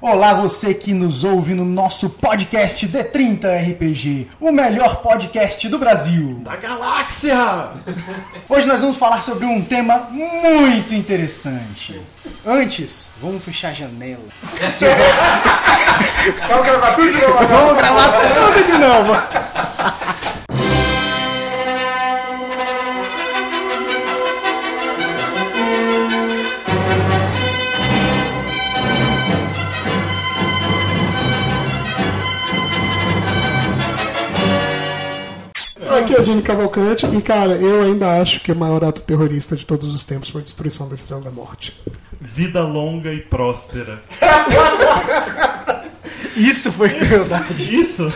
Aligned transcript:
Olá, 0.00 0.32
você 0.32 0.74
que 0.74 0.94
nos 0.94 1.24
ouve 1.24 1.54
no 1.54 1.64
nosso 1.64 2.08
podcast 2.08 2.86
D30 2.86 3.72
RPG, 3.72 4.30
o 4.38 4.52
melhor 4.52 5.02
podcast 5.02 5.68
do 5.68 5.76
Brasil. 5.76 6.40
Da 6.44 6.54
galáxia! 6.54 7.70
Hoje 8.48 8.64
nós 8.64 8.80
vamos 8.80 8.96
falar 8.96 9.20
sobre 9.22 9.44
um 9.44 9.60
tema 9.60 10.06
muito 10.12 10.94
interessante. 10.94 12.00
Antes, 12.46 13.10
vamos 13.20 13.42
fechar 13.42 13.70
a 13.70 13.72
janela. 13.72 14.22
Vamos 16.48 16.66
gravar 16.66 16.94
tudo 16.94 17.10
de 17.10 17.20
novo 17.20 17.46
Vamos 17.46 17.76
gravar 17.76 18.12
tudo 18.34 18.64
de 18.66 18.72
novo. 18.78 19.47
Gene 36.28 36.42
Cavalcante 36.42 37.06
e, 37.06 37.22
cara, 37.22 37.54
eu 37.54 37.80
ainda 37.80 38.20
acho 38.20 38.40
que 38.40 38.52
o 38.52 38.54
maior 38.54 38.84
ato 38.84 39.00
terrorista 39.00 39.56
de 39.56 39.64
todos 39.64 39.94
os 39.94 40.04
tempos 40.04 40.28
foi 40.28 40.42
a 40.42 40.44
destruição 40.44 40.86
da 40.86 40.94
Estrela 40.94 41.22
da 41.22 41.30
Morte. 41.30 41.74
Vida 42.20 42.62
longa 42.62 43.10
e 43.10 43.18
próspera. 43.18 44.02
Isso 46.36 46.70
foi 46.70 46.90
verdade. 46.90 47.74
Isso 47.74 48.12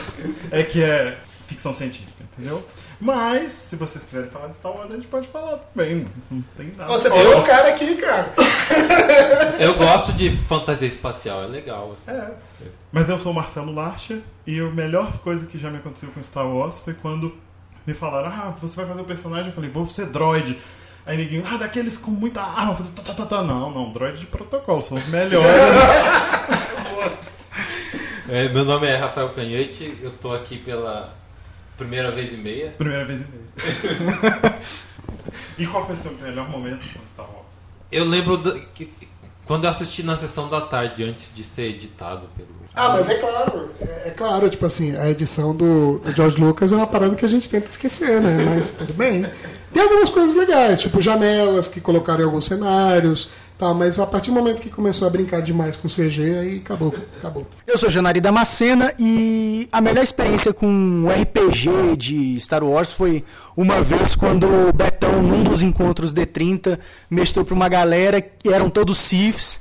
é 0.50 0.62
que 0.62 0.82
é 0.82 1.20
ficção 1.46 1.72
científica, 1.72 2.22
entendeu? 2.34 2.62
Mas, 3.00 3.50
se 3.50 3.76
vocês 3.76 4.04
quiserem 4.04 4.28
falar 4.28 4.48
de 4.48 4.56
Star 4.56 4.72
Wars, 4.72 4.90
a 4.90 4.96
gente 4.96 5.08
pode 5.08 5.28
falar 5.28 5.56
também. 5.56 6.06
Não 6.30 6.44
tem 6.54 6.70
nada. 6.76 6.92
Você 6.92 7.10
pegou 7.10 7.38
o 7.38 7.44
cara 7.44 7.70
aqui, 7.70 7.96
cara. 7.96 8.34
Eu 9.58 9.74
gosto 9.74 10.12
de 10.12 10.36
fantasia 10.48 10.86
espacial, 10.86 11.44
é 11.44 11.46
legal. 11.46 11.94
Assim. 11.94 12.10
É. 12.10 12.30
Mas 12.92 13.08
eu 13.08 13.18
sou 13.18 13.32
o 13.32 13.34
Marcelo 13.34 13.72
Larcher 13.72 14.20
e 14.46 14.60
a 14.60 14.64
melhor 14.64 15.16
coisa 15.20 15.46
que 15.46 15.56
já 15.56 15.70
me 15.70 15.78
aconteceu 15.78 16.10
com 16.10 16.22
Star 16.22 16.47
Wars 16.47 16.78
foi 16.78 16.92
quando 16.92 17.34
me 17.86 17.94
falaram: 17.94 18.28
Ah, 18.28 18.55
você 18.61 18.77
vai 18.77 18.86
fazer 18.86 19.00
o 19.00 19.05
personagem? 19.05 19.48
Eu 19.48 19.52
falei: 19.52 19.70
Vou 19.70 19.86
ser 19.86 20.06
droid. 20.06 20.58
Aí 21.05 21.16
ninguém, 21.16 21.42
ah, 21.50 21.56
daqueles 21.56 21.98
com 21.98 22.11
muita 22.12 22.41
arma. 22.41 22.77
Falei, 22.77 22.92
tá, 22.92 23.02
tá, 23.02 23.14
tá, 23.14 23.27
tá. 23.27 23.42
Não, 23.42 23.70
não, 23.70 23.92
droid 23.92 24.19
de 24.20 24.27
protocolo, 24.27 24.83
são 24.83 24.97
os 24.97 25.06
melhores. 25.08 25.47
É, 28.28 28.48
meu 28.48 28.64
nome 28.64 28.86
é 28.86 28.97
Rafael 28.97 29.28
Canhete, 29.34 29.98
eu 30.00 30.10
tô 30.10 30.33
aqui 30.33 30.56
pela 30.56 31.14
primeira 31.77 32.10
vez 32.12 32.33
e 32.33 32.36
meia. 32.36 32.70
Primeira 32.78 33.05
vez 33.05 33.20
e 33.20 33.27
meia. 33.27 34.58
e 35.58 35.66
qual 35.66 35.84
foi 35.84 35.94
o 35.94 35.98
seu 35.98 36.12
melhor 36.12 36.48
momento 36.48 36.86
com 36.94 37.05
Star 37.05 37.27
Wars? 37.27 37.47
Eu 37.91 38.05
lembro 38.06 38.38
da- 38.38 38.58
que 38.58 38.91
quando 39.53 39.64
eu 39.64 39.70
assisti 39.70 40.03
na 40.03 40.17
sessão 40.17 40.48
da 40.48 40.62
tarde, 40.62 41.05
antes 41.05 41.28
de 41.34 41.45
ser 41.45 41.64
editado 41.64 42.22
pelo. 42.34 42.48
Ah, 42.75 42.89
mas 42.89 43.06
é 43.06 43.17
claro. 43.17 43.69
É, 43.83 44.09
é 44.09 44.11
claro, 44.11 44.48
tipo 44.48 44.64
assim, 44.64 44.97
a 44.97 45.11
edição 45.11 45.55
do, 45.55 45.98
do 45.98 46.11
George 46.11 46.39
Lucas 46.39 46.72
é 46.72 46.77
uma 46.77 46.86
parada 46.86 47.14
que 47.14 47.22
a 47.22 47.28
gente 47.28 47.50
tenta 47.50 47.69
esquecer, 47.69 48.19
né? 48.19 48.47
Mas 48.47 48.70
tudo 48.70 48.94
bem. 48.94 49.27
Tem 49.70 49.83
algumas 49.83 50.09
coisas 50.09 50.34
legais, 50.34 50.81
tipo 50.81 51.03
janelas 51.03 51.69
que 51.69 51.83
colocaram 51.83 52.22
em 52.22 52.25
alguns 52.25 52.47
cenários, 52.47 53.28
tá? 53.62 53.72
Mas 53.72 53.96
a 54.00 54.06
partir 54.06 54.32
do 54.32 54.34
momento 54.34 54.60
que 54.60 54.68
começou 54.68 55.06
a 55.06 55.10
brincar 55.10 55.41
demais 55.41 55.77
com 55.77 55.88
CG, 55.88 56.36
aí 56.36 56.56
acabou, 56.56 56.92
acabou. 57.16 57.46
Eu 57.64 57.78
sou 57.78 57.88
Janari 57.88 58.20
Damascena 58.20 58.92
e 58.98 59.69
a 59.70 59.80
melhor 59.80 60.02
experiência 60.02 60.52
com 60.52 61.06
RPG 61.06 61.96
de 61.96 62.41
Star 62.41 62.64
Wars 62.64 62.91
foi 62.91 63.24
uma 63.56 63.80
vez 63.80 64.16
quando 64.16 64.46
o 64.46 64.72
Betão, 64.72 65.22
num 65.22 65.44
dos 65.44 65.62
encontros 65.62 66.12
D30, 66.12 66.77
mestrou 67.08 67.44
para 67.44 67.54
uma 67.54 67.69
galera 67.69 68.20
que 68.20 68.52
eram 68.52 68.69
todos 68.69 68.98
Siths 68.98 69.60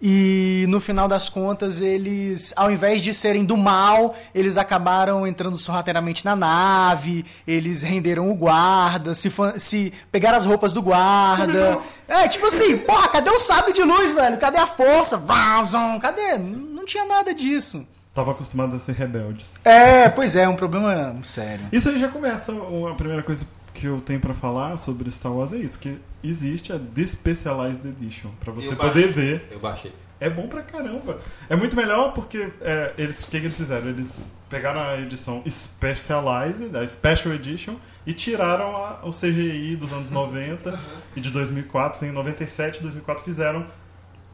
e 0.00 0.64
no 0.68 0.80
final 0.80 1.06
das 1.06 1.28
contas 1.28 1.80
eles, 1.80 2.52
ao 2.56 2.70
invés 2.70 3.02
de 3.02 3.12
serem 3.12 3.44
do 3.44 3.56
mal, 3.56 4.14
eles 4.34 4.56
acabaram 4.56 5.26
entrando 5.26 5.58
sorrateiramente 5.58 6.24
na 6.24 6.34
nave, 6.34 7.24
eles 7.46 7.82
renderam 7.82 8.30
o 8.30 8.34
guarda, 8.34 9.14
se, 9.14 9.30
se 9.58 9.92
pegaram 10.10 10.38
as 10.38 10.46
roupas 10.46 10.72
do 10.72 10.82
guarda. 10.82 11.78
É, 12.10 12.26
tipo 12.26 12.44
assim, 12.44 12.76
porra, 12.76 13.06
cadê 13.06 13.30
o 13.30 13.38
sábio 13.38 13.72
de 13.72 13.84
luz, 13.84 14.12
velho? 14.12 14.36
Cadê 14.36 14.58
a 14.58 14.66
força? 14.66 15.16
Vazam, 15.16 15.96
cadê? 16.00 16.36
Não 16.38 16.84
tinha 16.84 17.04
nada 17.04 17.32
disso. 17.32 17.86
Tava 18.12 18.32
acostumado 18.32 18.74
a 18.74 18.78
ser 18.80 18.96
rebeldes. 18.96 19.48
É, 19.64 20.08
pois 20.08 20.34
é, 20.34 20.48
um 20.48 20.56
problema 20.56 21.16
sério. 21.22 21.68
Isso 21.70 21.88
aí 21.88 22.00
já 22.00 22.08
começa. 22.08 22.52
A 22.90 22.94
primeira 22.94 23.22
coisa 23.22 23.46
que 23.74 23.86
eu 23.86 24.00
tenho 24.00 24.20
pra 24.20 24.34
falar 24.34 24.76
sobre 24.76 25.10
Star 25.10 25.32
Wars 25.32 25.52
é 25.52 25.56
isso: 25.56 25.78
que 25.78 25.98
existe 26.22 26.72
a 26.72 26.76
Despecialized 26.76 27.84
Edition. 27.86 28.30
Pra 28.40 28.52
você 28.52 28.68
Eu 28.68 28.76
poder 28.76 29.08
ver. 29.08 29.48
Eu 29.50 29.58
baixei. 29.60 29.92
É 30.20 30.28
bom 30.28 30.46
pra 30.48 30.62
caramba. 30.62 31.18
É 31.48 31.56
muito 31.56 31.74
melhor 31.74 32.12
porque 32.12 32.50
é, 32.60 32.92
eles, 32.98 33.22
o 33.22 33.30
que, 33.30 33.40
que 33.40 33.46
eles 33.46 33.56
fizeram? 33.56 33.88
Eles 33.88 34.28
pegaram 34.50 34.80
a 34.80 34.98
edição 35.00 35.42
Specialized, 35.48 36.76
a 36.76 36.86
Special 36.86 37.34
Edition, 37.34 37.76
e 38.06 38.12
tiraram 38.12 38.76
a- 38.76 39.00
o 39.04 39.10
CGI 39.12 39.76
dos 39.76 39.92
anos 39.92 40.10
90 40.10 40.78
e 41.16 41.20
de 41.22 41.30
2004. 41.30 42.06
Em 42.06 42.12
97 42.12 42.78
e 42.78 42.82
2004 42.82 43.24
fizeram 43.24 43.64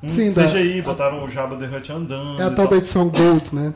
um 0.02 0.08
Sim, 0.08 0.32
da- 0.32 0.46
CGI, 0.48 0.82
botaram 0.82 1.22
o 1.24 1.28
Jabba 1.30 1.56
the 1.56 1.66
Hutt 1.76 1.92
andando. 1.92 2.40
É 2.40 2.44
a 2.44 2.48
tal 2.48 2.56
tal. 2.56 2.68
da 2.68 2.76
edição 2.78 3.08
Gold, 3.08 3.54
né? 3.54 3.72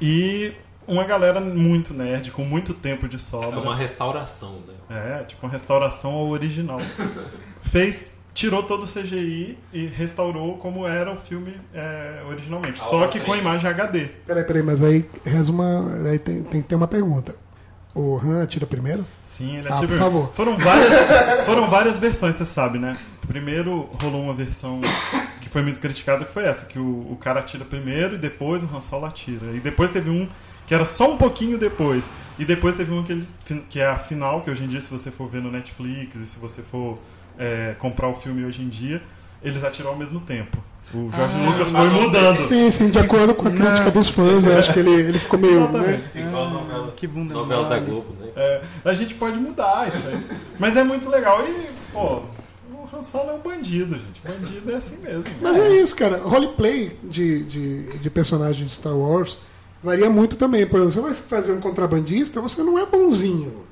E 0.00 0.52
uma 0.92 1.04
galera 1.04 1.40
muito 1.40 1.94
nerd, 1.94 2.30
com 2.30 2.44
muito 2.44 2.74
tempo 2.74 3.08
de 3.08 3.16
É 3.16 3.18
sobra. 3.18 3.58
uma 3.60 3.74
restauração, 3.74 4.60
né? 4.88 5.20
É, 5.20 5.24
tipo 5.24 5.46
uma 5.46 5.52
restauração 5.52 6.10
ao 6.12 6.28
original. 6.28 6.80
Fez, 7.62 8.10
tirou 8.34 8.62
todo 8.62 8.84
o 8.84 8.86
CGI 8.86 9.58
e 9.72 9.86
restaurou 9.86 10.56
como 10.58 10.86
era 10.86 11.12
o 11.12 11.16
filme 11.16 11.54
é, 11.74 12.22
originalmente. 12.28 12.80
A 12.80 12.84
Só 12.84 13.06
que 13.06 13.18
com 13.20 13.32
prima. 13.32 13.38
imagem 13.38 13.70
HD. 13.70 14.06
Peraí, 14.26 14.44
peraí, 14.44 14.62
mas 14.62 14.82
aí, 14.82 15.08
resuma, 15.24 15.92
aí 16.08 16.18
tem, 16.18 16.42
tem 16.42 16.62
que 16.62 16.68
ter 16.68 16.74
uma 16.74 16.88
pergunta. 16.88 17.34
O 17.94 18.16
Han 18.18 18.42
atira 18.44 18.66
primeiro? 18.66 19.04
Sim, 19.24 19.58
ele 19.58 19.68
Ah, 19.68 19.74
atira- 19.74 19.88
por 19.88 19.98
favor. 19.98 20.30
Foram 20.32 20.56
várias, 20.56 20.90
foram 21.44 21.68
várias 21.68 21.98
versões, 21.98 22.36
você 22.36 22.44
sabe, 22.44 22.78
né? 22.78 22.96
Primeiro 23.26 23.88
rolou 24.00 24.22
uma 24.22 24.34
versão 24.34 24.80
que 25.40 25.48
foi 25.48 25.62
muito 25.62 25.78
criticada, 25.80 26.24
que 26.24 26.32
foi 26.32 26.44
essa, 26.44 26.66
que 26.66 26.78
o, 26.78 27.12
o 27.12 27.16
cara 27.20 27.40
atira 27.40 27.64
primeiro 27.64 28.14
e 28.14 28.18
depois 28.18 28.62
o 28.62 28.66
Han 28.72 28.80
Solo 28.80 29.06
atira. 29.06 29.52
E 29.54 29.60
depois 29.60 29.90
teve 29.90 30.08
um 30.08 30.28
que 30.70 30.74
era 30.74 30.84
só 30.84 31.10
um 31.10 31.16
pouquinho 31.16 31.58
depois. 31.58 32.08
E 32.38 32.44
depois 32.44 32.76
teve 32.76 32.92
um 32.92 33.02
que, 33.02 33.10
ele, 33.10 33.26
que 33.68 33.80
é 33.80 33.88
a 33.88 33.98
final, 33.98 34.40
que 34.40 34.48
hoje 34.52 34.62
em 34.62 34.68
dia, 34.68 34.80
se 34.80 34.88
você 34.88 35.10
for 35.10 35.28
ver 35.28 35.42
no 35.42 35.50
Netflix 35.50 36.14
e 36.14 36.24
se 36.28 36.38
você 36.38 36.62
for 36.62 36.96
é, 37.36 37.74
comprar 37.80 38.06
o 38.06 38.14
filme 38.14 38.44
hoje 38.44 38.62
em 38.62 38.68
dia, 38.68 39.02
eles 39.42 39.64
atiram 39.64 39.90
ao 39.90 39.96
mesmo 39.96 40.20
tempo. 40.20 40.56
O 40.94 41.10
Jorge 41.10 41.34
Ah, 41.36 41.50
Lucas 41.50 41.70
foi 41.70 41.88
mudando. 41.88 42.40
Sim, 42.42 42.70
sim, 42.70 42.88
de 42.88 43.00
acordo 43.00 43.34
com 43.34 43.48
a 43.48 43.50
crítica 43.50 43.90
dos 43.90 44.10
fãs, 44.10 44.46
eu 44.46 44.56
acho 44.56 44.72
que 44.72 44.78
ele, 44.78 44.92
ele 44.92 45.18
ficou 45.18 45.40
meio. 45.40 45.58
Né? 45.58 45.66
Exatamente. 45.66 46.02
Igual 46.14 46.46
a 46.46 46.50
novela, 46.50 46.92
que 46.92 47.06
bunda 47.08 47.34
novela 47.34 47.68
da. 47.68 47.78
Globo, 47.80 48.14
né? 48.20 48.28
É, 48.36 48.62
a 48.84 48.94
gente 48.94 49.14
pode 49.14 49.38
mudar 49.38 49.88
isso 49.88 50.06
aí. 50.06 50.24
Mas 50.56 50.76
é 50.76 50.84
muito 50.84 51.10
legal. 51.10 51.44
E, 51.48 51.66
pô, 51.92 52.22
o 52.72 52.96
Han 52.96 53.02
Solo 53.02 53.30
é 53.30 53.32
um 53.32 53.40
bandido, 53.40 53.96
gente. 53.96 54.22
Bandido 54.22 54.70
é 54.70 54.76
assim 54.76 54.98
mesmo. 54.98 55.24
Mas 55.40 55.56
é 55.56 55.82
isso, 55.82 55.96
cara. 55.96 56.18
Roleplay 56.18 56.96
de, 57.02 57.42
de, 57.42 57.98
de 57.98 58.08
personagem 58.08 58.64
de 58.66 58.72
Star 58.72 58.96
Wars 58.96 59.49
varia 59.82 60.10
muito 60.10 60.36
também. 60.36 60.66
Por 60.66 60.80
exemplo, 60.80 60.92
você 60.92 61.00
vai 61.00 61.14
fazer 61.14 61.52
um 61.52 61.60
contrabandista, 61.60 62.40
você 62.40 62.62
não 62.62 62.78
é 62.78 62.86
bonzinho. 62.86 63.64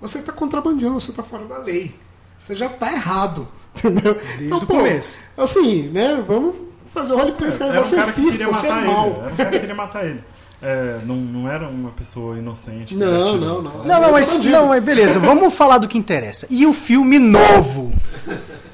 Você 0.00 0.18
está 0.18 0.32
contrabandeando, 0.32 1.00
você 1.00 1.10
está 1.10 1.22
fora 1.22 1.44
da 1.46 1.58
lei. 1.58 1.94
Você 2.42 2.54
já 2.54 2.66
está 2.66 2.92
errado. 2.92 3.48
Entendeu? 3.76 4.18
Desde 4.38 4.54
o 4.54 4.66
começo. 4.66 5.16
Assim, 5.36 5.82
né? 5.88 6.22
Vamos 6.26 6.56
fazer 6.86 7.12
o 7.12 7.16
roleplay. 7.16 7.52
Você, 7.52 7.64
Era 7.64 7.80
um 7.80 7.84
você 7.84 7.94
é 7.94 7.98
cara 7.98 8.12
que 8.12 8.20
Sith, 8.20 8.30
queria 8.30 8.46
você 8.48 8.66
é 8.66 8.70
matar 8.70 8.86
mal. 8.86 9.06
ele. 9.06 9.16
Era 9.16 9.32
um 9.32 9.36
cara 9.36 9.50
que 9.50 9.58
queria 9.58 9.74
matar 9.74 10.06
ele. 10.06 10.20
É, 10.62 11.00
não, 11.04 11.16
não 11.16 11.50
era 11.50 11.68
uma 11.68 11.90
pessoa 11.90 12.38
inocente. 12.38 12.94
Não, 12.96 13.36
não, 13.36 13.62
não. 13.62 13.84
Não, 13.84 14.00
não, 14.00 14.12
mas, 14.12 14.38
não, 14.44 14.68
mas 14.68 14.82
beleza, 14.82 15.18
vamos 15.18 15.52
falar 15.52 15.78
do 15.78 15.86
que 15.86 15.98
interessa. 15.98 16.46
E 16.48 16.66
o 16.66 16.72
filme 16.72 17.18
novo? 17.18 17.92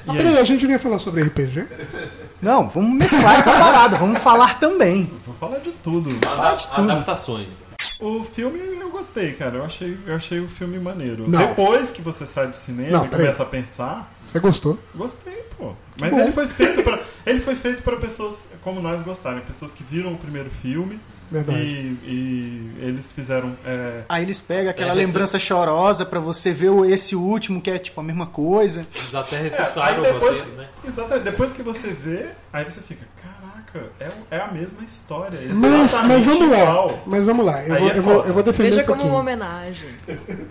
Ah, 0.06 0.12
peraí, 0.12 0.38
a 0.38 0.44
gente 0.44 0.64
não 0.64 0.72
ia 0.72 0.78
falar 0.78 0.98
sobre 0.98 1.22
RPG? 1.24 1.66
Não, 2.42 2.68
vamos 2.68 2.90
mesclar 2.98 3.36
essa 3.36 3.52
parada, 3.52 3.96
vamos 3.96 4.18
falar 4.18 4.58
também. 4.58 5.08
Vou 5.24 5.34
falar 5.36 5.58
de 5.60 5.70
tudo. 5.70 6.10
Ada- 6.26 6.56
tudo. 6.56 6.90
adaptações. 6.90 7.46
O 8.00 8.24
filme 8.24 8.58
eu 8.80 8.90
gostei, 8.90 9.32
cara. 9.32 9.58
Eu 9.58 9.64
achei, 9.64 9.96
eu 10.04 10.16
achei 10.16 10.40
o 10.40 10.48
filme 10.48 10.76
maneiro. 10.80 11.30
Não. 11.30 11.38
Depois 11.38 11.92
que 11.92 12.02
você 12.02 12.26
sai 12.26 12.48
do 12.48 12.56
cinema 12.56 12.98
Não, 12.98 13.04
e 13.06 13.08
começa 13.08 13.44
a 13.44 13.46
pensar, 13.46 14.12
Você 14.24 14.40
gostou? 14.40 14.76
Gostei, 14.92 15.44
pô. 15.56 15.72
Mas 16.00 16.10
bom. 16.10 16.18
ele 16.20 16.32
foi 16.32 16.48
feito 16.48 16.82
para 16.82 16.98
ele 17.24 17.38
foi 17.38 17.54
feito 17.54 17.82
para 17.84 17.96
pessoas 17.96 18.48
como 18.64 18.82
nós 18.82 19.00
gostarem, 19.02 19.40
pessoas 19.42 19.70
que 19.70 19.84
viram 19.84 20.12
o 20.12 20.18
primeiro 20.18 20.50
filme 20.50 20.98
Verdade. 21.30 21.58
e, 21.58 21.98
e 22.04 22.74
eles 22.80 23.10
fizeram 23.10 23.56
é, 23.64 24.02
Aí 24.08 24.22
eles 24.22 24.40
pegam 24.40 24.70
aquela 24.70 24.90
É, 24.90 24.94
lembrança 24.94 25.38
chorosa 25.38 26.04
pra 26.04 26.20
você 26.20 26.52
ver 26.52 26.68
o- 26.70 26.84
esse 26.84 27.16
último, 27.16 27.60
que 27.60 27.70
é 27.70 27.78
tipo 27.78 28.00
a 28.00 28.04
mesma 28.04 28.26
coisa. 28.26 28.86
Eles 28.94 29.14
até 29.14 29.36
É, 29.36 29.40
reciclaram 29.42 30.00
o 30.00 30.02
depois, 30.02 30.38
roteiro, 30.40 30.56
né? 30.58 30.68
Exatamente, 30.86 31.24
depois 31.24 31.52
que 31.52 31.62
você 31.62 31.88
vê, 31.88 32.26
aí 32.52 32.64
você 32.64 32.80
fica, 32.80 33.06
caraca, 33.72 33.90
é, 33.98 34.36
é 34.36 34.40
a 34.40 34.48
mesma 34.48 34.84
história. 34.84 35.38
é 35.38 35.52
Mas, 35.52 35.94
mas 36.04 36.24
vamos 36.24 36.50
lá. 36.50 36.58
igual. 36.58 37.02
Mas 37.06 37.26
vamos 37.26 37.46
lá. 37.46 37.62
Eu, 37.62 37.78
vou, 37.78 37.88
é 37.90 37.98
eu, 37.98 38.02
vou, 38.02 38.24
eu 38.24 38.34
vou 38.34 38.42
defender 38.42 38.70
Veja 38.70 38.82
um 38.82 38.86
como 38.86 39.04
uma 39.08 39.18
homenagem. 39.18 39.88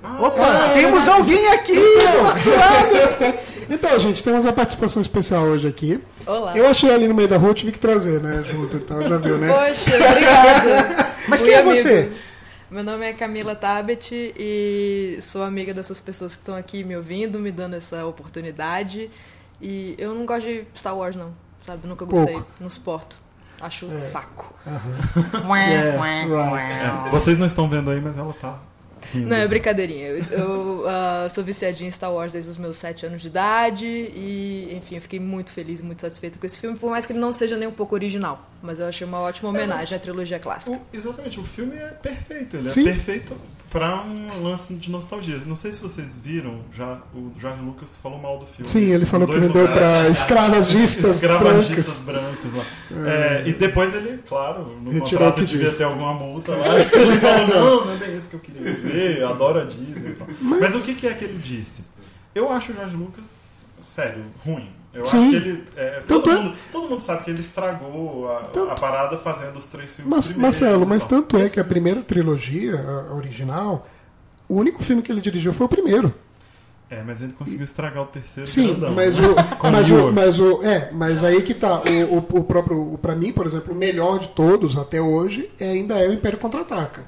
Ah, 0.03 0.17
Opa, 0.19 0.69
temos 0.73 1.07
alguém 1.07 1.47
aqui 1.49 1.75
lado. 1.75 3.39
Então, 3.69 3.97
gente, 3.99 4.21
temos 4.21 4.45
a 4.45 4.51
participação 4.51 5.01
especial 5.01 5.43
hoje 5.43 5.65
aqui. 5.65 5.97
Olá. 6.25 6.57
Eu 6.57 6.67
achei 6.67 6.93
ali 6.93 7.07
no 7.07 7.13
meio 7.13 7.29
da 7.29 7.37
rua, 7.37 7.53
tive 7.53 7.71
que 7.71 7.79
trazer, 7.79 8.19
né? 8.19 8.43
Junto, 8.45 8.75
então 8.75 9.01
já 9.01 9.17
viu, 9.17 9.37
né? 9.37 9.47
Poxa, 9.47 9.95
obrigada. 9.95 11.07
Mas 11.29 11.41
quem 11.41 11.53
é 11.53 11.59
amigo. 11.59 11.73
você? 11.73 12.11
Meu 12.69 12.83
nome 12.83 13.05
é 13.05 13.13
Camila 13.13 13.55
Tabet 13.55 14.11
e 14.13 15.17
sou 15.21 15.43
amiga 15.43 15.73
dessas 15.73 16.01
pessoas 16.01 16.35
que 16.35 16.41
estão 16.41 16.55
aqui 16.55 16.83
me 16.83 16.97
ouvindo, 16.97 17.39
me 17.39 17.49
dando 17.51 17.75
essa 17.75 18.05
oportunidade. 18.05 19.09
E 19.61 19.95
eu 19.97 20.13
não 20.15 20.25
gosto 20.25 20.47
de 20.47 20.65
Star 20.75 20.97
Wars, 20.97 21.15
não. 21.15 21.33
Sabe? 21.61 21.87
Nunca 21.87 22.05
gostei. 22.05 22.33
Pouco. 22.33 22.51
Não 22.59 22.69
suporto. 22.69 23.17
Acho 23.59 23.85
um 23.85 23.95
saco. 23.95 24.53
Yeah, 24.65 25.43
right. 25.47 27.07
É, 27.07 27.09
vocês 27.11 27.37
não 27.37 27.45
estão 27.45 27.69
vendo 27.69 27.91
aí, 27.91 28.01
mas 28.01 28.17
ela 28.17 28.33
tá. 28.33 28.57
Não, 29.13 29.35
é 29.35 29.47
brincadeirinha. 29.47 30.07
Eu, 30.07 30.17
eu, 30.31 30.85
ah, 30.87 31.27
sou 31.33 31.43
viciadinha 31.43 31.87
em 31.87 31.91
Star 31.91 32.11
Wars 32.13 32.33
desde 32.33 32.49
os 32.51 32.57
meus 32.57 32.77
sete 32.77 33.05
anos 33.05 33.21
de 33.21 33.27
idade 33.27 33.85
e, 33.85 34.73
enfim, 34.77 34.95
eu 34.95 35.01
fiquei 35.01 35.19
muito 35.19 35.51
feliz 35.51 35.79
e 35.79 35.83
muito 35.83 36.01
satisfeita 36.01 36.37
com 36.39 36.45
esse 36.45 36.59
filme, 36.59 36.77
por 36.77 36.89
mais 36.89 37.05
que 37.05 37.13
ele 37.13 37.19
não 37.19 37.33
seja 37.33 37.57
nem 37.57 37.67
um 37.67 37.71
pouco 37.71 37.95
original. 37.95 38.47
Mas 38.61 38.79
eu 38.79 38.85
achei 38.87 39.05
uma 39.07 39.19
ótima 39.19 39.49
homenagem 39.49 39.95
à 39.95 39.99
trilogia 39.99 40.37
clássica. 40.39 40.75
O- 40.77 40.81
exatamente, 40.95 41.39
o 41.39 41.43
filme 41.43 41.75
é 41.75 41.87
perfeito. 41.87 42.57
Ele 42.57 42.69
Sim. 42.69 42.81
é 42.87 42.91
perfeito 42.93 43.35
pra 43.71 44.03
um 44.03 44.43
lance 44.43 44.73
de 44.75 44.91
nostalgia. 44.91 45.39
Não 45.47 45.55
sei 45.55 45.71
se 45.71 45.81
vocês 45.81 46.17
viram, 46.17 46.59
já 46.75 46.99
o 47.15 47.31
Jorge 47.39 47.61
Lucas 47.61 47.95
falou 47.95 48.19
mal 48.19 48.37
do 48.37 48.45
filme. 48.45 48.65
Sim, 48.69 48.91
ele 48.91 49.05
falou 49.05 49.25
que 49.25 49.33
dois 49.33 49.45
não 49.45 49.51
deu 49.51 49.61
lugares. 49.65 49.81
pra 50.03 50.09
escravagistas 50.09 51.15
Escravagistas 51.15 51.99
brancas. 51.99 52.51
brancos 52.51 52.53
lá. 52.53 53.09
É, 53.09 53.43
e 53.47 53.53
depois 53.53 53.95
ele, 53.95 54.19
claro, 54.27 54.65
no 54.81 54.91
Retirou 54.91 55.09
contrato 55.09 55.45
devia 55.45 55.71
ter 55.71 55.83
alguma 55.85 56.13
multa 56.13 56.51
lá. 56.53 56.67
Ele 56.81 57.19
falou, 57.19 57.47
não, 57.47 57.85
não 57.85 57.93
é 57.93 57.97
bem 57.97 58.15
isso 58.17 58.29
que 58.29 58.35
eu 58.35 58.39
queria 58.41 58.61
dizer, 58.73 58.90
eu 58.97 59.29
adoro 59.29 59.61
a 59.61 59.63
Disney. 59.65 60.11
e 60.11 60.15
tal. 60.15 60.27
Mas, 60.41 60.75
o 60.75 60.81
que, 60.81 60.93
que 60.95 61.07
é 61.07 61.13
que 61.13 61.23
ele 61.25 61.37
disse? 61.37 61.83
Eu 62.33 62.51
acho 62.51 62.71
o 62.71 62.75
Jorge 62.75 62.95
Lucas, 62.95 63.25
sério, 63.83 64.23
ruim. 64.45 64.69
Eu 64.93 65.05
Sim. 65.05 65.17
acho 65.17 65.29
que 65.29 65.35
ele. 65.35 65.63
é, 65.77 65.99
todo, 66.05 66.29
é- 66.29 66.35
mundo, 66.35 66.55
todo 66.71 66.89
mundo 66.89 67.01
sabe 67.01 67.23
que 67.23 67.31
ele 67.31 67.39
estragou 67.41 68.29
a, 68.29 68.41
Tanto- 68.41 68.71
a 68.71 68.75
parada 68.75 69.17
fazendo 69.17 69.57
os 69.57 69.65
três 69.65 69.95
filmes 69.95 70.13
Mas, 70.13 70.35
Marcelo, 70.35 70.85
mas 70.85 71.05
tal. 71.05 71.21
tanto 71.21 71.37
é 71.37 71.47
que 71.49 71.59
a 71.59 71.63
primeira 71.63 72.01
trilogia, 72.01 72.75
a 73.09 73.13
original, 73.15 73.87
o 74.49 74.55
único 74.55 74.83
filme 74.83 75.01
que 75.01 75.11
ele 75.11 75.21
dirigiu 75.21 75.53
foi 75.53 75.65
o 75.65 75.69
primeiro. 75.69 76.13
É, 76.89 77.01
mas 77.03 77.21
ele 77.21 77.31
conseguiu 77.31 77.63
estragar 77.63 78.03
o 78.03 78.07
terceiro 78.07 78.49
Sim, 78.49 78.67
grandão, 78.67 78.91
mas 78.93 79.17
né? 79.17 79.25
o, 79.27 79.35
mas 79.71 79.89
o 79.89 80.11
mas 80.11 80.39
o, 80.41 80.61
é, 80.61 80.91
mas 80.91 81.23
aí 81.23 81.41
que 81.41 81.53
tá, 81.53 81.81
o, 82.09 82.15
o, 82.15 82.39
o 82.39 82.43
próprio, 82.43 82.95
o, 82.95 82.97
pra 82.97 83.15
mim, 83.15 83.31
por 83.31 83.45
exemplo, 83.45 83.73
o 83.73 83.77
melhor 83.77 84.19
de 84.19 84.27
todos 84.29 84.77
até 84.77 85.01
hoje 85.01 85.49
é, 85.57 85.71
ainda 85.71 85.97
é 85.97 86.09
o 86.09 86.13
Império 86.13 86.37
Contra-Ataca. 86.37 87.05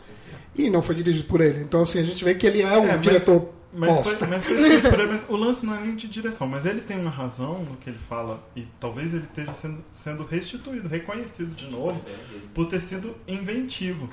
E 0.55 0.69
não 0.69 0.81
foi 0.83 0.95
dirigido 0.95 1.25
por 1.27 1.41
ele. 1.41 1.61
Então, 1.61 1.81
assim, 1.81 1.99
a 1.99 2.03
gente 2.03 2.23
vê 2.23 2.35
que 2.35 2.45
ele 2.45 2.61
é 2.61 2.77
um 2.77 2.85
É, 2.85 2.91
mas- 2.93 3.01
diretor 3.01 3.49
Mas 3.75 3.95
bosta. 3.97 4.13
foi, 4.17 4.27
mas 4.27 4.45
foi 4.45 4.53
ele, 4.71 5.07
mas 5.07 5.25
o 5.27 5.35
lance 5.35 5.65
não 5.65 5.75
é 5.75 5.81
nem 5.81 5.95
de 5.95 6.07
direção, 6.07 6.47
mas 6.47 6.65
ele 6.65 6.81
tem 6.81 6.97
uma 6.99 7.09
razão 7.09 7.63
no 7.63 7.75
que 7.77 7.89
ele 7.89 7.97
fala, 7.97 8.43
e 8.55 8.67
talvez 8.79 9.13
ele 9.15 9.23
esteja 9.23 9.51
sendo, 9.53 9.83
sendo 9.91 10.23
restituído, 10.23 10.87
reconhecido 10.87 11.55
de 11.55 11.65
novo, 11.65 11.99
por 12.53 12.67
ter 12.67 12.79
sido 12.79 13.15
inventivo. 13.27 14.07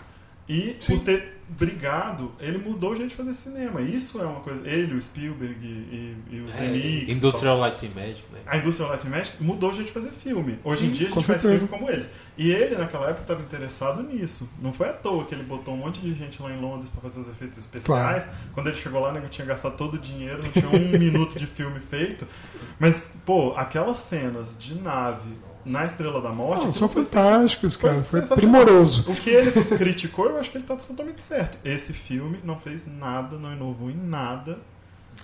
E 0.53 0.77
Sim. 0.81 0.97
por 0.99 1.05
ter 1.05 1.37
brigado, 1.49 2.33
ele 2.39 2.59
mudou 2.59 2.93
o 2.93 2.97
jeito 2.97 3.11
de 3.11 3.17
fazer 3.17 3.35
cinema. 3.35 3.81
Isso 3.81 4.21
é 4.21 4.25
uma 4.25 4.41
coisa. 4.41 4.61
Ele, 4.69 4.95
o 4.95 5.03
Spielberg 5.03 5.57
e, 5.67 6.17
e 6.31 6.41
os 6.41 6.55
É, 6.57 6.59
Zemeckis 6.59 6.85
e 7.09 7.11
Industrial 7.13 7.59
Light 7.59 7.87
and 7.87 7.91
Magic, 7.95 8.23
né? 8.33 8.39
a 8.47 8.57
Industrial 8.57 8.89
Light 8.91 9.07
and 9.07 9.11
Magic 9.11 9.43
mudou 9.43 9.71
o 9.71 9.75
jeito 9.75 9.89
de 9.89 9.93
fazer 9.93 10.11
filme. 10.11 10.59
Hoje 10.65 10.87
em 10.87 10.89
Sim, 10.89 10.95
dia 10.95 11.07
a 11.09 11.11
gente 11.11 11.27
faz 11.27 11.41
certeza. 11.41 11.67
filme 11.67 11.69
como 11.69 11.91
eles. 11.91 12.07
E 12.39 12.51
ele, 12.53 12.77
naquela 12.77 13.07
época, 13.07 13.23
estava 13.23 13.43
interessado 13.43 14.03
nisso. 14.03 14.49
Não 14.63 14.73
foi 14.73 14.89
à 14.89 14.93
toa 14.93 15.25
que 15.25 15.35
ele 15.35 15.43
botou 15.43 15.75
um 15.75 15.77
monte 15.77 16.01
de 16.01 16.15
gente 16.15 16.41
lá 16.43 16.51
em 16.53 16.61
Londres 16.61 16.89
para 16.89 17.01
fazer 17.03 17.21
os 17.21 17.29
efeitos 17.29 17.59
especiais. 17.59 18.25
Quando 18.55 18.69
ele 18.69 18.77
chegou 18.77 19.01
lá, 19.01 19.11
o 19.11 19.13
nego 19.13 19.29
tinha 19.29 19.47
gastado 19.47 19.77
todo 19.77 19.95
o 19.95 19.99
dinheiro, 19.99 20.41
não 20.43 20.51
tinha 20.51 20.69
um 20.69 20.89
minuto 20.99 21.39
de 21.39 21.47
filme 21.47 21.81
feito. 21.81 22.27
Mas, 22.79 23.11
pô, 23.27 23.55
aquelas 23.57 23.99
cenas 23.99 24.57
de 24.59 24.75
nave 24.77 25.29
na 25.65 25.85
Estrela 25.85 26.21
da 26.21 26.31
Morte. 26.31 26.63
Não, 26.63 26.69
aquilo 26.71 26.75
são 26.75 26.89
foi 26.89 27.05
fantásticos, 27.05 27.75
foi 27.77 27.91
cara. 27.91 28.03
Foi 28.03 28.23
primoroso. 28.23 29.05
O 29.11 29.15
que 29.15 29.31
ele 29.31 29.51
criticou, 29.79 30.27
eu 30.27 30.39
acho 30.41 30.51
que 30.51 30.59
ele 30.59 30.65
tá 30.65 30.77
totalmente 30.77 31.23
certo. 31.23 31.59
Esse 31.65 31.93
filme 31.93 32.39
não 32.45 32.57
fez 32.59 32.85
nada, 32.87 33.37
não 33.37 33.53
inovou 33.53 33.91
em 33.91 33.97
nada. 33.97 34.59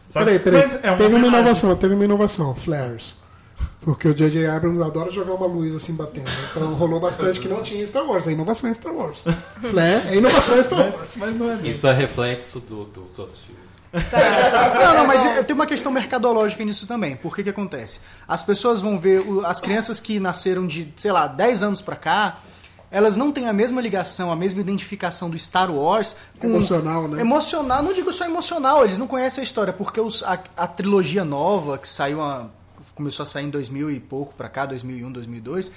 Sabe? 0.09 0.27
Peraí, 0.27 0.39
peraí. 0.39 0.61
Mas 0.63 0.85
é 0.85 0.91
uma 0.91 0.97
teve 0.99 1.15
uma 1.15 1.27
inovação, 1.27 1.77
teve 1.77 1.95
uma 1.95 2.05
inovação. 2.05 2.55
Flares. 2.55 3.25
Porque 3.81 4.09
o 4.09 4.15
J.J. 4.15 4.47
Abrams 4.49 4.83
adora 4.83 5.13
jogar 5.13 5.35
uma 5.35 5.47
luz 5.47 5.75
assim 5.75 5.95
batendo. 5.95 6.29
Então 6.51 6.75
rolou 6.75 6.99
bastante 7.01 7.39
que 7.41 7.49
não 7.49 7.63
tinha 7.63 7.87
Star 7.87 8.05
Wars. 8.05 8.27
É 8.27 8.33
inovação 8.33 8.69
em 8.69 8.75
Star 8.75 8.93
Wars. 8.93 9.23
Flare 9.71 10.09
é 10.09 10.17
inovação 10.17 10.59
em 10.59 10.63
Star 10.63 10.81
Wars. 10.81 10.97
Mas, 10.99 11.17
mas 11.17 11.37
não 11.37 11.47
é 11.47 11.55
mesmo. 11.55 11.67
Isso 11.71 11.87
é 11.87 11.93
reflexo 11.93 12.61
do- 12.61 12.85
dos 12.85 13.19
outros 13.19 13.39
filmes. 13.41 13.63
Não, 13.93 14.95
não, 14.95 15.07
mas 15.07 15.25
eu 15.37 15.45
tenho 15.45 15.59
uma 15.59 15.67
questão 15.67 15.91
mercadológica 15.93 16.65
nisso 16.65 16.87
também. 16.87 17.17
Por 17.17 17.35
que 17.35 17.43
que 17.43 17.51
acontece? 17.51 18.01
As 18.27 18.43
pessoas 18.43 18.81
vão 18.81 18.99
ver, 18.99 19.25
as 19.45 19.61
crianças 19.61 20.01
que 20.01 20.19
nasceram 20.21 20.67
de, 20.67 20.93
sei 20.97 21.13
lá, 21.13 21.27
10 21.27 21.63
anos 21.63 21.81
pra 21.83 21.97
cá, 21.97 22.39
elas 22.91 23.17
não 23.17 23.33
têm 23.33 23.49
a 23.49 23.53
mesma 23.53 23.81
ligação, 23.81 24.31
a 24.31 24.37
mesma 24.37 24.61
identificação 24.61 25.29
do 25.31 25.39
Star 25.39 25.71
Wars 25.71 26.15
com... 26.39 26.47
Emocional, 26.49 27.09
né? 27.09 27.21
Emocional, 27.21 27.83
não 27.83 27.93
digo 27.93 28.13
só 28.13 28.25
emocional, 28.25 28.85
eles 28.85 28.99
não 28.99 29.07
conhecem 29.07 29.43
a 29.43 29.45
história, 29.45 29.73
porque 29.73 30.01
os- 30.01 30.23
a, 30.23 30.39
a 30.57 30.67
trilogia 30.67 31.25
nova, 31.25 31.79
que 31.79 31.89
saiu, 31.89 32.23
a- 32.23 32.47
começou 32.95 33.23
a 33.25 33.27
sair 33.27 33.45
em 33.45 33.51
2000 33.51 33.91
e 33.91 34.01
pouco 34.01 34.35
pra 34.35 34.49
cá, 34.49 34.67
2001, 34.67 35.11
2002... 35.13 35.71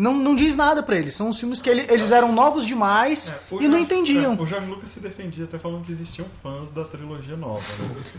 Não, 0.00 0.14
não 0.14 0.34
diz 0.34 0.56
nada 0.56 0.82
pra 0.82 0.96
eles. 0.96 1.14
São 1.14 1.28
os 1.28 1.38
filmes 1.38 1.60
que 1.60 1.68
ele- 1.68 1.86
eles 1.90 2.10
eram 2.10 2.32
novos 2.32 2.66
demais 2.66 3.28
É, 3.30 3.40
e 3.56 3.68
não 3.68 3.78
Jorge- 3.78 3.82
entendiam. 3.84 4.32
é, 4.32 4.42
o 4.42 4.46
Jorge 4.46 4.66
Lucas 4.66 4.90
se 4.90 5.00
defendia 5.00 5.44
até 5.44 5.58
falando 5.58 5.84
que 5.84 5.92
existiam 5.92 6.26
fãs 6.42 6.70
da 6.70 6.84
trilogia 6.84 7.36
nova. 7.36 7.62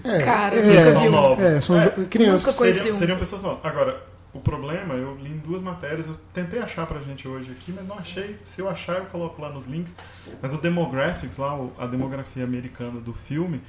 Né? 0.04 0.18
É, 0.18 0.24
Cara, 0.24 0.56
é, 0.56 0.92
São 0.92 1.10
novos. 1.10 1.44
É, 1.44 1.60
são 1.62 1.82
jo- 1.82 2.06
crianças. 2.08 2.46
Nunca 2.46 2.58
conheci 2.58 2.80
seriam, 2.82 2.96
um. 2.96 3.00
seriam 3.00 3.18
pessoas 3.18 3.42
novas. 3.42 3.60
Agora, 3.66 4.04
o 4.34 4.40
problema, 4.40 4.94
eu 4.94 5.18
li 5.18 5.32
em 5.32 5.38
duas 5.38 5.62
matérias, 5.62 6.06
eu 6.06 6.16
tentei 6.34 6.60
achar 6.60 6.86
pra 6.86 7.00
gente 7.02 7.28
hoje 7.28 7.50
aqui, 7.52 7.74
mas 7.76 7.88
não 7.88 7.98
achei. 7.98 8.38
Se 8.46 8.62
eu 8.62 8.70
achar, 8.70 8.98
eu 9.00 9.06
coloco 9.06 9.42
lá 9.42 9.50
nos 9.50 9.66
links. 9.66 9.96
Mas 10.42 10.54
o 10.54 10.58
Demographics, 10.58 11.38
lá, 11.38 11.58
a 11.80 11.88
demografia 11.88 12.44
americana 12.44 13.00
do 13.02 13.12
filme, 13.12 13.60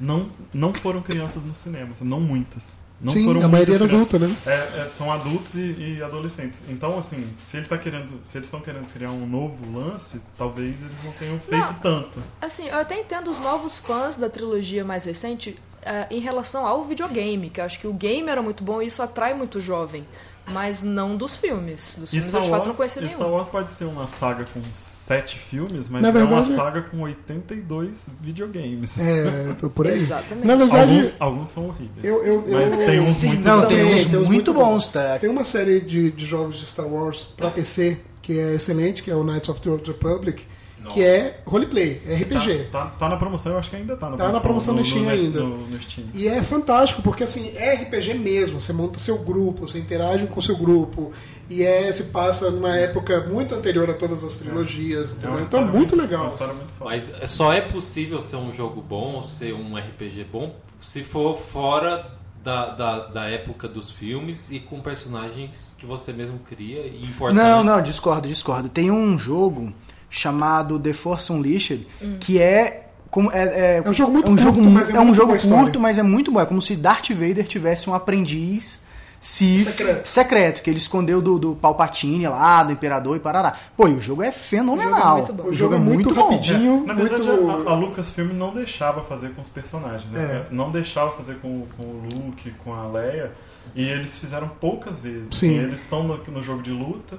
não, 0.00 0.28
não 0.52 0.74
foram 0.74 1.00
crianças 1.02 1.44
no 1.44 1.54
cinema, 1.54 1.90
não 2.00 2.20
muitas. 2.20 2.79
Não 3.00 3.12
Sim, 3.12 3.24
foram 3.24 3.42
a 3.42 3.48
maioria 3.48 3.76
era 3.76 3.84
adulta, 3.84 4.18
né? 4.18 4.30
É, 4.46 4.80
é, 4.80 4.88
são 4.88 5.10
adultos 5.10 5.54
e, 5.54 5.96
e 5.96 6.02
adolescentes. 6.02 6.60
Então, 6.68 6.98
assim, 6.98 7.26
se 7.46 7.56
ele 7.56 7.66
tá 7.66 7.78
querendo, 7.78 8.20
se 8.24 8.36
eles 8.36 8.46
estão 8.46 8.60
querendo 8.60 8.92
criar 8.92 9.10
um 9.10 9.26
novo 9.26 9.56
lance, 9.74 10.20
talvez 10.36 10.82
eles 10.82 11.04
não 11.04 11.12
tenham 11.12 11.40
feito 11.40 11.72
Não. 11.72 11.80
tanto. 11.80 12.22
Assim, 12.42 12.68
eu 12.68 12.78
até 12.78 13.00
entendo 13.00 13.30
os 13.30 13.40
novos 13.40 13.78
fãs 13.78 14.18
da 14.18 14.28
trilogia 14.28 14.84
mais 14.84 15.04
recente 15.04 15.56
eh, 15.82 16.06
em 16.10 16.20
relação 16.20 16.66
ao 16.66 16.84
videogame, 16.84 17.48
que 17.48 17.58
eu 17.58 17.64
acho 17.64 17.80
que 17.80 17.86
o 17.86 17.92
game 17.92 18.28
era 18.28 18.42
muito 18.42 18.62
bom 18.62 18.82
e 18.82 18.86
isso 18.86 19.02
atrai 19.02 19.32
muito 19.32 19.60
jovem. 19.60 20.06
Mas 20.52 20.82
não 20.82 21.16
dos 21.16 21.36
filmes. 21.36 21.96
Dos 21.98 22.10
filmes 22.10 22.28
Star 22.28 22.40
eu 22.40 22.44
de 22.44 22.50
fato 22.50 22.58
Wars, 22.60 22.68
não 22.68 22.74
conhecia 22.76 23.02
Star 23.08 23.18
nenhum. 23.20 23.32
Wars 23.34 23.48
pode 23.48 23.70
ser 23.70 23.84
uma 23.84 24.06
saga 24.06 24.44
com 24.52 24.60
sete 24.72 25.36
filmes, 25.38 25.88
mas 25.88 26.02
Na 26.02 26.08
é 26.08 26.10
uma 26.12 26.26
verdade- 26.42 26.54
saga 26.56 26.82
com 26.82 27.00
82 27.02 28.06
videogames. 28.20 28.98
É, 28.98 29.54
tô 29.60 29.68
por 29.70 29.86
aí. 29.86 29.98
Exatamente. 30.00 30.46
Na 30.46 30.56
verdade, 30.56 30.90
Alguns, 30.92 31.16
alguns 31.20 31.48
são 31.50 31.66
horríveis. 31.68 32.04
eu, 32.04 32.22
eu, 32.24 32.44
eu, 32.46 32.52
Mas 32.60 32.76
tem 32.76 33.00
uns 33.00 33.16
Sim, 33.16 33.26
muito 33.28 33.48
Não, 33.48 33.60
uns 33.62 33.66
tem 33.68 33.84
uns 33.84 34.06
muito 34.06 34.26
muito 34.32 34.54
bons, 34.54 34.88
tá? 34.88 35.18
Tem 35.18 35.30
uma 35.30 35.44
série 35.44 35.80
de, 35.80 36.10
de 36.10 36.26
jogos 36.26 36.58
de 36.58 36.66
Star 36.66 36.86
Wars 36.86 37.24
pra 37.36 37.50
PC 37.50 37.98
que 38.22 38.38
é 38.38 38.54
excelente, 38.54 39.02
que 39.02 39.10
é 39.10 39.14
o 39.16 39.24
Knights 39.24 39.48
of 39.48 39.60
the 39.60 39.70
Old 39.70 39.90
Republic, 39.90 40.42
que 40.88 41.02
é 41.02 41.40
roleplay, 41.46 42.00
é 42.06 42.14
RPG. 42.14 42.68
Tá, 42.72 42.86
tá, 42.86 42.86
tá 42.98 43.08
na 43.10 43.16
promoção, 43.16 43.52
eu 43.52 43.58
acho 43.58 43.68
que 43.70 43.76
ainda 43.76 43.96
tá 43.96 44.08
na 44.10 44.16
Tá 44.16 44.32
na 44.32 44.40
promoção 44.40 44.74
no 44.74 44.84
Steam 44.84 45.04
net- 45.04 45.12
ainda. 45.20 45.40
No, 45.40 45.58
no 45.66 45.82
Steam. 45.82 46.06
E 46.14 46.26
é 46.26 46.42
fantástico, 46.42 47.02
porque 47.02 47.22
assim, 47.24 47.52
é 47.56 47.74
RPG 47.74 48.14
mesmo. 48.14 48.60
Você 48.62 48.72
monta 48.72 48.98
seu 48.98 49.18
grupo, 49.18 49.68
você 49.68 49.78
interage 49.78 50.26
com 50.26 50.40
seu 50.40 50.56
grupo. 50.56 51.12
E 51.48 51.62
é, 51.64 51.90
se 51.90 52.04
passa 52.04 52.50
numa 52.50 52.76
época 52.76 53.20
muito 53.28 53.54
anterior 53.54 53.90
a 53.90 53.94
todas 53.94 54.24
as 54.24 54.36
trilogias. 54.36 55.12
É 55.12 55.40
então 55.42 55.60
é 55.60 55.64
muito 55.64 55.94
É 55.96 55.98
legal. 55.98 56.22
uma 56.22 56.28
história 56.28 56.54
muito. 56.54 56.72
Mas 56.80 57.08
é- 57.20 57.26
só 57.26 57.52
é 57.52 57.60
possível 57.60 58.20
ser 58.20 58.36
um 58.36 58.52
jogo 58.52 58.80
bom, 58.80 59.24
ser 59.24 59.52
um 59.52 59.76
RPG 59.76 60.24
bom, 60.30 60.54
se 60.80 61.02
for 61.02 61.36
fora 61.36 62.12
da, 62.42 62.70
da, 62.70 62.98
da 63.08 63.24
época 63.26 63.68
dos 63.68 63.90
filmes 63.90 64.50
e 64.50 64.60
com 64.60 64.80
personagens 64.80 65.74
que 65.78 65.84
você 65.84 66.12
mesmo 66.12 66.38
cria 66.38 66.86
e 66.86 67.04
importantes. 67.04 67.42
Não, 67.42 67.62
não, 67.64 67.82
discordo, 67.82 68.26
discordo. 68.28 68.68
Tem 68.68 68.90
um 68.90 69.18
jogo 69.18 69.74
chamado 70.10 70.78
The 70.78 70.92
Force 70.92 71.32
Unleashed 71.32 71.86
que 72.18 72.38
é 72.40 72.88
como 73.10 73.30
é, 73.32 73.82
É 73.84 73.88
um 73.88 73.92
jogo 73.92 74.12
muito 74.12 74.28
é 74.28 74.30
um 74.30 74.38
jogo, 74.38 74.54
curto, 74.54 74.70
mas 74.70 74.90
é 74.90 75.00
um 75.00 75.04
muito 75.04 75.16
jogo 75.16 75.38
curto, 75.38 75.80
mas 75.80 75.98
é 75.98 76.02
muito 76.02 76.30
bom. 76.30 76.40
É 76.40 76.46
como 76.46 76.62
se 76.62 76.76
Darth 76.76 77.10
Vader 77.10 77.46
tivesse 77.46 77.88
um 77.90 77.94
aprendiz 77.94 78.84
Sith 79.20 79.66
Secreto. 79.66 80.08
secreto, 80.08 80.62
que 80.62 80.70
ele 80.70 80.78
escondeu 80.78 81.20
do, 81.20 81.38
do 81.38 81.54
Palpatine 81.54 82.26
lá, 82.26 82.62
do 82.62 82.72
Imperador 82.72 83.16
e 83.16 83.20
parará. 83.20 83.54
Pô, 83.76 83.86
e 83.86 83.92
o 83.92 84.00
jogo 84.00 84.22
é 84.22 84.32
fenomenal. 84.32 85.26
O 85.44 85.52
jogo 85.52 85.74
é 85.74 85.78
muito 85.78 86.14
bom. 86.14 86.30
rapidinho. 86.30 86.84
Na 86.86 86.94
verdade, 86.94 87.28
muito... 87.28 87.68
a, 87.68 87.72
a 87.72 87.74
Lucasfilm 87.74 88.32
não 88.32 88.54
deixava 88.54 89.02
fazer 89.02 89.34
com 89.34 89.42
os 89.42 89.48
personagens, 89.48 90.10
né? 90.10 90.46
É. 90.50 90.54
Não 90.54 90.70
deixava 90.70 91.12
fazer 91.12 91.34
com, 91.36 91.66
com 91.76 91.82
o 91.82 92.02
Luke, 92.10 92.50
com 92.64 92.72
a 92.72 92.86
Leia. 92.88 93.32
E 93.74 93.86
eles 93.86 94.18
fizeram 94.18 94.48
poucas 94.48 94.98
vezes. 94.98 95.36
Sim. 95.36 95.50
E 95.50 95.58
eles 95.58 95.80
estão 95.80 96.02
no, 96.02 96.16
no 96.16 96.42
jogo 96.42 96.62
de 96.62 96.70
luta, 96.70 97.18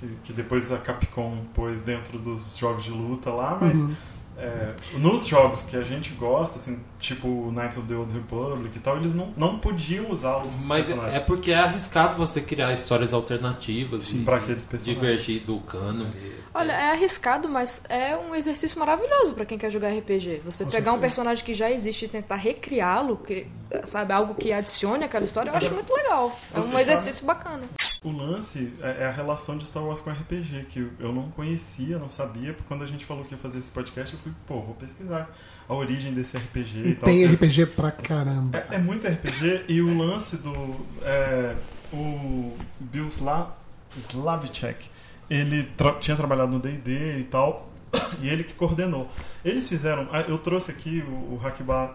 que, 0.00 0.08
que 0.24 0.32
depois 0.32 0.72
a 0.72 0.78
Capcom 0.78 1.44
pôs 1.54 1.82
dentro 1.82 2.18
dos 2.18 2.56
jogos 2.56 2.82
de 2.84 2.90
luta 2.90 3.30
lá, 3.30 3.56
mas 3.60 3.76
Uhum. 3.78 3.94
é, 4.38 4.72
nos 4.98 5.26
jogos 5.26 5.60
que 5.62 5.76
a 5.76 5.82
gente 5.82 6.10
gosta, 6.14 6.56
assim, 6.56 6.80
tipo 6.98 7.50
Knights 7.52 7.76
of 7.76 7.86
the 7.86 7.94
Old 7.94 8.12
Republic 8.14 8.74
e 8.74 8.80
tal, 8.80 8.96
eles 8.96 9.12
não, 9.14 9.32
não 9.36 9.58
podiam 9.58 10.10
usar 10.10 10.38
os 10.38 10.64
Mas 10.64 10.86
é 10.86 10.94
personagens 10.94 11.14
é 11.22 11.24
porque 11.24 11.50
é 11.52 11.58
arriscado 11.58 12.16
você 12.16 12.40
criar 12.40 12.72
histórias 12.72 13.12
alternativas 13.12 14.06
Sim, 14.06 14.24
pra 14.24 14.36
aqueles 14.38 14.64
personagens. 14.64 14.98
divergir 15.02 15.42
do 15.42 15.58
cano. 15.60 16.06
Olha, 16.52 16.72
é 16.72 16.90
arriscado, 16.92 17.48
mas 17.48 17.82
é 17.88 18.16
um 18.16 18.34
exercício 18.34 18.76
maravilhoso 18.78 19.34
pra 19.34 19.44
quem 19.44 19.56
quer 19.58 19.70
jogar 19.70 19.90
RPG. 19.90 20.40
Você 20.44 20.64
Com 20.64 20.70
pegar 20.70 20.90
um 20.92 20.94
certeza. 20.94 21.00
personagem 21.00 21.44
que 21.44 21.54
já 21.54 21.70
existe 21.70 22.06
e 22.06 22.08
tentar 22.08 22.34
recriá-lo, 22.36 23.18
cri- 23.18 23.46
sabe, 23.84 24.12
algo 24.12 24.34
que 24.34 24.52
adicione 24.52 25.04
aquela 25.04 25.24
história, 25.24 25.50
eu 25.50 25.54
acho 25.54 25.72
muito 25.74 25.92
legal. 25.94 26.36
É 26.52 26.58
um 26.58 26.78
exercício 26.78 27.24
bacana. 27.24 27.68
O 28.02 28.10
lance 28.10 28.72
é 28.80 29.02
é 29.02 29.06
a 29.06 29.10
relação 29.10 29.58
de 29.58 29.66
Star 29.66 29.84
Wars 29.84 30.00
com 30.00 30.10
RPG, 30.10 30.66
que 30.70 30.90
eu- 30.98 31.12
não 31.12 31.30
conhecia, 31.30 31.98
não 31.98 32.08
sabia, 32.08 32.54
porque 32.54 32.66
quando 32.66 32.82
a 32.82 32.86
gente 32.86 33.04
falou 33.04 33.24
que 33.24 33.32
ia 33.34 33.38
fazer 33.38 33.58
esse 33.58 33.70
podcast, 33.70 34.14
eu 34.14 34.20
fui, 34.22 34.32
pô, 34.46 34.60
vou 34.62 34.74
pesquisar 34.74 35.28
a 35.68 35.74
origem 35.74 36.12
desse 36.14 36.34
RPG 36.36 36.78
e, 36.78 36.88
E 36.88 36.94
tal. 36.94 37.04
tem 37.04 37.18
que- 37.18 37.34
RPG 37.34 37.66
pra 37.66 37.90
caramba. 37.90 38.56
É, 38.70 38.76
é 38.76 38.78
muito 38.78 39.06
RPG 39.06 39.64
e 39.68 39.82
o 39.82 39.96
lance 39.98 40.36
do. 40.38 40.86
é, 41.02 41.54
o 41.92 42.56
Bill 42.80 43.06
Sla, 43.08 43.54
Slavicek, 43.94 44.88
ele 45.28 45.64
tra- 45.76 45.94
tinha 45.98 46.16
trabalhado 46.16 46.52
no 46.52 46.58
DD 46.58 47.18
e 47.20 47.24
tal, 47.24 47.68
e 48.22 48.28
ele 48.28 48.44
que 48.44 48.54
coordenou. 48.54 49.10
Eles 49.44 49.68
fizeram. 49.68 50.08
ah, 50.12 50.20
Eu 50.22 50.38
trouxe 50.38 50.70
aqui 50.70 51.04
o, 51.06 51.34
o 51.34 51.40
Hakiba. 51.44 51.94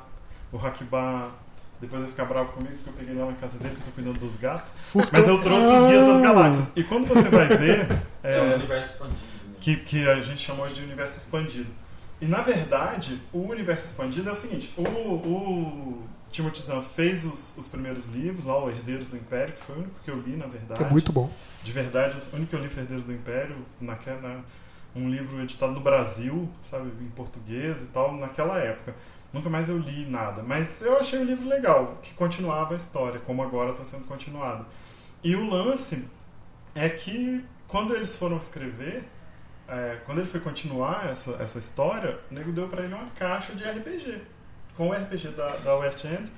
O 0.52 0.58
Hakiba. 0.58 1.32
Depois 1.82 2.02
vai 2.02 2.10
ficar 2.10 2.26
bravo 2.26 2.54
comigo 2.54 2.74
porque 2.76 2.90
eu 2.90 2.94
peguei 2.94 3.16
lá 3.16 3.30
na 3.30 3.38
casa 3.38 3.58
dele, 3.58 3.76
que 3.76 3.82
eu 3.82 3.86
tô 3.86 3.92
cuidando 3.92 4.20
dos 4.20 4.36
gatos. 4.38 4.72
Mas 5.12 5.28
eu 5.28 5.42
trouxe 5.42 5.68
os 5.68 5.90
Guias 5.90 6.08
das 6.08 6.22
Galáxias. 6.22 6.72
E 6.76 6.84
quando 6.84 7.08
você 7.08 7.30
vai 7.30 7.48
ver. 7.48 7.88
É, 8.26 8.42
um 8.42 8.54
é, 8.54 8.56
universo 8.56 8.94
expandido. 8.94 9.20
né? 9.20 9.56
que, 9.62 9.76
que 9.76 10.10
a 10.10 10.20
gente 10.20 10.44
chamou 10.44 10.68
de 10.68 10.82
universo 10.82 11.16
expandido. 11.16 11.72
E 12.20 12.26
na 12.26 12.42
verdade, 12.42 13.22
o 13.32 13.40
universo 13.50 13.86
expandido 13.86 14.30
é 14.30 14.32
o 14.32 14.36
seguinte: 14.36 14.74
o, 14.76 14.82
o 14.82 16.04
Timothy 16.32 16.64
Zahn 16.64 16.82
fez 16.82 17.26
os, 17.26 17.58
os 17.58 17.68
primeiros 17.68 18.08
livros, 18.08 18.46
lá, 18.46 18.64
o 18.64 18.70
Herdeiros 18.70 19.08
do 19.08 19.16
Império, 19.16 19.54
que 19.54 19.62
foi 19.64 19.76
o 19.76 19.80
único 19.80 20.00
que 20.04 20.12
eu 20.12 20.20
li, 20.20 20.36
na 20.36 20.48
verdade. 20.48 20.80
Que 20.80 20.86
é 20.86 20.90
muito 20.90 21.12
bom. 21.12 21.32
De 21.64 21.72
verdade, 21.72 22.18
o 22.32 22.36
único 22.36 22.50
que 22.50 22.56
eu 22.56 22.62
li 22.62 22.70
foi 22.70 22.84
Herdeiros 22.84 23.06
do 23.06 23.14
Império, 23.14 23.56
naquela, 23.80 24.44
um 24.96 25.10
livro 25.10 25.42
editado 25.42 25.74
no 25.74 25.80
Brasil, 25.80 26.50
sabe, 26.70 26.92
em 27.02 27.10
português 27.10 27.82
e 27.82 27.86
tal, 27.86 28.16
naquela 28.16 28.58
época. 28.60 28.94
Nunca 29.36 29.50
mais 29.50 29.68
eu 29.68 29.78
li 29.78 30.06
nada, 30.06 30.42
mas 30.42 30.82
eu 30.82 30.98
achei 30.98 31.20
o 31.20 31.26
livro 31.26 31.46
legal, 31.46 32.00
que 32.02 32.14
continuava 32.14 32.74
a 32.74 32.78
história, 32.78 33.20
como 33.20 33.44
agora 33.44 33.72
está 33.72 33.84
sendo 33.84 34.06
continuado. 34.06 34.66
E 35.22 35.36
o 35.36 35.46
lance 35.50 36.08
é 36.74 36.88
que 36.88 37.44
quando 37.68 37.94
eles 37.94 38.16
foram 38.16 38.38
escrever, 38.38 39.04
é, 39.68 39.98
quando 40.06 40.20
ele 40.20 40.28
foi 40.28 40.40
continuar 40.40 41.10
essa, 41.10 41.32
essa 41.42 41.60
história, 41.60 42.18
o 42.32 42.34
nego 42.34 42.54
deu 42.54 42.70
para 42.70 42.86
ele 42.86 42.94
uma 42.94 43.08
caixa 43.20 43.54
de 43.54 43.62
RPG, 43.66 44.22
com 44.78 44.88
o 44.88 44.94
RPG 44.94 45.28
da, 45.36 45.58
da 45.58 45.76
West 45.76 46.06
End, 46.06 46.32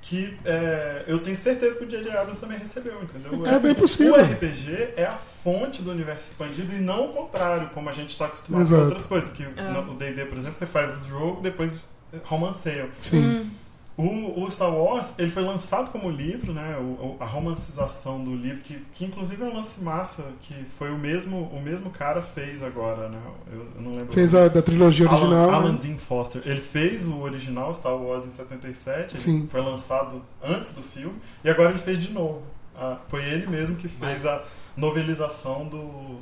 que 0.00 0.38
é, 0.44 1.02
eu 1.08 1.18
tenho 1.18 1.36
certeza 1.36 1.76
que 1.76 1.84
o 1.84 1.88
J.J. 1.88 2.12
Abrams 2.16 2.40
também 2.40 2.58
recebeu, 2.58 3.02
entendeu? 3.02 3.44
É 3.44 3.58
bem 3.58 3.74
possível. 3.74 4.14
O 4.14 4.22
RPG 4.24 4.92
é 4.96 5.04
a 5.04 5.18
fonte 5.42 5.82
do 5.82 5.90
universo 5.90 6.28
expandido 6.28 6.72
e 6.72 6.78
não 6.78 7.06
o 7.06 7.12
contrário, 7.12 7.70
como 7.70 7.90
a 7.90 7.92
gente 7.92 8.10
está 8.10 8.26
acostumado 8.26 8.68
com 8.68 8.74
outras 8.76 9.04
coisas. 9.04 9.32
Que 9.32 9.42
É. 9.42 9.70
no 9.72 9.94
D&D, 9.96 10.26
por 10.26 10.38
exemplo, 10.38 10.56
você 10.56 10.66
faz 10.66 11.02
o 11.02 11.08
jogo, 11.08 11.40
depois 11.40 11.80
romanceia. 12.24 12.90
Sim. 13.00 13.50
O, 13.98 14.44
o 14.44 14.50
Star 14.50 14.70
Wars, 14.70 15.14
ele 15.16 15.30
foi 15.30 15.42
lançado 15.42 15.90
como 15.90 16.10
livro, 16.10 16.52
né? 16.52 16.76
O, 16.78 17.16
a 17.18 17.24
romancização 17.24 18.22
do 18.22 18.36
livro, 18.36 18.60
que, 18.60 18.78
que 18.92 19.06
inclusive 19.06 19.42
é 19.42 19.46
um 19.46 19.54
lance 19.54 19.82
massa, 19.82 20.22
que 20.42 20.54
foi 20.78 20.90
o 20.90 20.98
mesmo, 20.98 21.44
o 21.44 21.62
mesmo 21.62 21.88
cara 21.88 22.20
fez 22.20 22.62
agora, 22.62 23.08
né? 23.08 23.18
Eu, 23.50 23.66
eu 23.74 23.80
não 23.80 23.92
lembro. 23.92 24.12
Fez 24.12 24.34
a 24.34 24.48
da 24.48 24.60
trilogia 24.60 25.08
original. 25.08 25.48
Alan, 25.48 25.56
Alan 25.56 25.72
né? 25.72 25.78
Dean 25.80 25.96
Foster. 25.96 26.42
Ele 26.44 26.60
fez 26.60 27.06
o 27.06 27.20
original 27.22 27.74
Star 27.74 27.96
Wars 27.96 28.26
em 28.26 28.32
77, 28.32 29.14
ele 29.14 29.22
Sim. 29.22 29.48
foi 29.50 29.62
lançado 29.62 30.20
antes 30.44 30.74
do 30.74 30.82
filme, 30.82 31.14
e 31.42 31.48
agora 31.48 31.70
ele 31.70 31.78
fez 31.78 31.98
de 31.98 32.12
novo. 32.12 32.42
Ah, 32.76 32.98
foi 33.08 33.24
ele 33.24 33.46
mesmo 33.46 33.76
que 33.76 33.88
fez 33.88 34.26
a 34.26 34.42
novelização 34.76 35.66
do 35.66 36.18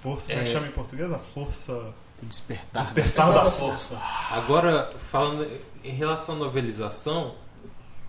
Força, 0.00 0.28
como 0.28 0.38
é 0.40 0.44
que 0.44 0.50
É. 0.50 0.52
chama 0.52 0.68
em 0.68 0.70
português? 0.70 1.10
A 1.10 1.18
Força... 1.18 1.92
O 2.22 2.26
despertar. 2.26 2.82
Despertar 2.82 3.32
da 3.32 3.44
Força. 3.50 4.00
Agora, 4.30 4.90
falando 5.10 5.46
em 5.84 5.90
relação 5.92 6.34
à 6.36 6.38
novelização, 6.38 7.34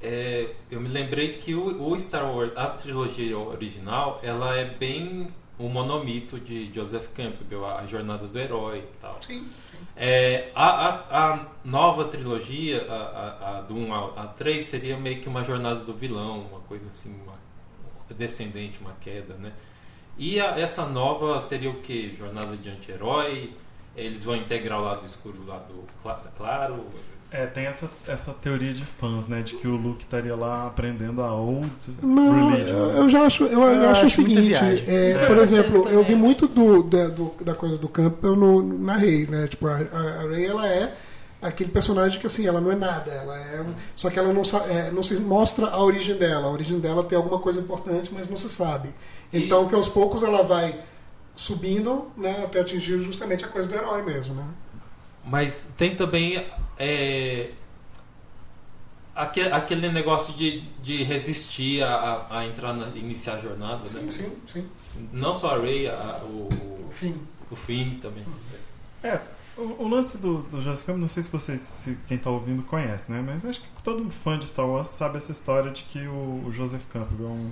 é, 0.02 0.52
eu 0.72 0.80
me 0.80 0.88
lembrei 0.88 1.38
que 1.38 1.54
o, 1.56 1.92
o 1.92 2.00
Star 2.00 2.32
Wars, 2.34 2.56
a 2.56 2.68
trilogia 2.68 3.38
original, 3.38 4.20
ela 4.24 4.56
é 4.56 4.66
bem 4.66 5.28
o 5.60 5.68
monomito 5.68 6.40
de 6.40 6.72
Joseph 6.74 7.08
Campbell, 7.16 7.66
a 7.66 7.86
jornada 7.88 8.28
do 8.28 8.40
herói 8.40 8.80
e 8.80 9.02
tal. 9.02 9.18
Sim. 9.22 9.50
É, 9.96 10.52
a, 10.54 10.68
a, 10.70 11.34
a 11.34 11.46
nova 11.66 12.06
trilogia, 12.06 12.86
a, 12.88 12.94
a, 12.94 13.58
a 13.58 13.62
do 13.62 13.76
1 13.76 13.94
ao- 13.94 14.18
a 14.20 14.28
3, 14.28 14.64
seria 14.64 14.96
meio 14.98 15.20
que 15.20 15.28
uma 15.28 15.44
jornada 15.44 15.80
do 15.80 15.94
vilão, 15.94 16.42
uma 16.42 16.60
coisa 16.62 16.88
assim, 16.88 17.20
uma 17.24 17.34
descendente, 18.16 18.80
uma 18.80 18.94
queda, 19.02 19.34
né? 19.34 19.52
E 20.18 20.40
a- 20.40 20.58
essa 20.60 20.86
nova 20.86 21.42
seria 21.42 21.70
o 21.72 21.82
que? 21.82 22.16
Jornada 22.16 22.56
de 22.56 22.70
anti-herói? 22.70 23.54
Eles 23.98 24.24
vão 24.24 24.36
integrar 24.36 24.80
o 24.80 24.84
lado 24.84 25.06
escuro 25.06 25.36
e 25.42 25.44
o 25.44 25.48
lado 25.50 25.74
cla- 26.04 26.22
claro? 26.38 26.86
É, 27.30 27.46
tem 27.46 27.66
essa, 27.66 27.90
essa 28.08 28.32
teoria 28.32 28.74
de 28.74 28.86
fãs, 28.86 29.28
né? 29.28 29.42
De 29.42 29.56
que 29.56 29.68
o 29.68 29.76
Luke 29.76 30.04
estaria 30.04 30.34
lá 30.34 30.68
aprendendo 30.68 31.22
a 31.22 31.34
old 31.34 31.70
Não, 32.02 32.52
religion. 32.52 32.74
eu, 32.78 32.90
eu 32.92 33.10
já 33.10 33.24
acho, 33.24 33.44
eu, 33.44 33.64
eu 33.64 33.82
Eu 33.82 33.90
acho 33.90 34.04
o 34.04 34.06
acho 34.06 34.16
seguinte, 34.16 34.54
é, 34.54 35.12
É. 35.12 35.26
por 35.26 35.38
exemplo, 35.40 35.90
Eu 35.90 36.04
vi 36.06 36.16
muito 36.16 36.48
do, 36.48 36.84
da, 36.84 37.08
do- 37.10 37.34
da 37.42 37.54
coisa 37.54 37.78
do 37.78 37.90
Campbell 37.90 38.36
no, 38.36 38.62
na 38.80 38.96
Rey, 38.96 39.28
né? 39.28 39.48
Tipo, 39.48 39.68
a, 39.68 39.74
a, 39.76 40.00
a 40.22 40.30
Rey, 40.30 40.46
ela 40.46 40.66
é 40.70 40.94
aquele 41.42 41.70
personagem 41.72 42.18
que 42.20 42.26
assim, 42.28 42.48
ela 42.48 42.62
não 42.62 42.72
é 42.72 42.76
nada, 42.76 43.12
ela 43.12 43.38
é, 43.38 43.64
só 43.96 44.10
que 44.10 44.18
ela 44.18 44.32
não, 44.32 44.42
é, 44.70 44.90
não 44.92 45.04
se 45.04 45.16
mostra 45.20 45.68
a 45.68 45.84
origem 45.84 46.16
dela, 46.16 46.48
a 46.48 46.52
origem 46.52 46.80
dela 46.80 47.04
tem 47.04 47.18
alguma 47.18 47.40
coisa 47.40 47.60
importante, 47.60 48.10
mas 48.14 48.30
não 48.30 48.38
se 48.38 48.48
sabe. 48.48 48.90
E- 49.34 49.44
Então, 49.44 49.68
que 49.68 49.76
aos 49.76 49.88
poucos 49.90 50.24
ela 50.24 50.44
vai 50.44 50.74
subindo, 51.38 52.12
né, 52.18 52.44
até 52.44 52.60
atingir 52.60 53.00
justamente 53.00 53.46
a 53.46 53.48
coisa 53.48 53.70
do 53.70 53.76
herói 53.76 54.04
mesmo, 54.04 54.34
né? 54.36 54.46
Mas 55.24 55.72
tem 55.78 55.96
também 55.96 56.46
é, 56.78 57.52
aque- 59.16 59.42
aquele 59.52 59.90
negócio 59.92 60.34
de, 60.34 60.62
de 60.82 61.04
resistir 61.04 61.84
a, 61.84 62.28
a- 62.30 62.46
entrar 62.46 62.74
na, 62.74 62.88
iniciar 62.90 63.36
a 63.36 63.40
jornada, 63.40 63.88
Sim, 63.88 64.02
né? 64.02 64.12
sim, 64.12 64.38
sim. 64.48 64.68
Não 65.14 65.36
só 65.36 65.56
a 65.56 65.60
Rey, 65.62 65.88
a- 65.88 66.22
o, 66.24 66.50
o, 66.50 66.88
Enfim. 66.92 67.16
o 67.52 67.56
Finn 67.56 68.00
também. 68.00 68.24
É, 69.04 69.20
o, 69.58 69.84
o 69.84 69.88
lance 69.88 70.18
do, 70.18 70.40
do 70.44 70.62
Joseph 70.62 70.86
Campbell, 70.86 71.02
não 71.02 71.08
sei 71.08 71.24
se 71.24 71.30
vocês, 71.30 71.62
se 71.62 71.98
quem 72.08 72.18
tá 72.18 72.30
ouvindo 72.30 72.64
conhece, 72.64 73.12
né? 73.12 73.22
Mas 73.26 73.46
acho 73.46 73.62
que 73.62 73.68
todo 73.84 74.10
fã 74.10 74.38
de 74.40 74.48
Star 74.48 74.66
Wars 74.68 74.88
sabe 74.88 75.18
essa 75.18 75.32
história 75.32 75.72
de 75.72 75.84
que 75.84 76.00
o, 76.08 76.44
o 76.48 76.52
Joseph 76.54 76.84
Campbell 76.92 77.28
é 77.28 77.30
um 77.30 77.52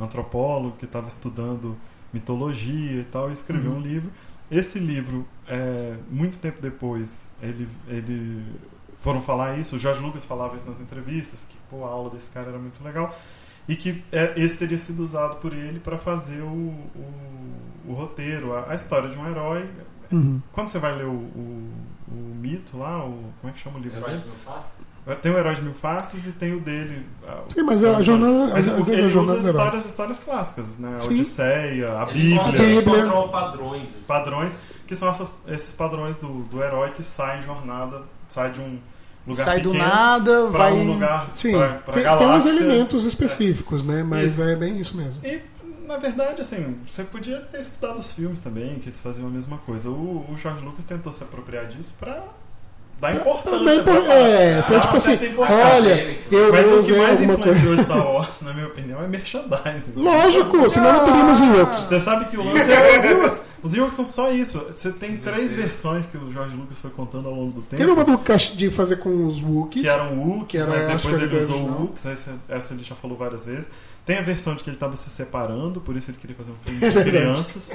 antropólogo 0.00 0.76
que 0.76 0.84
estava 0.84 1.08
estudando 1.08 1.76
mitologia 2.14 3.00
e 3.00 3.04
tal, 3.04 3.28
e 3.28 3.32
escreveu 3.32 3.72
Uhum. 3.72 3.78
um 3.78 3.82
livro. 3.82 4.10
Esse 4.50 4.78
livro, 4.78 5.26
é, 5.48 5.96
muito 6.10 6.38
tempo 6.38 6.60
depois, 6.62 7.28
ele, 7.42 7.66
ele 7.88 8.42
foram 9.00 9.20
falar 9.20 9.58
isso, 9.58 9.76
o 9.76 9.78
George 9.78 10.00
Lucas 10.02 10.24
falava 10.24 10.56
isso 10.56 10.68
nas 10.70 10.80
entrevistas, 10.80 11.44
que 11.48 11.56
pô, 11.68 11.84
a 11.84 11.88
aula 11.88 12.10
desse 12.10 12.30
cara 12.30 12.48
era 12.48 12.58
muito 12.58 12.82
legal, 12.84 13.14
e 13.68 13.74
que 13.76 14.04
é, 14.12 14.34
esse 14.36 14.56
teria 14.56 14.78
sido 14.78 15.02
usado 15.02 15.36
por 15.40 15.52
ele 15.52 15.80
para 15.80 15.98
fazer 15.98 16.40
o, 16.42 16.46
o, 16.46 17.14
o 17.88 17.92
roteiro, 17.94 18.54
a, 18.54 18.70
a 18.70 18.74
história 18.74 19.08
de 19.08 19.18
um 19.18 19.28
herói. 19.28 19.68
Uhum. 20.12 20.40
Quando 20.52 20.68
você 20.68 20.78
vai 20.78 20.94
ler 20.96 21.06
o, 21.06 21.10
o, 21.12 21.70
o 22.08 22.34
mito 22.40 22.76
lá, 22.78 23.04
o, 23.04 23.32
como 23.40 23.50
é 23.50 23.52
que 23.52 23.58
chama 23.58 23.78
o 23.78 23.82
livro? 23.82 23.98
Herói 23.98 24.18
de 24.18 24.30
faces? 24.44 24.86
Tem 25.20 25.30
o 25.32 25.36
Herói 25.38 25.54
de 25.54 25.62
Mil 25.62 25.74
Faces 25.74 26.26
e 26.26 26.32
tem 26.32 26.54
o 26.54 26.60
dele. 26.60 27.04
a- 27.28 27.42
o- 27.46 27.52
Sim, 27.52 27.62
mas 27.62 27.84
a 27.84 28.00
jornada- 28.02 28.52
Mas 28.54 28.66
a- 28.68 28.72
a- 28.72 28.74
o- 28.80 28.84
a 28.84 28.88
ele 28.92 29.08
jornada 29.10 29.38
usa 29.40 29.52
do 29.52 29.58
histórias, 29.58 29.86
histórias 29.86 30.18
clássicas, 30.20 30.78
né? 30.78 30.94
A 30.96 30.98
Sim. 30.98 31.14
Odisseia, 31.14 31.98
a 31.98 32.02
Ele 32.10 32.12
Bíblia, 32.12 32.34
encontra- 32.34 32.58
Bíblia. 32.58 33.28
padrões. 33.30 33.82
assim. 33.90 34.06
padrões, 34.06 34.56
que 34.86 34.96
são 34.96 35.08
essas- 35.10 35.30
esses 35.48 35.72
padrões 35.72 36.16
do, 36.16 36.44
do 36.44 36.62
herói 36.62 36.90
que 36.92 37.02
sai 37.02 37.40
em 37.40 37.42
jornada, 37.42 38.02
sai 38.28 38.50
de 38.52 38.60
um 38.60 38.78
lugar 39.26 39.44
Sai 39.44 39.60
do 39.60 39.70
pequeno 39.72 39.88
nada, 39.90 40.46
pra 40.50 40.58
vai. 40.58 40.72
um 40.72 40.92
lugar 40.94 41.30
Sim, 41.34 41.52
pra, 41.52 41.68
pra 41.68 41.94
tem, 41.94 42.02
tem 42.18 42.26
uns 42.28 42.46
elementos 42.46 43.04
específicos, 43.04 43.82
né? 43.84 44.02
Mas 44.02 44.32
Isso. 44.32 44.42
é 44.42 44.56
bem 44.56 44.78
isso 44.80 44.96
mesmo. 44.96 45.20
E, 45.24 45.40
na 45.86 45.98
verdade, 45.98 46.40
assim, 46.40 46.76
você 46.90 47.04
podia 47.04 47.40
ter 47.40 47.60
estudado 47.60 47.98
os 47.98 48.12
filmes 48.12 48.40
também, 48.40 48.78
que 48.78 48.88
eles 48.88 49.00
faziam 49.00 49.26
a 49.26 49.30
mesma 49.30 49.58
coisa. 49.58 49.88
O, 49.90 50.24
o 50.30 50.36
George 50.38 50.64
Lucas 50.64 50.84
tentou 50.84 51.12
se 51.12 51.22
apropriar 51.22 51.66
disso 51.66 51.94
pra 52.00 52.22
dar 53.00 53.14
importância. 53.16 53.58
Também, 53.58 53.82
pra 53.82 53.94
por- 53.94 54.10
é, 54.10 54.62
foi 54.62 54.76
Ah, 54.76 54.80
tipo 54.80 54.96
assim, 54.96 55.10
certa 55.10 55.26
importância. 55.26 55.64
olha, 55.74 56.16
eu, 56.30 56.52
Mas 56.52 56.66
eu 56.66 56.80
o 56.80 56.84
que 56.84 56.92
mais 56.92 57.20
influenciou 57.20 57.78
Star 57.78 58.06
Wars, 58.12 58.40
na 58.42 58.52
minha 58.52 58.66
opinião, 58.66 59.02
é 59.02 59.06
merchandising. 59.08 59.92
Lógico, 59.96 60.70
senão 60.70 60.92
não 60.92 61.04
teríamos 61.04 61.40
Ewoks. 61.40 61.78
Você 61.80 62.00
sabe 62.00 62.24
que 62.26 62.36
o 62.36 62.44
lance 62.44 62.70
é 62.72 62.98
os 62.98 63.04
Ewoks. 63.04 63.42
Os 63.62 63.74
Ewoks 63.74 63.94
são 63.96 64.04
só 64.04 64.30
isso. 64.30 64.58
Você 64.70 64.92
tem 64.92 65.16
três 65.16 65.52
Deus. 65.52 65.64
versões 65.66 66.04
que 66.06 66.16
o 66.18 66.30
George 66.32 66.54
Lucas 66.54 66.78
foi 66.78 66.90
contando 66.90 67.28
ao 67.28 67.34
longo 67.34 67.52
do 67.52 67.62
tempo. 67.62 67.76
Teve 67.76 67.90
uma 67.90 68.04
do 68.04 68.18
cach- 68.18 68.54
de 68.54 68.70
fazer 68.70 68.96
com 68.96 69.26
os 69.26 69.40
Wookiees. 69.42 69.84
que 69.86 69.90
eram 69.90 70.18
Wookies, 70.18 70.46
que 70.48 70.56
era, 70.58 70.66
mas 70.70 70.86
depois 71.02 71.22
ele 71.22 71.36
usou. 71.38 71.58
Wooks, 71.60 72.04
essa, 72.06 72.32
essa 72.48 72.74
ele 72.74 72.84
já 72.84 72.94
falou 72.94 73.16
várias 73.16 73.46
vezes. 73.46 73.66
Tem 74.06 74.18
a 74.18 74.22
versão 74.22 74.54
de 74.54 74.62
que 74.62 74.68
ele 74.68 74.76
estava 74.76 74.96
se 74.96 75.08
separando, 75.08 75.80
por 75.80 75.96
isso 75.96 76.10
ele 76.10 76.18
queria 76.20 76.36
fazer 76.36 76.50
um 76.50 76.56
filme 76.56 76.78
de 76.92 77.04
crianças. 77.10 77.72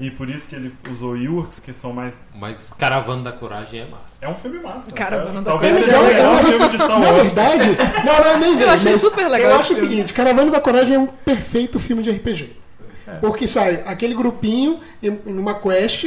e 0.00 0.10
por 0.10 0.28
isso 0.30 0.48
que 0.48 0.56
ele 0.56 0.74
usou 0.90 1.14
Ewoks, 1.16 1.58
que 1.58 1.72
são 1.74 1.92
mais. 1.92 2.30
Mas 2.34 2.72
Caravana 2.78 3.24
da 3.24 3.32
Coragem 3.32 3.80
é 3.80 3.84
massa. 3.86 4.16
É 4.22 4.28
um 4.28 4.34
filme 4.36 4.58
massa. 4.58 4.90
Caravana 4.92 5.40
é, 5.40 5.42
da 5.42 5.50
Talvez 5.50 5.72
Coragem. 5.84 5.84
seja 5.92 5.98
o 5.98 6.02
Eu- 6.02 6.14
melhor 6.14 6.44
filme 6.46 6.68
de 6.70 6.76
Star 6.76 6.98
Na 7.00 7.12
verdade, 7.12 7.66
não, 8.06 8.18
não 8.18 8.24
é 8.30 8.36
nem 8.38 8.60
Eu 8.60 8.70
achei 8.70 8.92
mas 8.92 9.00
super 9.02 9.28
legal 9.28 9.50
Eu 9.50 9.56
acho 9.56 9.72
o 9.72 9.76
filme. 9.76 9.90
seguinte: 9.90 10.14
Caravana 10.14 10.50
da 10.50 10.60
Coragem 10.60 10.94
é 10.94 10.98
um 10.98 11.06
perfeito 11.06 11.78
filme 11.78 12.02
de 12.02 12.10
RPG. 12.10 12.56
Porque 13.20 13.46
sai 13.46 13.82
aquele 13.86 14.14
grupinho 14.14 14.80
em 15.02 15.10
uma 15.26 15.54
quest 15.60 16.04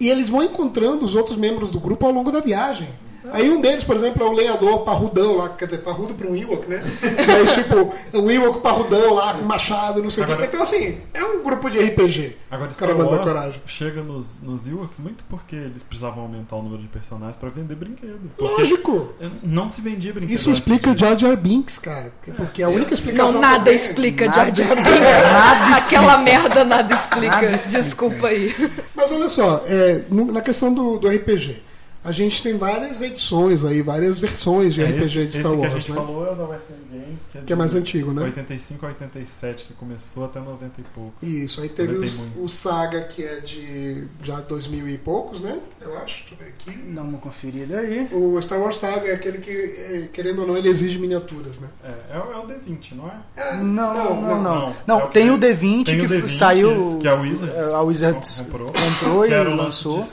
e 0.00 0.08
eles 0.08 0.28
vão 0.28 0.42
encontrando 0.42 1.04
os 1.04 1.14
outros 1.14 1.36
membros 1.38 1.70
do 1.70 1.78
grupo 1.80 2.04
ao 2.04 2.12
longo 2.12 2.30
da 2.32 2.40
viagem. 2.40 2.88
Aí 3.32 3.50
um 3.50 3.60
deles, 3.60 3.84
por 3.84 3.96
exemplo, 3.96 4.22
é 4.22 4.28
o 4.28 4.32
lenhador 4.32 4.84
parrudão 4.84 5.36
lá, 5.36 5.48
quer 5.50 5.66
dizer, 5.66 5.78
parrudo 5.78 6.14
para 6.14 6.28
um 6.28 6.36
Ewok, 6.36 6.68
né? 6.68 6.82
Mas 7.26 7.52
tipo, 7.52 7.94
o 8.12 8.30
Ewok 8.30 8.60
parrudão 8.60 9.14
lá 9.14 9.34
com 9.34 9.44
machado, 9.44 10.02
não 10.02 10.10
sei 10.10 10.24
o 10.24 10.26
quê. 10.26 10.44
Então, 10.44 10.62
assim, 10.62 10.98
é 11.12 11.22
um 11.24 11.42
grupo 11.42 11.68
de 11.70 11.78
RPG. 11.78 12.36
Agora, 12.50 12.72
Star 12.72 12.88
da 12.88 13.04
Wars 13.04 13.22
Coragem. 13.22 13.62
chega 13.66 14.02
nos, 14.02 14.40
nos 14.42 14.66
Ewoks 14.66 14.98
muito 14.98 15.24
porque 15.24 15.56
eles 15.56 15.82
precisavam 15.82 16.22
aumentar 16.22 16.56
o 16.56 16.62
número 16.62 16.82
de 16.82 16.88
personagens 16.88 17.36
para 17.36 17.48
vender 17.50 17.74
brinquedo. 17.74 18.30
Lógico. 18.38 19.12
não 19.42 19.68
se 19.68 19.80
vendia 19.80 20.12
brinquedo. 20.12 20.34
Isso 20.34 20.50
explica 20.50 20.94
disso. 20.94 21.04
Jar 21.06 21.18
Jar 21.18 21.36
Binks, 21.36 21.78
cara. 21.78 22.12
Porque 22.36 22.62
a 22.62 22.68
única 22.68 22.94
explicação. 22.94 23.32
Não, 23.32 23.40
que 23.40 23.46
eu 23.46 23.50
nada 23.50 23.72
explica 23.72 24.26
Nada 24.26 24.54
Jar 24.54 24.54
Jar. 24.54 24.76
Binks. 24.76 25.00
Nada 25.00 25.76
Aquela 25.76 26.18
merda 26.18 26.64
nada 26.64 26.94
explica. 26.94 27.42
Nada 27.42 27.56
explica. 27.56 27.82
Desculpa 27.82 28.26
aí. 28.28 28.54
Mas 28.94 29.12
olha 29.12 29.28
só, 29.28 29.62
é, 29.66 30.02
na 30.10 30.40
questão 30.40 30.72
do, 30.72 30.98
do 30.98 31.08
RPG, 31.08 31.62
a 32.08 32.12
gente 32.12 32.42
tem 32.42 32.56
várias 32.56 33.02
edições 33.02 33.64
aí, 33.64 33.82
várias 33.82 34.18
versões 34.18 34.72
de 34.74 34.82
É, 34.82 34.86
RPG 34.86 35.02
esse, 35.04 35.26
de 35.26 35.38
Star 35.40 35.52
esse 35.52 35.60
Wars, 35.60 35.60
que 35.60 35.66
a 35.66 35.80
gente 35.80 35.90
né? 35.90 35.96
falou 35.96 36.26
é 36.26 36.32
o 36.32 36.34
da 36.34 36.44
West 36.44 36.70
End 36.70 36.80
Games, 36.90 37.20
que 37.30 37.38
é, 37.38 37.40
Que 37.42 37.52
é 37.52 37.56
mais 37.56 37.74
antigo, 37.74 38.12
né? 38.12 38.22
85 38.22 38.86
a 38.86 38.88
87, 38.88 39.64
que 39.64 39.72
começou 39.74 40.24
até 40.24 40.40
90 40.40 40.80
e 40.80 40.84
poucos. 40.94 41.28
Isso, 41.28 41.60
aí 41.60 41.68
teve 41.68 41.92
os- 41.96 42.20
o 42.38 42.48
Saga, 42.48 43.02
que 43.02 43.22
é 43.22 43.40
de 43.40 44.04
já 44.22 44.40
2000 44.40 44.88
e 44.88 44.96
poucos, 44.98 45.40
né? 45.40 45.58
Eu 45.80 45.96
acho, 45.98 46.20
deixa 46.28 46.34
eu 46.34 46.38
ver 46.38 46.54
aqui. 46.58 46.92
Dá 46.92 47.02
uma 47.02 47.18
conferida 47.18 47.78
aí. 47.80 48.08
O 48.12 48.40
Star 48.40 48.58
Wars 48.60 48.78
Saga 48.78 49.08
é 49.08 49.14
aquele 49.14 49.38
que, 49.38 49.50
é, 49.50 50.08
querendo 50.12 50.40
ou 50.40 50.46
não, 50.48 50.56
ele 50.56 50.68
exige 50.68 50.98
miniaturas, 50.98 51.58
né? 51.58 51.68
É, 51.84 52.16
é, 52.16 52.18
o- 52.18 52.32
é 52.32 52.36
o 52.38 52.46
D20, 52.46 52.94
não 52.94 53.06
é? 53.08 53.16
É, 53.36 53.54
Não, 53.56 53.94
não, 53.94 54.22
não. 54.22 54.42
Não, 54.42 54.74
não. 54.86 55.00
É 55.00 55.04
o 55.04 55.08
tem 55.08 55.24
que- 55.26 55.30
o 55.30 55.38
D20 55.38 55.84
tem 55.86 55.98
que 56.00 56.06
o 56.06 56.08
D20, 56.08 56.28
saiu. 56.28 56.76
isso, 56.78 56.98
que 57.00 57.08
a 57.08 57.14
Wizards 57.14 57.58
a 57.74 57.82
Wizards 57.82 58.40
comprou. 58.40 58.72
comprou 58.72 59.26
e 59.26 59.30
lançou. 59.44 60.04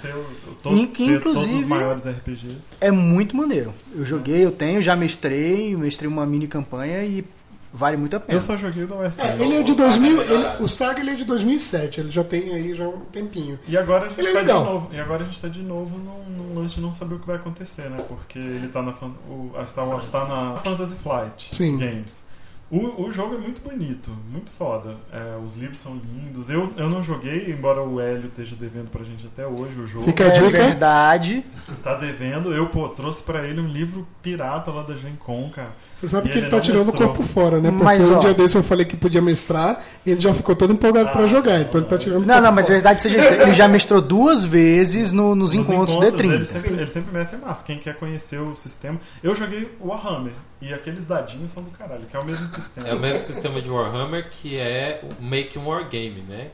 De 0.74 0.78
todo, 0.82 0.88
que, 0.88 1.06
ter 1.08 1.22
todos 1.22 1.38
os 1.42 1.48
inclusive, 1.48 1.70
maiores 1.70 2.06
RPGs. 2.08 2.58
É 2.82 2.92
muito 2.92 3.36
maneiro. 3.36 3.74
Eu 3.96 4.06
joguei, 4.06 4.44
eu 4.46 4.52
tenho, 4.52 4.82
já 4.82 4.96
mestrei, 4.96 5.76
mestrei 5.76 6.08
uma 6.08 6.26
mini 6.26 6.48
campanha 6.48 7.04
e 7.04 7.24
vale 7.74 7.98
muito 7.98 8.16
a 8.16 8.20
pena. 8.20 8.38
Eu 8.38 8.42
só 8.42 8.56
joguei 8.56 8.86
o 8.86 8.88
da 8.88 8.96
West 8.96 9.20
É, 9.20 9.36
ele 9.44 9.56
é 9.58 9.64
de 9.64 9.72
O 9.72 9.76
Saga 9.76 9.90
2000, 9.90 10.22
é 10.22 10.24
ele- 10.26 10.64
o 10.64 10.68
Saga 10.68 11.00
ele 11.02 11.10
é 11.10 11.16
de 11.16 11.26
2007, 11.26 12.00
ele 12.00 12.12
já 12.12 12.24
tem 12.24 12.54
aí 12.54 12.74
já 12.76 12.88
um 12.88 13.00
tempinho. 13.12 13.60
E 13.68 13.78
agora 13.78 14.06
a 14.06 14.10
gente 14.10 14.20
Ele 14.20 14.30
é 14.30 14.32
tá 14.34 14.40
de 14.40 14.46
legal. 14.48 14.64
novo. 14.66 14.90
E 14.94 15.00
agora 15.00 15.24
a 15.24 15.26
gente 15.26 15.42
tá 15.42 15.48
de 15.50 15.62
novo 15.62 15.98
num, 15.98 16.60
lance 16.60 16.76
de 16.76 16.82
não 16.82 16.94
saber 16.94 17.16
o 17.16 17.20
que 17.20 17.28
vai 17.28 17.36
acontecer, 17.36 17.90
né? 17.90 17.98
Porque 18.08 18.40
ele 18.40 18.70
tá 18.70 18.82
na. 18.82 18.92
O, 19.30 19.52
a 19.58 19.66
Star 19.66 19.88
Wars 19.88 20.06
tá 20.06 20.26
na 20.26 20.58
Fantasy 20.60 20.96
Flight 20.96 21.50
Sim. 21.54 21.78
Games. 21.78 22.24
O, 22.70 23.04
o 23.04 23.12
jogo 23.12 23.36
é 23.36 23.38
muito 23.38 23.62
bonito, 23.62 24.10
muito 24.32 24.52
foda. 24.52 24.96
É, 25.12 25.38
os 25.44 25.56
livros 25.56 25.80
são 25.80 25.96
lindos. 25.96 26.50
Eu, 26.50 26.74
eu 26.78 26.90
não 26.90 27.04
joguei, 27.04 27.52
embora 27.52 27.84
o 27.84 28.02
Hélio 28.02 28.28
esteja 28.28 28.56
devendo 28.56 28.90
pra 28.90 29.04
gente 29.04 29.28
até 29.28 29.46
hoje 29.46 29.80
o 29.80 29.86
jogo. 29.86 30.06
Fica 30.06 30.24
a 30.24 30.28
é 30.28 30.32
dica. 30.32 30.50
verdade. 30.50 31.46
Tá 31.86 31.94
devendo. 31.94 32.52
Eu, 32.52 32.66
pô, 32.66 32.90
trouxe 32.90 33.22
pra 33.22 33.48
ele 33.48 33.62
um 33.62 33.68
livro 33.68 34.08
pirata 34.24 34.72
lá 34.72 34.82
da 34.82 34.96
Gen 34.98 35.16
Con, 35.24 35.52
cara. 35.52 35.70
Você 35.96 36.08
sabe 36.08 36.30
E 36.30 36.32
que 36.32 36.38
ele 36.40 36.46
ele 36.48 36.52
tá 36.52 36.60
tirando 36.60 36.82
o 36.82 36.86
mestrou. 36.88 37.10
corpo 37.10 37.22
fora, 37.24 37.60
né? 37.60 37.70
Porque 37.70 37.84
Mas, 37.84 38.10
um 38.10 38.16
ó- 38.16 38.20
dia 38.22 38.34
desse 38.34 38.56
eu 38.58 38.64
falei 38.64 38.86
que 38.88 38.98
podia 38.98 39.22
mestrar 39.22 39.84
e 40.04 40.10
ele 40.10 40.20
já 40.20 40.34
ficou 40.34 40.56
todo 40.56 40.74
empolgado 40.74 41.12
pra 41.12 41.22
Ah, 41.22 41.28
jogar, 41.28 41.62
então 41.62 41.80
ele 41.80 41.88
tá 41.88 41.96
tirando 42.00 42.24
o 42.24 42.26
Não, 42.26 42.34
corpo 42.34 42.42
não, 42.44 42.52
mas 42.54 42.66
fora. 42.66 42.74
verdade 42.80 43.02
seja 43.04 43.18
ele 43.44 43.54
já 43.54 43.68
mestrou 43.68 44.02
duas 44.02 44.44
vezes 44.44 45.12
no- 45.14 45.36
nos, 45.36 45.54
encontros, 45.54 45.96
Ele 45.98 46.12
D30. 46.12 46.46
sempre, 46.46 46.74
ele 46.74 46.88
sempre 46.88 47.14
mestre 47.14 47.38
massa. 47.38 47.64
Quem 47.64 47.78
quer 47.78 47.96
conhecer 47.98 48.40
o 48.42 48.56
sistema. 48.56 49.00
Eu 49.22 49.36
joguei 49.36 49.70
Warhammer. 49.80 50.34
E 50.60 50.74
aqueles 50.74 51.06
dadinhos 51.06 51.52
são 51.52 51.62
do 51.62 51.70
caralho, 51.70 52.02
que 52.10 52.18
é 52.18 52.20
o 52.20 52.26
mesmo 52.26 52.48
sistema. 52.48 52.88
É 52.88 52.96
o 52.96 53.00
mesmo 53.00 53.22
sistema 53.24 53.62
de 53.62 53.70
Warhammer 53.70 54.28
que 54.32 54.58
é 54.58 55.02
o 55.04 55.24
Make 55.24 55.60
um 55.60 55.68
Wargame, 55.68 56.24
né? 56.28 56.48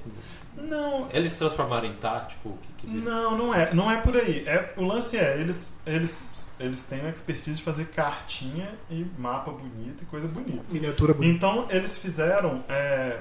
Não, 0.58 1.08
Eles 1.12 1.38
transformaram 1.38 1.88
em 1.88 1.94
tático? 1.94 2.50
O 2.50 2.58
que, 2.58 2.74
que 2.80 2.88
Não, 2.88 3.38
não 3.38 3.54
é. 3.54 3.74
Não 3.74 3.90
é 3.90 4.02
por 4.02 4.16
aí. 4.18 4.44
É, 4.48 4.74
o 4.78 4.84
lance 4.84 5.18
é, 5.18 5.40
eles, 5.40 5.72
eles, 5.86 6.20
eles 6.60 6.84
têm 6.84 7.02
a 7.02 7.10
expertise 7.10 7.58
de 7.58 7.64
fazer 7.64 7.86
cartinha 7.86 8.70
e 8.90 9.06
mapa 9.18 9.52
bonito 9.52 10.04
e 10.04 10.06
coisa 10.06 10.28
bonita. 10.28 10.64
Miniatura 10.70 11.14
bonita. 11.14 11.34
Então 11.34 11.68
eles 11.70 11.98
fizeram. 11.98 12.64
é, 12.68 13.20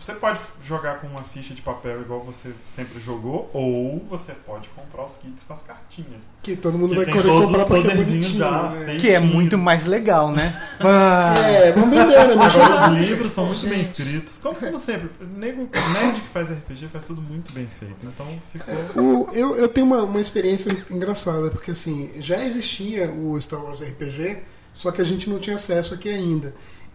você 0.00 0.14
pode 0.14 0.40
jogar 0.64 0.98
com 1.00 1.06
uma 1.06 1.22
ficha 1.22 1.52
de 1.52 1.60
papel 1.60 2.00
igual 2.00 2.20
você 2.24 2.52
sempre 2.68 2.98
jogou, 3.00 3.50
ou 3.52 4.02
você 4.08 4.32
pode 4.32 4.68
comprar 4.70 5.04
os 5.04 5.12
kits 5.18 5.44
com 5.44 5.52
as 5.52 5.62
cartinhas. 5.62 6.22
Que 6.42 6.56
todo 6.56 6.78
mundo 6.78 6.90
Que 6.90 6.96
vai 6.96 7.04
tem 7.04 7.14
querer 7.14 7.28
comprar 7.28 7.58
os 7.58 7.64
porque 7.64 7.88
é 7.88 7.94
bonitinho, 7.96 8.38
da 8.38 8.62
né? 8.70 8.96
Que 8.98 9.10
é 9.10 9.20
muito 9.20 9.58
mais 9.58 9.84
legal, 9.84 10.32
né? 10.32 10.58
Ah, 10.80 11.34
É, 11.46 11.72
vamos 11.72 11.90
vender, 11.90 12.14
né? 12.28 12.32
Agora 12.44 12.90
os 12.90 12.96
livros 12.96 13.26
estão 13.26 13.46
muito 13.46 13.66
bem 13.68 13.82
escritos. 13.82 14.38
Como, 14.38 14.54
como 14.56 14.78
sempre, 14.78 15.10
nego, 15.36 15.68
nerd 15.92 16.20
que 16.20 16.28
faz 16.28 16.48
RPG 16.50 16.88
faz 16.88 17.04
tudo 17.04 17.20
muito 17.20 17.52
bem 17.52 17.66
feito. 17.66 17.94
Então 18.06 18.26
ficou. 18.52 18.74
O- 19.02 19.28
eu, 19.34 19.56
eu 19.56 19.68
tenho 19.68 19.86
uma, 19.86 20.02
uma 20.02 20.20
experiência 20.20 20.70
engraçada, 20.90 21.50
porque 21.50 21.72
assim, 21.72 22.10
já 22.20 22.42
existia 22.42 23.10
o 23.10 23.38
Star 23.40 23.62
Wars 23.62 23.80
RPG, 23.82 24.38
só 24.72 24.90
que 24.90 25.02
a 25.02 25.04
gente 25.04 25.28
não 25.28 25.38
tinha 25.38 25.56
acesso 25.56 25.92
aqui 25.92 26.08
ainda. 26.08 26.54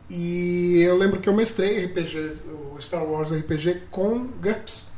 E 0.10 0.82
eu 0.82 0.98
lembro 0.98 1.20
que 1.20 1.30
eu 1.30 1.34
mestrei 1.36 1.86
RPG, 1.86 2.32
Star 2.82 3.04
Wars 3.04 3.32
RPG 3.32 3.84
com 3.92 4.28
GURPS. 4.42 4.90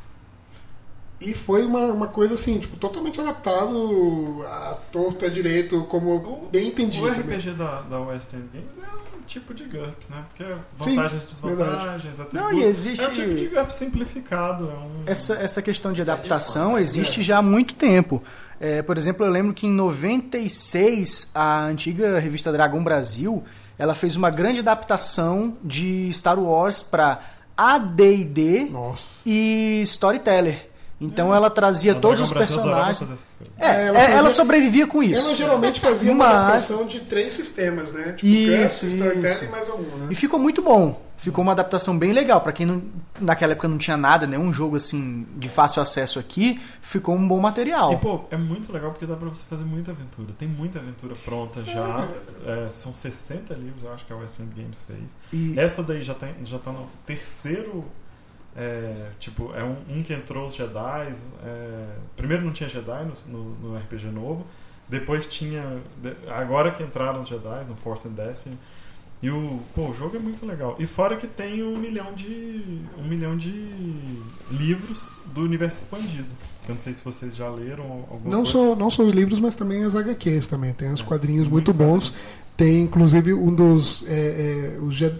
E 1.20 1.34
foi 1.34 1.64
uma, 1.64 1.84
uma 1.92 2.08
coisa 2.08 2.34
assim, 2.34 2.58
tipo, 2.58 2.76
totalmente 2.76 3.20
adaptado 3.20 4.44
a 4.44 4.76
torto, 4.90 5.24
a 5.24 5.28
direito, 5.28 5.84
como 5.84 6.48
bem 6.50 6.66
entendido. 6.68 7.06
O? 7.06 7.10
RPG 7.10 7.52
da, 7.52 7.82
da 7.82 8.00
West 8.00 8.32
End 8.32 8.48
Games 8.52 8.66
é 8.82 9.16
um 9.16 9.22
tipo 9.24 9.54
de 9.54 9.62
GURPS, 9.64 10.08
né? 10.08 10.24
Porque 10.28 10.42
é 10.42 10.56
Sim, 10.82 10.96
vantagens, 10.96 11.24
desvantagens, 11.26 12.20
atributos. 12.20 12.32
Não, 12.32 12.52
e 12.52 12.64
existe- 12.64 13.04
É 13.04 13.08
um 13.08 13.12
tipo 13.12 13.34
de 13.36 13.46
GURPS 13.46 13.74
simplificado. 13.76 14.64
É 14.68 14.74
um... 14.74 15.02
essa, 15.06 15.34
essa 15.34 15.62
questão 15.62 15.92
de 15.92 16.02
adaptação 16.02 16.76
existe 16.76 17.22
já 17.22 17.38
há 17.38 17.42
muito 17.42 17.74
tempo. 17.76 18.20
É, 18.58 18.82
por 18.82 18.98
exemplo, 18.98 19.24
eu 19.24 19.30
lembro 19.30 19.54
que 19.54 19.66
em 19.66 19.72
96, 19.72 21.30
a 21.34 21.64
antiga 21.66 22.18
revista 22.18 22.50
Dragão 22.50 22.82
Brasil, 22.82 23.44
ela 23.78 23.94
fez 23.94 24.16
uma 24.16 24.30
grande 24.30 24.58
adaptação 24.60 25.56
de 25.62 26.10
Star 26.12 26.38
Wars 26.38 26.82
para 26.82 27.20
AD&D 27.56 28.70
e 29.26 29.82
Storyteller. 29.84 30.68
Então 31.00 31.34
ela 31.34 31.50
trazia 31.50 31.94
todos 31.96 32.20
os 32.20 32.32
personagens. 32.32 33.00
fazer 33.00 33.14
essas 33.14 33.34
coisas. 33.36 33.54
É, 33.58 33.66
É, 33.66 33.86
ela 33.88 33.98
ela, 33.98 34.08
fazia- 34.16 34.30
sobrevivia 34.30 34.86
com 34.86 35.02
isso. 35.02 35.20
Ela 35.26 35.34
geralmente 35.36 35.80
fazia 35.80 36.12
uma 36.12 36.24
Mas- 36.26 36.36
adaptação 36.36 36.86
de 36.86 37.00
três 37.00 37.34
sistemas, 37.34 37.90
né? 37.92 38.12
Tipo, 38.12 38.26
Isso, 38.26 38.86
GURPS, 38.86 38.94
Storytelling 38.94 39.34
isso. 39.34 39.44
e 39.44 39.48
mais 39.48 39.68
algum, 39.68 39.96
né? 39.96 40.06
E 40.10 40.14
ficou 40.14 40.38
muito 40.38 40.62
bom. 40.62 41.00
Ficou 41.22 41.42
uma 41.42 41.52
adaptação 41.52 41.96
bem 41.96 42.12
legal. 42.12 42.40
Pra 42.40 42.52
quem 42.52 42.66
não, 42.66 42.82
naquela 43.20 43.52
época 43.52 43.68
não 43.68 43.78
tinha 43.78 43.96
nada, 43.96 44.26
nenhum 44.26 44.52
jogo 44.52 44.74
assim 44.74 45.24
de 45.36 45.48
fácil 45.48 45.80
acesso 45.80 46.18
aqui, 46.18 46.60
ficou 46.80 47.14
um 47.14 47.28
bom 47.28 47.38
material. 47.38 47.92
E, 47.92 47.96
pô, 47.98 48.24
é 48.28 48.36
muito 48.36 48.72
legal 48.72 48.90
porque 48.90 49.06
dá 49.06 49.14
pra 49.14 49.28
você 49.28 49.44
fazer 49.44 49.64
muita 49.64 49.92
aventura. 49.92 50.32
Tem 50.36 50.48
muita 50.48 50.80
aventura 50.80 51.14
pronta 51.24 51.62
já. 51.62 52.08
É, 52.44 52.68
são 52.70 52.92
60 52.92 53.54
livros, 53.54 53.84
eu 53.84 53.92
acho 53.92 54.04
que 54.04 54.12
a 54.12 54.16
West 54.16 54.40
End 54.40 54.52
Games 54.60 54.82
fez. 54.82 55.16
E, 55.32 55.56
Essa 55.56 55.80
daí 55.80 56.02
já, 56.02 56.14
tem, 56.14 56.34
já 56.44 56.58
tá 56.58 56.72
no 56.72 56.88
terceiro. 57.06 57.84
é, 58.56 59.10
tipo, 59.20 59.52
é 59.54 59.62
um, 59.62 59.76
um 59.88 60.02
que 60.02 60.12
entrou 60.12 60.44
os 60.44 60.56
Jedi. 60.56 61.12
é, 61.44 61.86
primeiro 62.16 62.44
não 62.44 62.52
tinha 62.52 62.68
Jedi 62.68 63.04
no, 63.28 63.32
no, 63.32 63.54
no 63.70 63.78
RPG 63.78 64.06
novo. 64.06 64.44
Depois 64.88 65.24
tinha. 65.26 65.80
agora 66.28 66.72
que 66.72 66.82
entraram 66.82 67.20
os 67.20 67.28
Jedi 67.28 67.64
no 67.68 67.76
Force 67.76 68.06
and 68.08 68.10
Destiny. 68.12 68.58
E 69.22 69.30
o, 69.30 69.60
pô, 69.74 69.90
o 69.90 69.94
jogo 69.94 70.16
é 70.16 70.18
muito 70.18 70.44
legal. 70.44 70.74
E 70.80 70.86
fora 70.86 71.16
que 71.16 71.28
tem 71.28 71.62
um 71.62 71.76
milhão 71.78 72.12
de. 72.12 72.60
um 72.98 73.06
milhão 73.06 73.36
de 73.36 73.52
livros 74.50 75.12
do 75.26 75.42
universo 75.42 75.78
expandido. 75.84 76.26
Eu 76.68 76.74
não 76.74 76.80
sei 76.80 76.92
se 76.92 77.04
vocês 77.04 77.34
já 77.36 77.48
leram 77.48 77.84
alguma 78.10 78.20
Não 78.36 78.42
coisa. 78.42 78.50
só, 78.52 78.76
não 78.76 78.90
só 78.90 79.02
os 79.04 79.12
livros, 79.12 79.40
mas 79.40 79.54
também 79.54 79.84
as 79.84 79.94
HQs 79.94 80.46
também. 80.46 80.72
Tem 80.72 80.90
uns 80.92 81.02
quadrinhos 81.02 81.48
muito, 81.48 81.72
Muito 81.72 81.72
bons. 81.72 82.12
Tem 82.56 82.82
inclusive 82.82 83.32
um 83.32 83.54
dos. 83.54 84.04
é, 84.08 84.74
é, 84.76 84.78
os 84.80 85.00
é, 85.00 85.12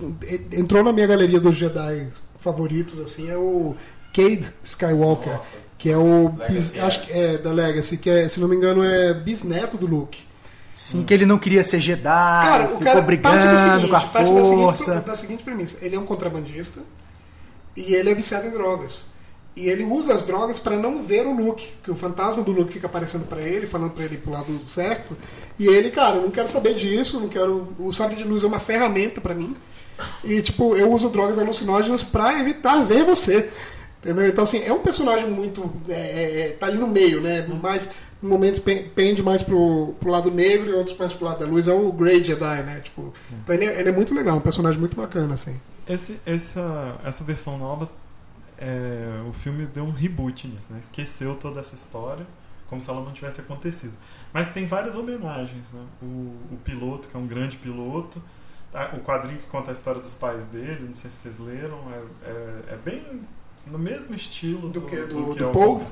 entrou 0.52 0.82
na 0.84 0.92
minha 0.92 1.06
galeria 1.06 1.40
dos 1.40 1.56
Jedi 1.56 2.08
favoritos, 2.38 3.00
assim, 3.00 3.30
é 3.30 3.36
o 3.36 3.74
Cade 4.12 4.46
Skywalker, 4.62 5.32
Nossa. 5.34 5.48
que 5.78 5.88
é 5.90 5.96
o. 5.96 6.26
Legacy, 6.36 6.52
bis- 6.52 6.76
é. 6.76 6.80
acho 6.82 7.02
que 7.06 7.12
é 7.12 7.38
da 7.38 7.52
Legacy, 7.52 7.96
que 7.98 8.10
é, 8.10 8.28
se 8.28 8.38
não 8.40 8.48
me 8.48 8.56
engano, 8.56 8.82
é 8.82 9.14
bisneto 9.14 9.76
do 9.78 9.86
Luke. 9.86 10.20
Sim, 10.74 11.04
que 11.04 11.12
ele 11.12 11.26
não 11.26 11.38
queria 11.38 11.62
ser 11.62 11.80
Jedi, 11.80 12.02
Cara, 12.02 12.66
ficou 12.66 12.80
cara 12.80 13.00
brigando 13.02 13.58
seguinte, 13.58 13.90
com 13.90 13.96
a 13.96 14.00
parte 14.00 14.32
da 14.32 14.44
seguinte, 14.44 14.62
força. 14.62 15.00
da 15.00 15.16
seguinte 15.16 15.42
premissa: 15.42 15.78
ele 15.82 15.96
é 15.96 15.98
um 15.98 16.06
contrabandista 16.06 16.80
e 17.76 17.94
ele 17.94 18.10
é 18.10 18.14
viciado 18.14 18.46
em 18.46 18.50
drogas. 18.50 19.12
E 19.54 19.68
ele 19.68 19.84
usa 19.84 20.14
as 20.14 20.22
drogas 20.22 20.58
para 20.58 20.76
não 20.76 21.02
ver 21.02 21.26
o 21.26 21.32
Luke, 21.32 21.68
que 21.84 21.90
o 21.90 21.94
fantasma 21.94 22.42
do 22.42 22.52
Luke 22.52 22.72
fica 22.72 22.86
aparecendo 22.86 23.26
para 23.26 23.42
ele, 23.42 23.66
falando 23.66 23.90
para 23.90 24.04
ele 24.04 24.16
pro 24.16 24.32
lado 24.32 24.60
certo. 24.66 25.14
E 25.58 25.66
ele, 25.66 25.90
cara, 25.90 26.16
eu 26.16 26.22
não 26.22 26.30
quero 26.30 26.48
saber 26.48 26.74
disso, 26.74 27.20
não 27.20 27.28
quero. 27.28 27.68
O 27.78 27.92
sabre 27.92 28.16
de 28.16 28.24
luz 28.24 28.44
é 28.44 28.46
uma 28.46 28.58
ferramenta 28.58 29.20
para 29.20 29.34
mim. 29.34 29.54
E 30.24 30.40
tipo, 30.40 30.74
eu 30.74 30.90
uso 30.90 31.10
drogas 31.10 31.38
alucinógenas 31.38 32.02
para 32.02 32.40
evitar 32.40 32.82
ver 32.84 33.04
você. 33.04 33.50
Entendeu? 33.98 34.26
Então, 34.26 34.42
assim, 34.42 34.62
é 34.64 34.72
um 34.72 34.80
personagem 34.80 35.30
muito. 35.30 35.70
É, 35.86 35.92
é, 35.92 36.40
é 36.40 36.48
tá 36.58 36.66
ali 36.66 36.78
no 36.78 36.88
meio, 36.88 37.20
né? 37.20 37.46
Mais, 37.62 37.86
em 38.22 38.26
momentos 38.26 38.60
pen- 38.60 38.88
pende 38.94 39.22
mais 39.22 39.42
pro, 39.42 39.94
pro 39.98 40.10
lado 40.10 40.30
negro 40.30 40.70
e 40.70 40.74
outros 40.74 40.96
mais 40.96 41.12
pro 41.12 41.24
lado 41.24 41.40
da 41.40 41.46
luz. 41.46 41.66
É 41.68 41.72
o 41.74 41.92
Grey 41.92 42.22
Jedi, 42.22 42.62
né? 42.62 42.80
Tipo, 42.80 43.12
então 43.42 43.54
ele, 43.54 43.64
é, 43.64 43.80
ele 43.80 43.88
é 43.88 43.92
muito 43.92 44.14
legal, 44.14 44.36
um 44.36 44.40
personagem 44.40 44.78
muito 44.78 44.96
bacana, 44.96 45.34
assim. 45.34 45.60
Esse, 45.88 46.20
essa, 46.24 46.96
essa 47.04 47.24
versão 47.24 47.58
nova, 47.58 47.90
é, 48.58 49.22
o 49.28 49.32
filme 49.32 49.66
deu 49.66 49.84
um 49.84 49.90
reboot 49.90 50.46
nisso, 50.46 50.68
né? 50.70 50.78
Esqueceu 50.80 51.34
toda 51.34 51.60
essa 51.60 51.74
história, 51.74 52.24
como 52.68 52.80
se 52.80 52.88
ela 52.88 53.02
não 53.02 53.12
tivesse 53.12 53.40
acontecido. 53.40 53.92
Mas 54.32 54.50
tem 54.52 54.66
várias 54.66 54.94
homenagens, 54.94 55.66
né? 55.72 55.82
O, 56.00 56.06
o 56.52 56.58
piloto, 56.64 57.08
que 57.08 57.16
é 57.16 57.20
um 57.20 57.26
grande 57.26 57.56
piloto, 57.56 58.22
o 58.94 59.00
quadrinho 59.00 59.38
que 59.38 59.46
conta 59.48 59.70
a 59.70 59.74
história 59.74 60.00
dos 60.00 60.14
pais 60.14 60.46
dele, 60.46 60.86
não 60.86 60.94
sei 60.94 61.10
se 61.10 61.16
vocês 61.18 61.38
leram, 61.38 61.78
é, 61.92 62.28
é, 62.30 62.74
é 62.74 62.78
bem 62.82 63.22
no 63.66 63.78
mesmo 63.78 64.14
estilo 64.14 64.68
Do 64.68 64.82
que? 64.82 64.96
Do- 64.96 65.32
que 65.32 65.38
do 65.38 65.44
é 65.44 65.46
o 65.48 65.52
Paul? 65.52 65.82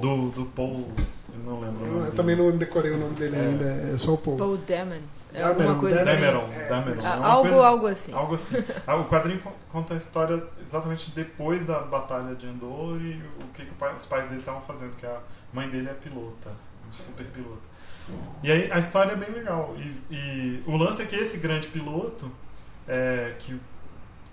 Do, 0.00 0.28
do 0.30 0.46
Paul, 0.46 0.90
eu 1.32 1.38
não 1.44 1.60
lembro 1.60 1.86
Eu, 1.86 2.04
eu 2.06 2.12
também 2.12 2.34
não 2.36 2.56
decorei 2.56 2.92
o 2.92 2.98
nome 2.98 3.14
dele 3.14 3.36
É. 3.36 3.40
ainda, 3.40 3.64
é 3.94 3.98
só 3.98 4.14
o 4.14 4.18
Paul. 4.18 4.36
Paul 4.36 4.56
Damon. 4.58 5.00
É 5.36 5.40
Dameron, 5.40 5.58
alguma 5.62 5.80
coisa 5.80 5.96
assim. 6.02 6.12
Dameron, 6.12 6.48
É, 6.52 6.68
Dameron. 6.68 7.00
É 7.02 7.06
algo, 7.08 7.48
coisa- 7.48 7.66
algo 7.66 7.86
assim. 7.88 8.12
Algo 8.12 8.34
assim. 8.36 8.56
Ah, 8.86 8.94
o 8.96 9.04
quadrinho 9.06 9.40
co- 9.40 9.52
conta 9.70 9.94
a 9.94 9.96
história 9.96 10.40
exatamente 10.62 11.10
depois 11.10 11.64
da 11.66 11.80
batalha 11.80 12.34
de 12.36 12.46
Endor 12.46 13.00
e 13.00 13.20
o 13.42 13.48
que, 13.52 13.64
que 13.64 13.70
o 13.70 13.74
pai- 13.74 13.94
os 13.96 14.06
pais 14.06 14.24
dele 14.26 14.38
estavam 14.38 14.60
fazendo, 14.62 14.94
que 14.96 15.04
a 15.04 15.18
mãe 15.52 15.68
dele 15.68 15.88
é 15.88 15.92
pilota, 15.94 16.50
um 16.88 16.92
super 16.92 17.26
piloto. 17.26 17.62
E 18.44 18.52
aí 18.52 18.70
a 18.70 18.78
história 18.78 19.12
é 19.12 19.16
bem 19.16 19.30
legal. 19.32 19.74
E, 19.76 20.14
e 20.14 20.62
o 20.66 20.76
lance 20.76 21.02
é 21.02 21.06
que 21.06 21.16
esse 21.16 21.38
grande 21.38 21.66
piloto, 21.68 22.30
é, 22.86 23.34
que 23.38 23.58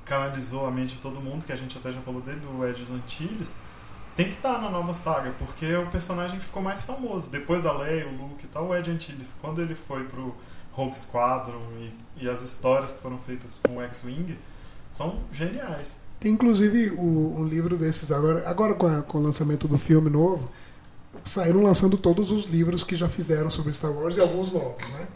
canalizou 0.06 0.66
a 0.66 0.72
mente 0.72 0.96
de 0.96 1.02
todo 1.02 1.20
mundo, 1.22 1.46
que 1.46 1.52
a 1.54 1.56
gente 1.56 1.78
até 1.78 1.92
já 1.92 2.02
falou 2.02 2.22
dele, 2.22 2.40
do 2.40 2.66
Edges 2.68 2.90
Antilles, 2.90 3.52
tem 4.16 4.28
que 4.28 4.34
estar 4.36 4.62
na 4.62 4.70
nova 4.70 4.94
saga, 4.94 5.32
porque 5.40 5.74
o 5.76 5.88
personagem 5.88 6.40
ficou 6.40 6.62
mais 6.62 6.82
famoso. 6.82 7.30
Depois 7.30 7.62
da 7.64 7.72
Leia, 7.78 8.08
o 8.08 8.12
Luke 8.12 8.44
e 8.46 8.48
tal, 8.48 8.68
o 8.68 8.76
Ed 8.76 8.90
Antilles, 8.92 9.34
quando 9.42 9.62
ele 9.62 9.74
foi 9.76 10.04
pro 10.04 10.36
Rogue 10.74 10.98
Squadron 10.98 11.62
e, 11.80 12.24
e 12.26 12.30
as 12.30 12.42
histórias 12.42 12.92
que 12.92 13.00
foram 13.00 13.18
feitas 13.20 13.54
com 13.64 13.78
o 13.78 13.82
X-Wing 13.84 14.38
são 14.90 15.20
geniais. 15.32 15.88
Tem 16.20 16.34
inclusive 16.34 16.92
o- 16.92 17.36
um 17.40 17.46
livro 17.46 17.76
desses 17.78 18.12
agora, 18.12 18.48
agora 18.48 18.74
com, 18.76 18.86
a- 18.88 19.02
com 19.02 19.18
o 19.18 19.22
lançamento 19.24 19.68
do 19.68 19.78
filme 19.78 20.10
novo, 20.10 20.50
saíram 21.26 21.64
lançando 21.64 21.98
todos 21.98 22.32
os 22.32 22.46
livros 22.46 22.84
que 22.84 22.96
já 22.96 23.08
fizeram 23.10 23.50
sobre 23.50 23.74
Star 23.74 23.92
Wars 23.92 24.18
e 24.18 24.22
alguns 24.22 24.52
novos, 24.52 24.88
né? 24.92 25.08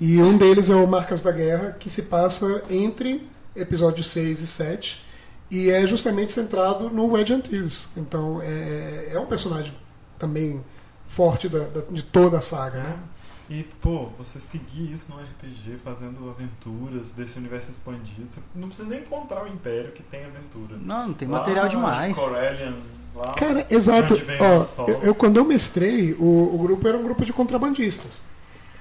E 0.00 0.20
um 0.20 0.36
deles 0.38 0.70
é 0.70 0.74
o 0.74 0.86
Marcas 0.86 1.22
da 1.22 1.30
Guerra, 1.30 1.76
que 1.78 1.90
se 1.90 2.02
passa 2.02 2.64
entre 2.70 3.28
episódios 3.54 4.08
6 4.08 4.40
e 4.40 4.46
7 4.46 5.02
e 5.50 5.68
é 5.70 5.86
justamente 5.86 6.32
centrado 6.32 6.88
no 6.90 7.06
Wedge 7.12 7.32
Antilles. 7.34 7.88
Então 7.96 8.40
é, 8.42 9.10
é 9.12 9.18
um 9.18 9.26
personagem 9.26 9.72
também 10.18 10.62
forte 11.08 11.48
da- 11.48 11.64
da- 11.68 11.82
de 11.90 12.02
toda 12.02 12.38
a 12.38 12.42
saga, 12.42 12.82
né? 12.82 12.96
E, 13.48 13.64
pô, 13.82 14.10
você 14.16 14.38
seguir 14.38 14.92
isso 14.92 15.10
no 15.10 15.16
RPG, 15.20 15.76
fazendo 15.82 16.30
aventuras 16.30 17.10
desse 17.10 17.36
universo 17.36 17.68
expandido, 17.72 18.26
você 18.30 18.38
não 18.54 18.68
precisa 18.68 18.88
nem 18.88 19.00
encontrar 19.00 19.42
o 19.44 19.48
Império 19.48 19.90
que 19.90 20.04
tem 20.04 20.24
aventura. 20.24 20.76
Não, 20.80 21.08
não 21.08 21.14
tem 21.14 21.26
Lá 21.26 21.38
material 21.40 21.68
de 21.68 21.74
demais. 21.74 22.16
Corellian, 22.16 22.74
lá, 23.12 23.32
Cara, 23.34 23.66
exato. 23.68 24.14
Ó, 24.38 24.84
eu, 24.88 25.02
eu- 25.02 25.14
quando 25.16 25.36
eu 25.38 25.44
mestrei, 25.44 26.12
o, 26.12 26.54
o 26.54 26.58
grupo 26.58 26.86
era 26.86 26.96
um 26.96 27.02
grupo 27.02 27.24
de 27.24 27.32
contrabandistas. 27.32 28.22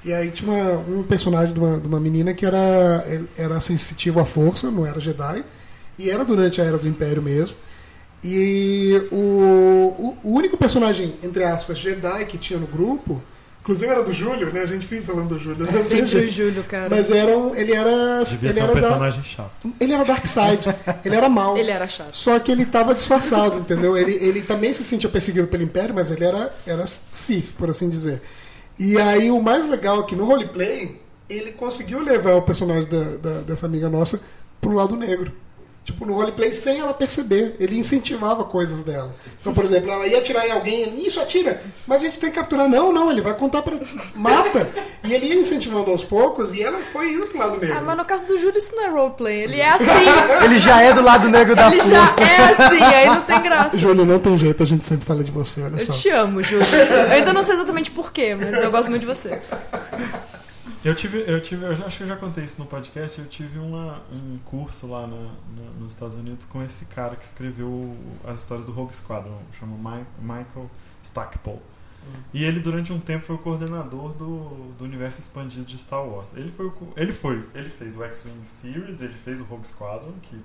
E 0.03 0.13
aí 0.13 0.31
tinha 0.31 0.51
uma- 0.51 0.77
um 0.79 1.03
personagem 1.03 1.53
de 1.53 1.59
uma, 1.59 1.77
de 1.79 1.87
uma 1.87 1.99
menina 1.99 2.33
que 2.33 2.45
era, 2.45 3.05
era 3.37 3.59
sensitivo 3.59 4.19
à 4.19 4.25
força, 4.25 4.71
não 4.71 4.85
era 4.85 4.99
Jedi. 4.99 5.43
E 5.97 6.09
era 6.09 6.23
durante 6.23 6.61
a 6.61 6.63
Era 6.63 6.77
do 6.77 6.87
Império 6.87 7.21
mesmo. 7.21 7.55
E 8.23 9.01
o, 9.11 9.15
o, 9.15 10.17
o 10.23 10.31
único 10.33 10.57
personagem, 10.57 11.15
entre 11.23 11.43
aspas, 11.43 11.77
Jedi 11.79 12.25
que 12.25 12.37
tinha 12.37 12.59
no 12.59 12.67
grupo, 12.67 13.21
inclusive 13.61 13.89
era 13.91 14.03
do 14.03 14.11
Júlio, 14.11 14.51
né? 14.51 14.61
A 14.61 14.65
gente 14.65 14.85
vive 14.87 15.05
falando 15.05 15.29
do 15.29 15.39
Júlio. 15.39 15.65
né? 15.65 15.71
É 15.73 15.83
sempre 15.83 16.17
o 16.25 16.27
Júlio, 16.29 16.63
cara. 16.65 16.89
Mas 16.89 17.09
era 17.11 17.37
um, 17.37 17.55
ele 17.55 17.73
era. 17.73 18.23
Devia 18.25 18.49
ele 18.49 18.53
ser 18.53 18.59
um 18.59 18.63
era 18.65 18.73
da- 18.75 18.81
personagem 18.81 19.23
chato. 19.23 19.73
ele 19.79 19.93
era 19.93 20.03
Dark 20.03 20.25
Side, 20.25 20.75
ele 21.05 21.15
era 21.15 21.29
mal. 21.29 21.55
Ele 21.57 21.71
era 21.71 21.87
chato. 21.87 22.13
Só 22.15 22.37
que 22.39 22.51
ele 22.51 22.63
estava 22.63 22.93
disfarçado, 22.93 23.57
entendeu? 23.59 23.95
Ele, 23.97 24.11
ele 24.13 24.41
também 24.41 24.73
se 24.73 24.83
sentia 24.83 25.09
perseguido 25.09 25.47
pelo 25.47 25.63
Império, 25.63 25.95
mas 25.95 26.11
ele 26.11 26.23
era, 26.25 26.53
era 26.67 26.85
Sith, 26.87 27.53
por 27.57 27.69
assim 27.69 27.89
dizer. 27.89 28.21
E 28.79 28.97
aí 28.97 29.29
o 29.29 29.41
mais 29.41 29.67
legal 29.69 29.99
é 29.99 30.03
que 30.03 30.15
no 30.15 30.25
roleplay, 30.25 30.99
ele 31.29 31.51
conseguiu 31.51 31.99
levar 32.01 32.35
o 32.35 32.41
personagem 32.41 32.87
da- 32.89 33.17
da- 33.17 33.41
dessa 33.41 33.65
amiga 33.65 33.89
nossa 33.89 34.21
pro 34.61 34.71
lado 34.73 34.95
negro. 34.95 35.31
Tipo, 35.83 36.05
no 36.05 36.13
roleplay 36.13 36.53
sem 36.53 36.79
ela 36.79 36.93
perceber. 36.93 37.55
Ele 37.59 37.75
incentivava 37.79 38.43
coisas 38.43 38.83
dela. 38.83 39.11
Então, 39.41 39.53
por 39.53 39.65
exemplo, 39.65 39.89
ela 39.89 40.05
ia 40.05 40.19
atirar 40.19 40.45
em 40.47 40.51
alguém, 40.51 40.81
ele, 40.81 41.07
isso, 41.07 41.19
atira, 41.19 41.63
mas 41.87 42.01
a 42.01 42.05
gente 42.05 42.19
tem 42.19 42.29
que 42.29 42.35
capturar. 42.35 42.69
Não, 42.69 42.93
não, 42.93 43.09
ele 43.09 43.21
vai 43.21 43.33
contar 43.33 43.63
pra. 43.63 43.75
Mata! 44.13 44.69
E 45.03 45.13
ele 45.13 45.25
ia 45.27 45.35
incentivando 45.35 45.89
aos 45.89 46.03
poucos 46.03 46.53
e 46.53 46.61
ela 46.61 46.77
foi 46.93 47.13
indo 47.13 47.25
pro 47.25 47.39
lado 47.39 47.59
negro. 47.59 47.75
Ah, 47.75 47.81
mas 47.81 47.97
no 47.97 48.05
caso 48.05 48.25
do 48.27 48.37
Júlio 48.37 48.57
isso 48.57 48.75
não 48.75 48.83
é 48.83 48.89
roleplay. 48.89 49.41
Ele 49.41 49.59
é 49.59 49.69
assim. 49.69 49.85
Ele 50.45 50.59
já 50.59 50.79
é 50.81 50.93
do 50.93 51.01
lado 51.01 51.27
negro 51.27 51.55
da 51.55 51.67
Ele 51.71 51.81
já 51.81 52.07
força. 52.07 52.21
é 52.23 52.37
assim, 52.67 52.83
aí 52.83 53.05
não 53.07 53.21
tem 53.21 53.41
graça. 53.41 53.77
Júlio, 53.77 54.05
não 54.05 54.19
tem 54.19 54.37
jeito, 54.37 54.61
a 54.61 54.65
gente 54.67 54.85
sempre 54.85 55.05
fala 55.05 55.23
de 55.23 55.31
você, 55.31 55.61
olha 55.63 55.77
Eu 55.79 55.85
só. 55.87 55.93
te 55.93 56.09
amo, 56.09 56.43
Júlio. 56.43 56.67
Eu 56.67 57.11
ainda 57.13 57.33
não 57.33 57.41
sei 57.41 57.55
exatamente 57.55 57.89
porquê, 57.89 58.35
mas 58.35 58.61
eu 58.61 58.69
gosto 58.69 58.89
muito 58.89 59.01
de 59.01 59.07
você. 59.07 59.41
Eu 60.83 60.95
tive, 60.95 61.23
eu 61.27 61.41
tive, 61.41 61.65
eu 61.65 61.75
já- 61.75 61.85
acho 61.85 61.97
que 61.97 62.03
eu 62.03 62.07
já 62.07 62.15
contei 62.15 62.43
isso 62.45 62.57
no 62.59 62.65
podcast, 62.65 63.19
eu 63.19 63.27
tive 63.27 63.59
uma, 63.59 64.01
um 64.11 64.37
curso 64.45 64.87
lá 64.87 65.05
na- 65.05 65.15
na- 65.17 65.71
nos 65.77 65.91
Estados 65.93 66.15
Unidos 66.15 66.45
com 66.45 66.63
esse 66.63 66.85
cara 66.85 67.17
que 67.17 67.25
escreveu 67.25 67.97
as 68.23 68.39
histórias 68.39 68.65
do 68.65 68.71
Rogue 68.71 68.95
Squadron, 68.95 69.41
chama 69.59 69.75
Mi- 69.75 70.05
Michael 70.21 70.69
Stackpole. 71.03 71.59
E 72.33 72.45
ele 72.45 72.61
durante 72.61 72.93
um 72.93 72.99
tempo 72.99 73.25
foi 73.25 73.35
o 73.35 73.39
coordenador 73.39 74.13
do, 74.13 74.71
do 74.77 74.85
universo 74.85 75.19
expandido 75.19 75.65
de 75.65 75.77
Star 75.77 76.01
Wars. 76.03 76.33
Ele 76.33 76.49
foi, 76.49 76.67
o 76.67 76.71
co- 76.71 76.93
ele 76.95 77.11
foi, 77.11 77.45
ele 77.53 77.69
fez 77.69 77.97
o 77.97 78.03
X-Wing 78.05 78.45
Series, 78.45 79.01
ele 79.01 79.13
fez 79.13 79.41
o 79.41 79.43
Rogue 79.43 79.67
Squadron, 79.67 80.13
que 80.21 80.41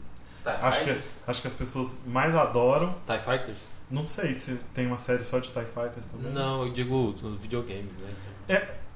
acho 0.67 0.83
que, 0.85 0.91
acho 1.29 1.41
que 1.41 1.47
as 1.47 1.55
pessoas 1.55 1.95
mais 2.05 2.35
adoram. 2.35 2.93
TIE 3.07 3.19
Fighters? 3.21 3.69
Não 3.89 4.09
sei 4.09 4.35
se 4.35 4.57
tem 4.75 4.87
uma 4.89 4.99
série 4.99 5.23
só 5.25 5.39
de 5.39 5.53
TIE 5.53 5.65
Fighters 5.65 6.07
também. 6.07 6.33
Não, 6.33 6.65
eu 6.67 6.73
digo 6.73 7.15
videogames, 7.41 7.97
né? 7.99 8.11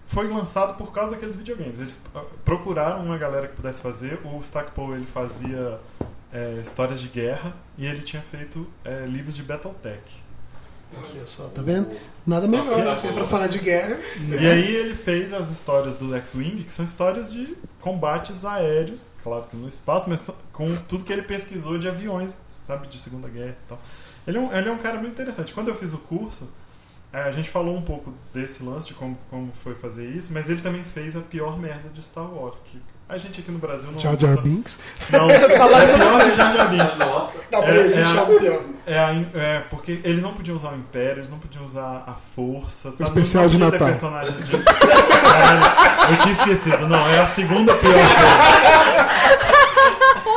Foi 0.09 0.27
lançado 0.29 0.77
por 0.77 0.90
causa 0.92 1.12
daqueles 1.12 1.37
videogames. 1.37 1.79
Eles 1.79 2.01
ah, 2.14 2.25
procuraram 2.44 3.05
uma 3.05 3.16
galera 3.18 3.47
que 3.47 3.55
pudesse 3.55 3.81
fazer. 3.81 4.18
O 4.25 4.40
Stackpole 4.40 4.94
ele 4.94 5.07
fazia 5.07 5.79
é, 6.33 6.59
histórias 6.62 6.99
de 7.01 7.09
guerra 7.09 7.55
e 7.77 7.87
ele 7.87 8.03
tinha 8.03 8.23
feito 8.23 8.66
é, 8.85 9.05
livros 9.07 9.37
de 9.37 9.42
Battletech. 9.42 10.01
Olha 10.97 11.27
só, 11.27 11.49
tá 11.49 11.61
vendo? 11.61 11.94
Nada 12.27 12.49
melhor, 12.49 12.75
que- 12.75 12.88
assim, 12.88 13.12
pra 13.12 13.27
falar 13.27 13.47
de 13.47 13.59
guerra. 13.59 13.99
E 14.40 14.47
aí 14.47 14.75
ele 14.75 14.94
fez 14.94 15.35
as 15.35 15.51
histórias 15.51 15.97
do 15.97 16.14
X-Wing, 16.16 16.64
que 16.64 16.73
são 16.73 16.83
histórias 16.83 17.31
de 17.31 17.55
combates 17.79 18.47
aéreos, 18.47 19.12
claro 19.23 19.44
que 19.51 19.57
no 19.57 19.68
espaço, 19.68 20.09
mas 20.09 20.31
com 20.51 20.75
tudo 20.88 21.05
que 21.05 21.12
ele 21.12 21.23
pesquisou 21.23 21.79
de 21.79 21.87
aviões, 21.87 22.40
sabe, 22.64 22.87
de 22.88 22.99
Segunda 22.99 23.29
Guerra 23.29 23.51
e 23.51 23.68
tal. 23.68 23.79
Ele 24.27 24.38
é 24.38 24.40
um, 24.40 24.57
ele 24.57 24.68
é 24.71 24.73
um 24.73 24.79
cara 24.79 24.99
muito 24.99 25.12
interessante. 25.12 25.53
Quando 25.53 25.68
eu 25.68 25.75
fiz 25.75 25.92
o 25.92 25.99
curso, 25.99 26.51
é, 27.12 27.23
a 27.23 27.31
gente 27.31 27.49
falou 27.49 27.75
um 27.77 27.83
pouco 27.83 28.12
desse 28.35 28.62
lance, 28.62 28.88
de 28.88 28.94
como, 28.94 29.18
como 29.31 29.51
foi 29.64 29.75
fazer 29.75 30.07
isso, 30.09 30.33
mas 30.33 30.49
ele 30.51 30.61
também 30.61 30.85
fez 30.85 31.16
a 31.16 31.21
pior 31.21 31.59
merda 31.59 31.88
de 31.92 32.03
Star 32.03 32.25
Wars, 32.31 32.59
que 32.64 32.81
a 33.09 33.16
gente 33.16 33.40
aqui 33.40 33.51
no 33.51 33.59
Brasil 33.59 33.90
não... 33.90 33.99
Jar 33.99 34.21
Jar 34.21 34.38
Binks. 34.42 34.79
Não, 35.11 35.31
é 35.31 35.38
pior 35.49 35.68
que 36.21 36.37
Jar 36.37 36.55
Jar 36.55 36.68
Binks. 36.68 36.99
Nossa. 36.99 37.38
Não, 37.51 37.62
É, 37.62 37.79
é 37.79 38.03
a-. 38.05 38.68
É, 38.87 38.99
a 38.99 39.40
é, 39.40 39.59
porque 39.71 40.01
eles 40.05 40.23
não 40.23 40.35
podiam 40.35 40.55
usar 40.57 40.73
o 40.73 40.77
Império, 40.77 41.21
eles 41.21 41.31
não 41.31 41.38
podiam 41.38 41.64
usar 41.64 42.05
a 42.07 42.12
força. 42.35 42.92
Sabe? 42.92 43.05
especial 43.05 43.44
não 43.44 43.51
de 43.51 43.59
Natal. 43.59 43.88
personagem 43.88 44.37
de- 44.37 44.59
Caralho, 44.59 46.12
eu 46.12 46.18
tinha 46.18 46.33
esquecido. 46.33 46.87
Não, 46.87 47.09
é 47.09 47.21
a 47.21 47.27
segunda 47.27 47.75
pior 47.77 47.92
coisa. 47.94 48.09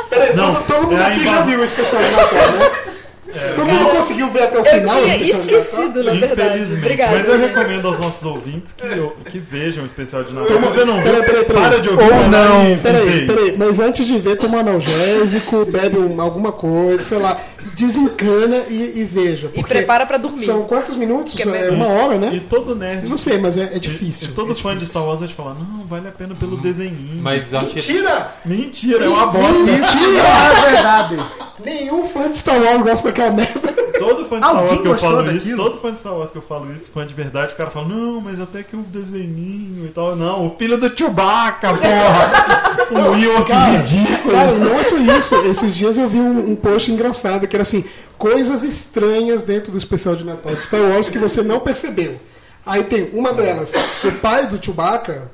Peraí, 0.08 0.34
Não, 0.36 0.54
todo, 0.54 0.66
todo 0.66 0.82
mundo 0.84 0.96
é 1.00 1.06
aqui 1.06 1.20
já 1.24 1.40
viu 1.42 1.60
o 1.60 1.64
especial 1.64 2.02
de 2.02 2.10
Natal, 2.10 2.52
né? 2.52 2.81
É, 3.34 3.52
todo 3.54 3.66
mundo 3.66 3.88
conseguiu 3.90 4.30
ver 4.30 4.42
até 4.44 4.56
o 4.58 4.60
Eu 4.60 4.64
final. 4.64 4.96
o 4.98 5.02
tinha 5.02 5.18
de 5.18 5.30
esquecido, 5.30 6.04
na 6.04 6.12
verdade. 6.12 6.32
Infelizmente. 6.50 6.78
Obrigada. 6.84 7.16
Mas 7.18 7.28
eu 7.28 7.38
recomendo 7.38 7.88
aos 7.88 7.98
nossos 7.98 8.24
ouvintes 8.24 8.72
que, 8.72 8.86
eu- 8.86 9.16
que 9.30 9.38
vejam 9.38 9.82
o 9.82 9.86
especial 9.86 10.22
de 10.24 10.32
Natal. 10.32 10.48
Se 10.56 10.62
você 10.64 10.84
não 10.84 11.02
peraí, 11.02 11.14
viu, 11.14 11.24
peraí, 11.24 11.44
peraí. 11.44 11.62
para 11.62 11.78
de 11.80 11.88
ouvir. 11.88 12.02
Ou 12.04 12.28
não. 12.28 12.72
e. 12.72 12.76
Peraí, 12.76 13.26
peraí, 13.26 13.54
mas 13.56 13.78
antes 13.78 14.06
de 14.06 14.18
ver, 14.18 14.36
toma 14.36 14.60
analgésico, 14.60 15.64
bebe 15.64 15.98
um- 15.98 16.20
alguma 16.20 16.52
coisa, 16.52 17.02
sei 17.02 17.18
lá, 17.18 17.38
desencana 17.74 18.62
e, 18.68 19.00
e 19.00 19.04
veja. 19.04 19.50
E 19.54 19.62
prepara 19.62 20.04
pra 20.06 20.18
dormir. 20.18 20.44
São 20.44 20.62
quantos 20.64 20.96
minutos? 20.96 21.38
É 21.38 21.42
É 21.68 21.70
uma 21.70 21.86
hora, 21.86 22.18
né? 22.18 22.30
E 22.34 22.40
todo 22.40 22.72
Eu 22.72 22.76
nerd. 22.76 23.08
não 23.08 23.18
sei, 23.18 23.38
mas 23.38 23.56
é, 23.56 23.70
é 23.72 23.76
e- 23.76 23.80
difícil. 23.80 24.28
E, 24.28 24.32
todo 24.32 24.52
é 24.52 24.54
fã 24.54 24.70
de 24.70 24.80
difícil. 24.80 24.90
Star 24.92 25.04
Wars 25.04 25.18
vai 25.20 25.28
te 25.28 25.34
falar: 25.34 25.54
não, 25.54 25.84
vale 25.86 26.08
a 26.08 26.12
pena 26.12 26.34
pelo 26.34 26.56
desenhinho. 26.56 27.22
Mas 27.22 27.52
eu 27.52 27.58
acho 27.60 27.68
que 27.70 27.74
Mentira! 27.76 28.32
Mentira, 28.44 29.04
é 29.04 29.08
uma 29.08 29.26
bosta. 29.26 29.58
Mentira! 29.58 30.22
É 30.62 30.70
verdade. 30.70 31.16
Nenhum 31.64 32.06
fã 32.06 32.30
de 32.30 32.38
Star 32.38 32.60
Wars 32.60 32.82
gosta 32.82 33.08
daquela 33.08 33.30
merda. 33.30 33.72
todo 33.98 34.24
fã 34.26 34.40
de 34.40 34.46
Star 34.46 34.64
Wars 34.64 34.80
que 34.80 34.88
eu 34.88 34.98
falo 34.98 35.26
isso, 35.26 35.38
daquilo? 35.38 35.64
todo 35.64 35.78
fã 35.78 35.92
de 35.92 35.98
Star 35.98 36.14
Wars 36.14 36.30
que 36.30 36.38
eu 36.38 36.42
falo 36.42 36.72
isso, 36.74 36.90
fã 36.90 37.06
de 37.06 37.14
verdade, 37.14 37.52
o 37.52 37.56
cara 37.56 37.70
fala, 37.70 37.88
não, 37.88 38.20
mas 38.20 38.40
até 38.40 38.62
que 38.62 38.74
o 38.74 38.80
desenhinho 38.80 39.86
e 39.86 39.88
tal. 39.88 40.16
Não, 40.16 40.46
o 40.46 40.56
filho 40.56 40.76
do 40.78 40.96
Chewbacca, 40.96 41.68
porra! 41.74 42.72
o 43.10 43.16
Ewok 43.16 43.48
Cara, 43.48 43.78
ridículo. 43.78 44.32
Cara, 44.32 44.52
não 44.52 44.74
é 44.78 44.84
só 44.84 44.96
isso. 44.96 45.34
Esses 45.46 45.74
dias 45.74 45.98
eu 45.98 46.08
vi 46.08 46.18
um, 46.18 46.50
um 46.50 46.56
post 46.56 46.90
engraçado 46.90 47.46
que 47.46 47.56
era 47.56 47.62
assim: 47.62 47.84
coisas 48.18 48.62
estranhas 48.64 49.42
dentro 49.42 49.72
do 49.72 49.78
especial 49.78 50.16
de 50.16 50.24
Natal 50.24 50.54
de 50.54 50.62
Star 50.62 50.80
Wars 50.80 51.08
que 51.08 51.18
você 51.18 51.42
não 51.42 51.60
percebeu. 51.60 52.20
Aí 52.64 52.84
tem 52.84 53.10
uma 53.12 53.32
delas: 53.32 53.72
o 54.04 54.12
pai 54.12 54.46
do 54.46 54.62
Chewbacca. 54.62 55.30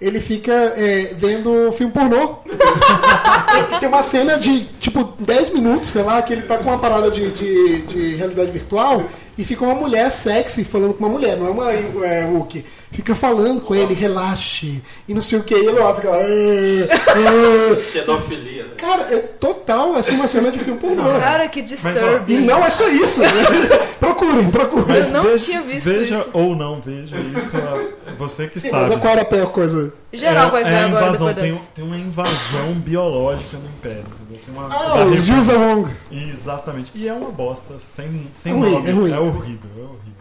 Ele 0.00 0.20
fica 0.20 0.52
é, 0.52 1.14
vendo 1.16 1.72
filme 1.72 1.92
pornô. 1.92 2.38
Tem 3.80 3.88
uma 3.88 4.02
cena 4.02 4.38
de 4.38 4.64
tipo 4.80 5.04
10 5.18 5.50
minutos, 5.50 5.88
sei 5.88 6.02
lá, 6.02 6.20
que 6.20 6.32
ele 6.32 6.42
tá 6.42 6.58
com 6.58 6.64
uma 6.68 6.78
parada 6.78 7.10
de, 7.10 7.30
de, 7.30 7.82
de 7.82 8.14
realidade 8.14 8.50
virtual 8.50 9.04
e 9.38 9.44
fica 9.44 9.64
uma 9.64 9.74
mulher 9.74 10.10
sexy 10.10 10.64
falando 10.64 10.94
com 10.94 11.04
uma 11.04 11.12
mulher, 11.12 11.36
não 11.36 11.46
é 11.46 11.50
uma 11.50 11.72
é, 12.06 12.24
Wookie. 12.24 12.64
Fica 12.90 13.14
falando 13.14 13.60
com 13.60 13.74
ele, 13.74 13.92
relaxe, 13.92 14.80
e 15.06 15.12
não 15.12 15.20
sei 15.20 15.38
o 15.38 15.42
que, 15.42 15.54
e 15.54 15.66
ele 15.66 15.78
ó, 15.78 15.94
fica. 15.94 16.10
Xenofilia? 17.92 18.55
Cara, 18.86 19.02
é 19.14 19.18
total 19.18 19.94
assim 19.96 20.14
uma 20.14 20.28
cena 20.28 20.50
de 20.50 20.58
filme 20.58 20.78
pornô. 20.80 21.02
Cara, 21.20 21.48
que 21.48 21.60
E 21.60 21.62
disturbing. 21.62 22.40
não 22.40 22.64
é 22.64 22.70
só 22.70 22.88
isso. 22.88 23.20
né? 23.20 23.28
procurem, 24.00 24.50
procurem. 24.50 24.96
Eu 24.96 25.10
não 25.10 25.36
tinha 25.38 25.60
visto 25.62 25.84
veja 25.90 26.18
isso. 26.18 26.30
ou 26.32 26.54
não 26.54 26.80
veja 26.80 27.16
isso, 27.16 27.56
é 27.56 28.12
você 28.18 28.46
que 28.48 28.60
Sim, 28.60 28.70
sabe. 28.70 28.90
mas 28.90 29.00
qual 29.00 29.12
era 29.12 29.22
a 29.22 29.24
pior 29.24 29.46
coisa? 29.52 29.92
Geral 30.12 30.50
vai 30.50 30.62
é, 30.62 30.64
ver 30.64 30.70
é 30.72 30.78
agora 30.84 31.06
invasão, 31.08 31.26
depois 31.28 31.52
tem, 31.52 31.60
tem 31.74 31.84
uma 31.84 31.96
invasão 31.98 32.72
biológica 32.76 33.58
no 33.58 33.66
Império. 33.68 34.04
Entendeu? 34.20 34.40
Tem 34.46 34.54
uma, 34.54 34.66
Ah. 34.74 35.16
Gilza 35.16 35.58
Wong. 35.58 35.90
Exatamente. 36.10 36.90
E 36.94 37.08
é 37.08 37.12
uma 37.12 37.30
bosta, 37.30 37.74
sem, 37.78 38.28
sem 38.32 38.52
É 38.52 38.54
ruim, 38.54 38.70
nome. 38.72 38.88
é 38.88 38.92
ruim. 38.92 39.12
horrível, 39.12 39.70
é 39.76 39.82
horrível. 39.82 40.15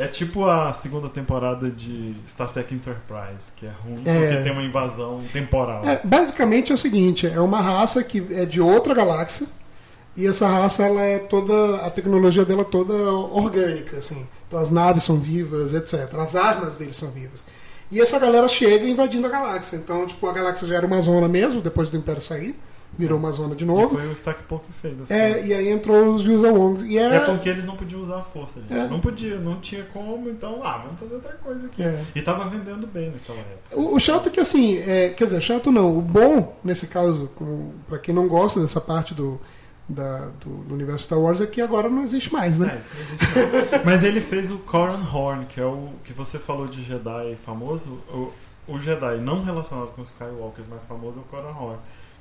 É 0.00 0.06
tipo 0.06 0.46
a 0.46 0.72
segunda 0.72 1.08
temporada 1.08 1.68
de 1.68 2.14
Star 2.28 2.52
Trek 2.52 2.72
Enterprise, 2.72 3.50
que 3.56 3.66
é 3.66 3.72
ruim 3.84 4.00
É. 4.06 4.28
porque 4.28 4.42
tem 4.44 4.52
uma 4.52 4.62
invasão 4.62 5.20
temporal. 5.32 5.84
É, 5.84 6.00
basicamente 6.04 6.70
é 6.70 6.74
o 6.76 6.78
seguinte, 6.78 7.26
é 7.26 7.40
uma 7.40 7.60
raça 7.60 8.02
que 8.04 8.24
é 8.30 8.44
de 8.46 8.60
outra 8.60 8.94
galáxia 8.94 9.48
e 10.16 10.24
essa 10.24 10.46
raça 10.48 10.84
ela 10.84 11.02
é 11.02 11.18
toda 11.18 11.76
a 11.84 11.90
tecnologia 11.90 12.44
dela 12.44 12.62
é 12.62 12.64
toda 12.64 12.94
orgânica, 13.12 13.98
assim. 13.98 14.24
Então 14.46 14.60
as 14.60 14.70
naves 14.70 15.02
são 15.02 15.18
vivas, 15.18 15.74
etc. 15.74 16.14
As 16.14 16.36
armas 16.36 16.76
deles 16.76 16.96
são 16.96 17.10
vivas. 17.10 17.44
E 17.90 18.00
essa 18.00 18.18
galera 18.20 18.46
chega 18.48 18.86
invadindo 18.86 19.26
a 19.26 19.30
galáxia. 19.30 19.76
Então, 19.76 20.06
tipo, 20.06 20.26
a 20.28 20.32
galáxia 20.32 20.68
já 20.68 20.76
era 20.76 20.86
uma 20.86 21.00
zona 21.00 21.26
mesmo 21.26 21.60
depois 21.60 21.90
do 21.90 21.96
Império 21.96 22.20
sair, 22.22 22.54
virou 22.96 23.18
uma 23.18 23.30
zona 23.32 23.54
de 23.54 23.64
E 23.64 23.66
novo. 23.66 23.90
foi 23.96 24.06
o 24.08 24.12
Stackpole 24.12 24.62
que 24.62 24.72
fez. 24.72 25.00
Assim. 25.00 25.14
É, 25.14 25.46
e 25.46 25.52
aí 25.54 25.68
entrou 25.68 26.14
os 26.14 26.22
Gilza 26.22 26.52
Wong. 26.52 26.84
E 26.88 26.98
é, 26.98 27.16
É 27.16 27.20
porque 27.20 27.48
eles 27.48 27.64
não 27.64 27.76
podiam 27.76 28.02
usar 28.02 28.18
a 28.18 28.22
força, 28.22 28.60
gente. 28.60 28.72
É. 28.72 28.88
Não 28.88 28.98
podia, 29.00 29.38
não 29.38 29.60
tinha 29.60 29.84
como, 29.84 30.28
então, 30.28 30.60
ah, 30.64 30.78
vamos 30.78 30.98
fazer 30.98 31.14
outra 31.14 31.32
coisa 31.34 31.66
aqui. 31.66 31.82
É. 31.82 32.02
E 32.14 32.22
tava 32.22 32.48
vendendo 32.48 32.86
bem 32.86 33.10
naquela 33.10 33.38
época. 33.38 33.78
O, 33.80 33.94
o 33.96 34.00
chato 34.00 34.28
é 34.28 34.30
que 34.32 34.40
assim, 34.40 34.78
é, 34.78 35.10
quer 35.10 35.24
dizer, 35.24 35.40
chato 35.40 35.70
não. 35.70 35.96
O 35.96 36.00
bom, 36.02 36.56
nesse 36.64 36.86
caso, 36.88 37.30
pra 37.88 37.98
quem 37.98 38.14
não 38.14 38.26
gosta 38.26 38.60
dessa 38.60 38.80
parte 38.80 39.14
do, 39.14 39.40
da- 39.88 40.30
do, 40.40 40.50
do 40.64 40.74
universo 40.74 41.04
Star 41.04 41.20
Wars, 41.20 41.40
é 41.40 41.46
que 41.46 41.60
agora 41.60 41.88
não 41.88 42.02
existe 42.02 42.32
mais, 42.32 42.58
né? 42.58 42.74
É, 42.74 42.78
existe 42.78 43.76
não. 43.76 43.84
Mas 43.86 44.02
ele 44.02 44.20
fez 44.20 44.50
o 44.50 44.58
Coran 44.58 45.00
Horn, 45.14 45.44
que 45.46 45.60
é 45.60 45.64
o 45.64 45.90
que 46.02 46.12
você 46.12 46.38
falou 46.38 46.66
de 46.66 46.82
Jedi 46.82 47.36
famoso. 47.44 47.90
O, 48.12 48.32
o 48.66 48.80
Jedi 48.80 49.18
não 49.18 49.44
relacionado 49.44 49.92
com 49.94 50.02
os 50.02 50.10
Skywalkers 50.10 50.66
mais 50.66 50.84
famoso 50.84 51.18
é 51.18 51.22
o 51.22 51.24
Coran 51.24 51.54
Horn, 51.56 51.78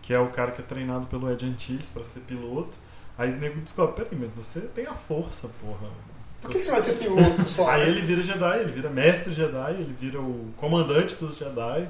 que 0.08 0.13
é 0.13 0.20
o 0.20 0.30
cara 0.30 0.54
que 0.54 0.62
é 0.62 0.63
treinado 0.63 1.06
pelo 1.08 1.30
Ed 1.30 1.46
Antilles 1.46 1.89
pra 1.89 2.06
ser 2.06 2.22
piloto. 2.22 2.78
Aí 3.17 3.30
o 3.30 3.36
nego 3.36 3.60
descobre, 3.60 4.06
peraí, 4.06 4.17
mas 4.17 4.32
você 4.32 4.62
tem 4.62 4.86
a 4.86 4.93
força, 4.93 5.50
porra. 5.60 5.89
Por 6.41 6.50
que, 6.50 6.60
que 6.60 6.65
você 6.65 6.72
vai 6.72 6.82
ser 6.82 6.93
piloto 6.93 7.50
só? 7.50 7.70
Aí 7.70 7.82
né? 7.82 7.89
ele 7.89 8.02
vira 8.04 8.24
Jedi, 8.24 8.60
ele 8.60 8.72
vira 8.72 8.89
mestre 8.89 9.34
Jedi, 9.34 9.74
ele 9.74 9.93
vira 10.00 10.22
o 10.22 10.54
comandante 10.56 11.15
dos 11.15 11.36
Jedi. 11.36 11.89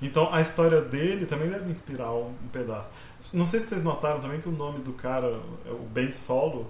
Então 0.00 0.32
a 0.32 0.40
história 0.40 0.80
dele 0.80 1.26
também 1.26 1.50
deve 1.50 1.70
inspirar 1.70 2.10
um, 2.12 2.30
um 2.30 2.48
pedaço. 2.50 2.88
Não 3.30 3.44
sei 3.44 3.60
se 3.60 3.66
vocês 3.66 3.84
notaram 3.84 4.20
também 4.20 4.40
que 4.40 4.48
o 4.48 4.52
nome 4.52 4.78
do 4.78 4.94
cara, 4.94 5.26
é 5.66 5.70
o 5.70 5.86
Ben 5.92 6.10
Solo, 6.12 6.66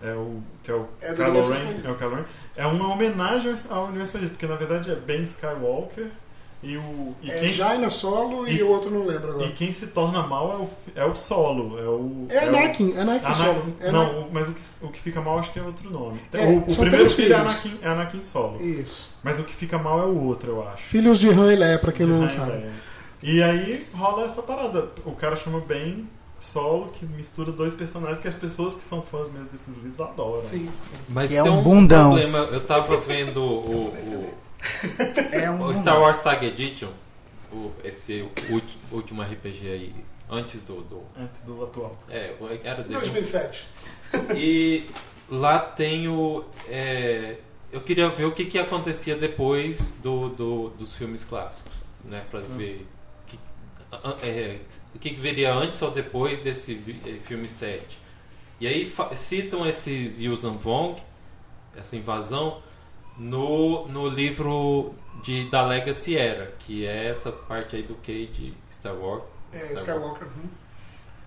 é 0.00 0.14
o 0.14 0.40
que 0.62 0.70
é 0.70 0.74
o 0.74 0.88
É 1.00 1.12
do 1.12 1.16
Kylo 1.16 1.48
Ren, 1.48 1.80
é 1.82 1.90
o 1.90 1.98
Kylo 1.98 2.14
Ren, 2.14 2.24
é 2.54 2.66
uma 2.68 2.92
homenagem 2.92 3.52
ao 3.68 3.86
universo 3.86 4.12
expandido, 4.12 4.30
porque 4.30 4.46
na 4.46 4.54
verdade 4.54 4.88
é 4.88 4.94
Ben 4.94 5.24
Skywalker 5.24 6.12
e 6.62 6.76
o 6.76 7.14
e 7.20 7.30
É 7.30 7.38
quem 7.40 7.52
Jaina 7.52 7.90
Solo 7.90 8.46
e, 8.46 8.56
e- 8.58 8.62
o 8.62 8.68
outro 8.68 8.90
não 8.90 9.04
lembro 9.04 9.30
agora. 9.30 9.46
e 9.46 9.52
quem 9.52 9.72
se 9.72 9.88
torna 9.88 10.22
mal 10.22 10.52
é 10.52 10.56
o 10.56 10.68
é 10.94 11.04
o 11.04 11.14
Solo, 11.14 11.78
é 11.78 11.82
o 11.82 12.26
É 12.28 12.44
o- 12.44 12.48
Anakin, 12.48 12.96
Anakin 12.96 13.26
Ana- 13.26 13.34
Solo. 13.34 13.64
É 13.80 13.90
não, 13.90 14.00
Anakin. 14.02 14.16
o- 14.20 14.28
mas 14.32 14.48
o 14.48 14.52
que, 14.52 14.62
o 14.82 14.88
que 14.88 15.00
fica 15.00 15.20
mal 15.20 15.38
acho 15.38 15.52
que 15.52 15.58
é 15.58 15.62
outro 15.62 15.90
nome. 15.90 16.20
É, 16.32 16.44
o 16.46 16.58
o 16.58 16.76
primeiro 16.76 17.10
filho 17.10 17.32
é. 17.32 17.36
Anakin, 17.36 17.78
é 17.82 17.88
Anakin 17.88 18.22
Solo. 18.22 18.62
Isso. 18.62 19.10
Mas 19.24 19.38
o 19.40 19.44
que 19.44 19.54
fica 19.54 19.76
mal 19.78 20.00
é 20.00 20.04
o 20.06 20.24
outro, 20.24 20.50
eu 20.52 20.68
acho. 20.68 20.84
Filhos 20.84 21.18
de 21.18 21.28
Han 21.30 21.52
e 21.52 21.56
Leia, 21.56 21.78
pra 21.78 21.90
quem 21.92 22.06
De 22.06 22.12
não 22.12 22.20
Rain 22.20 22.30
sabe. 22.30 22.52
Leia. 22.52 22.70
E 23.22 23.42
aí 23.42 23.86
rola 23.94 24.24
essa 24.24 24.42
parada. 24.42 24.88
O 25.04 25.12
cara 25.12 25.36
chama 25.36 25.60
Ben 25.60 26.08
Solo, 26.40 26.86
que 26.92 27.06
mistura 27.06 27.52
dois 27.52 27.72
personagens 27.72 28.18
que 28.18 28.26
as 28.26 28.34
pessoas 28.34 28.74
que 28.74 28.84
são 28.84 29.00
fãs 29.00 29.30
mesmo 29.30 29.46
desses 29.52 29.68
livros 29.76 30.00
adoram. 30.00 30.44
Sim, 30.44 30.68
Mas 31.08 31.30
Que 31.30 31.36
é 31.36 31.42
tem 31.42 31.52
um 31.52 31.58
um 31.58 31.62
bundão. 31.62 32.10
problema. 32.10 32.38
Eu 32.50 32.60
tava 32.60 32.96
vendo 32.96 33.40
o, 33.40 33.92
o, 33.94 34.34
É 35.32 35.50
o, 35.50 35.54
um 35.54 35.66
o 35.66 35.74
Star 35.76 36.00
Wars 36.00 36.18
Saga 36.18 36.46
Edition, 36.46 36.90
o, 37.52 37.72
esse 37.84 38.28
último 38.90 39.22
RPG 39.22 39.68
aí, 39.68 39.94
antes 40.30 40.60
do. 40.62 40.82
do 40.82 41.02
Antes 41.18 41.42
do 41.42 41.62
atual. 41.64 41.96
é, 42.08 42.34
era 42.64 42.82
dele. 42.82 43.00
2007. 43.00 43.64
E 44.36 44.86
lá 45.28 45.58
tem 45.58 46.08
o. 46.08 46.44
é, 46.68 47.36
eu 47.72 47.80
queria 47.80 48.08
ver 48.10 48.26
o 48.26 48.32
que, 48.32 48.44
que 48.44 48.58
acontecia 48.58 49.16
depois 49.16 49.98
do, 50.02 50.28
do- 50.28 50.68
dos 50.70 50.94
filmes 50.94 51.24
clássicos, 51.24 51.72
né? 52.04 52.22
Pra 52.30 52.40
ver 52.40 52.86
que- 53.26 53.38
a- 53.90 54.16
é, 54.22 54.58
o 54.94 54.98
que, 54.98 55.10
que 55.10 55.20
viria 55.20 55.52
antes 55.54 55.80
ou 55.82 55.90
depois 55.90 56.38
desse 56.40 56.78
eh, 57.06 57.18
filme 57.26 57.48
7. 57.48 57.82
E 58.60 58.66
aí 58.66 58.92
citam 59.16 59.66
esses 59.66 60.20
Yuuzhan 60.20 60.56
Vong, 60.58 61.00
essa 61.76 61.96
invasão, 61.96 62.62
no, 63.22 63.86
no 63.88 64.08
livro 64.08 64.94
de, 65.22 65.48
da 65.50 65.64
Legacy 65.66 66.16
Era, 66.16 66.52
que 66.58 66.84
é 66.86 67.06
essa 67.08 67.30
parte 67.32 67.76
aí 67.76 67.82
do 67.82 67.94
Cade 67.96 68.54
Star 68.72 68.94
Wars. 68.94 69.22
É, 69.52 69.58
Star 69.58 69.70
Wars 69.74 69.80
Skywalker. 69.80 70.26
uhum. 70.28 70.48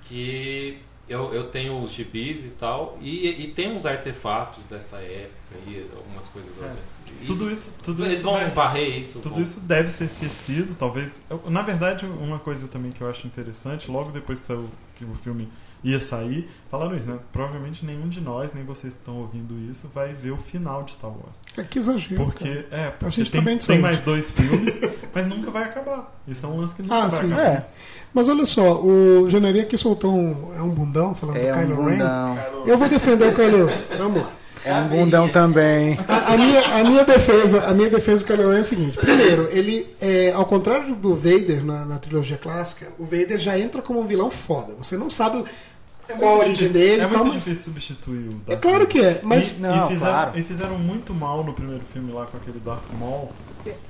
que 0.04 0.80
eu, 1.08 1.34
eu 1.34 1.50
tenho 1.52 1.82
os 1.84 1.92
gibis 1.92 2.46
e 2.46 2.50
tal, 2.50 2.98
e, 3.00 3.44
e 3.44 3.52
tem 3.54 3.72
uns 3.78 3.86
artefatos 3.86 4.64
dessa 4.66 4.98
época 4.98 5.56
e 5.68 5.88
algumas 5.96 6.28
coisas. 6.28 6.58
É. 6.62 6.66
olha. 6.66 6.96
E 7.22 7.26
Tudo 7.28 7.52
isso, 7.52 7.72
tudo 7.84 8.04
eles 8.04 8.16
isso 8.16 8.24
vão 8.24 8.50
varrer 8.50 9.00
isso. 9.00 9.20
Tudo 9.20 9.36
vão- 9.36 9.42
isso 9.42 9.60
deve 9.60 9.92
ser 9.92 10.06
esquecido, 10.06 10.76
talvez. 10.78 11.22
eu- 11.30 11.44
Na 11.48 11.62
verdade, 11.62 12.06
uma 12.08 12.40
coisa 12.40 12.68
também 12.68 12.92
que 12.92 13.02
eu 13.02 13.10
acho 13.10 13.28
interessante, 13.28 13.90
logo 13.92 14.12
depois 14.12 14.40
que, 14.40 14.48
saiu, 14.48 14.68
que 14.96 15.06
o 15.06 15.14
filme 15.16 15.48
ia 15.86 16.02
sair, 16.02 16.50
falaram 16.70 16.98
isso, 16.98 17.08
né? 17.08 17.18
Provavelmente 17.32 17.86
nenhum 17.86 18.10
de 18.10 18.20
nós, 18.20 18.54
nem 18.54 18.64
vocês 18.64 18.94
que 18.94 19.00
estão 19.00 19.18
ouvindo 19.18 19.54
isso, 19.72 19.90
vai 19.94 20.14
ver 20.14 20.32
o 20.32 20.38
final 20.38 20.82
de 20.84 20.94
Star 20.94 21.12
Wars. 21.12 21.36
É, 21.58 21.64
que 21.64 21.78
exagero. 21.80 22.16
cara. 22.16 22.26
Porque, 22.26 22.66
é, 22.72 22.88
A 22.88 22.92
porque 22.92 23.16
gente 23.16 23.32
tem, 23.32 23.40
também 23.42 23.58
tem 23.60 23.80
mais 23.80 24.02
dois 24.02 24.32
filmes, 24.34 24.82
mas 25.14 25.28
nunca 25.28 25.52
vai 25.52 25.64
acabar. 25.66 26.20
Isso 26.28 26.46
é 26.46 26.50
um 26.50 26.58
lance 26.60 26.76
que 26.76 26.82
nunca 26.82 26.96
Ah, 26.96 27.08
vai 27.08 27.20
sim, 27.22 27.32
acabar. 27.32 27.50
É, 27.52 27.66
Mas 28.14 28.28
olha 28.28 28.46
só, 28.48 28.82
o 28.82 29.30
Janeria 29.30 29.62
aqui 29.62 29.78
soltou 29.78 30.14
um, 30.16 30.52
é 30.58 30.62
um 30.62 30.70
bundão 30.70 31.14
falando 31.14 31.38
é 31.38 31.52
do 31.52 31.58
um 31.58 31.62
Kylo 31.68 31.84
Ren. 31.86 31.92
bundão. 31.92 32.40
Eu 32.66 32.78
vou 32.78 32.90
defender 32.90 33.28
o 33.30 33.36
Kylo 33.36 33.66
Ren. 33.68 33.78
Vamos 33.98 34.22
lá. 34.24 34.32
É 34.64 34.74
um 34.74 34.88
bundão 34.88 35.30
também. 35.30 36.00
A, 36.08 36.34
a 36.34 36.38
minha, 36.40 36.62
a 36.80 36.84
minha 36.84 37.04
defesa, 37.06 37.68
a 37.68 37.74
minha 37.76 37.88
defesa 37.92 38.24
do 38.24 38.28
Kylo 38.28 38.50
Ren 38.50 38.58
é 38.58 38.62
a 38.62 38.64
seguinte: 38.64 38.98
primeiro, 38.98 39.48
ele, 39.52 39.86
é, 40.02 40.32
ao 40.32 40.46
contrário 40.48 40.96
do 40.96 41.14
Vader 41.14 41.64
na, 41.64 41.86
na 41.86 42.00
trilogia 42.00 42.36
clássica, 42.38 42.88
o 42.98 43.04
Vader 43.04 43.38
já 43.38 43.60
entra 43.60 43.84
como 43.84 44.00
um 44.00 44.08
vilão 44.08 44.32
foda. 44.32 44.74
Você 44.80 44.98
não 44.98 45.08
sabe 45.08 45.44
qual 46.14 46.36
a 46.36 46.38
origem 46.40 46.54
difícil, 46.56 46.74
dele. 46.80 46.92
É 46.92 46.96
e 46.96 47.00
muito 47.08 47.14
tal, 47.14 47.24
mas- 47.26 47.34
difícil 47.34 47.64
substituir 47.66 48.28
o 48.30 48.42
É 48.48 48.50
Darth 48.52 48.62
claro 48.62 48.78
Vader. 48.80 48.88
que 48.88 49.00
é, 49.02 49.20
mas 49.24 49.48
e, 49.50 49.54
Não, 49.60 49.86
e 49.86 49.88
fizeram, 49.94 50.12
claro. 50.12 50.40
e 50.40 50.44
fizeram 50.44 50.78
muito 50.80 51.14
mal 51.14 51.44
no 51.44 51.54
primeiro 51.54 51.84
filme 51.92 52.12
lá 52.12 52.26
com 52.26 52.38
aquele 52.38 52.60
Darth 52.60 52.84
Maul. 53.00 53.32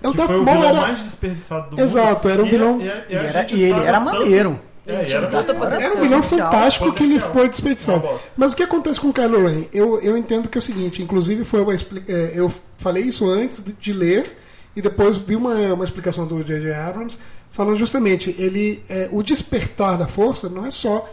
o 0.03 0.11
que 0.11 0.17
Darth 0.17 0.27
foi 0.29 0.39
o 0.39 0.43
Maul 0.43 0.57
vilão 0.57 0.69
era, 0.77 0.81
mais 0.81 0.99
desperdiçado 1.03 1.75
do 1.75 1.81
Exato, 1.81 2.27
mundo. 2.27 2.33
era 2.33 2.43
um 2.43 2.45
E- 2.45 2.49
vilão- 2.49 2.79
E, 2.81 2.83
e, 2.83 2.87
E, 2.87 3.17
a 3.17 3.21
era, 3.23 3.41
gente 3.41 3.55
e 3.55 3.63
ele 3.63 3.79
era 3.79 3.99
tanto- 3.99 4.05
maneiro. 4.05 4.59
É, 4.87 4.93
Ele 4.93 5.09
e 5.09 5.13
era 5.13 5.25
era 5.25 5.95
um 5.97 6.01
vilão 6.01 6.21
fantástico 6.21 6.93
que 6.93 7.03
ele 7.03 7.19
foi 7.19 7.49
desperdiçado. 7.49 8.07
Mas 8.37 8.53
o 8.53 8.55
que 8.55 8.61
acontece 8.61 8.99
com 9.01 9.07
o 9.07 9.13
Kylo 9.13 9.47
Ren? 9.47 9.63
Eu, 9.73 9.99
eu 9.99 10.15
entendo 10.15 10.47
que 10.47 10.57
é 10.57 10.59
o 10.59 10.61
seguinte, 10.61 11.01
inclusive 11.01 11.43
foi 11.43 11.61
uma 11.63 11.73
é, 11.73 12.33
eu 12.35 12.51
falei 12.77 13.01
isso 13.03 13.27
antes 13.27 13.63
de, 13.63 13.73
de 13.73 13.91
ler 13.91 14.37
e 14.75 14.83
depois 14.83 15.17
vi 15.17 15.35
uma, 15.35 15.55
uma 15.73 15.83
explicação 15.83 16.27
do 16.27 16.43
J.J. 16.43 16.71
Abrams 16.71 17.17
falando 17.51 17.77
justamente 17.77 18.35
ele 18.37 18.83
é, 18.87 19.09
o 19.11 19.23
despertar 19.23 19.97
da 19.97 20.05
força 20.05 20.49
não 20.49 20.67
é 20.67 20.69
só 20.69 21.09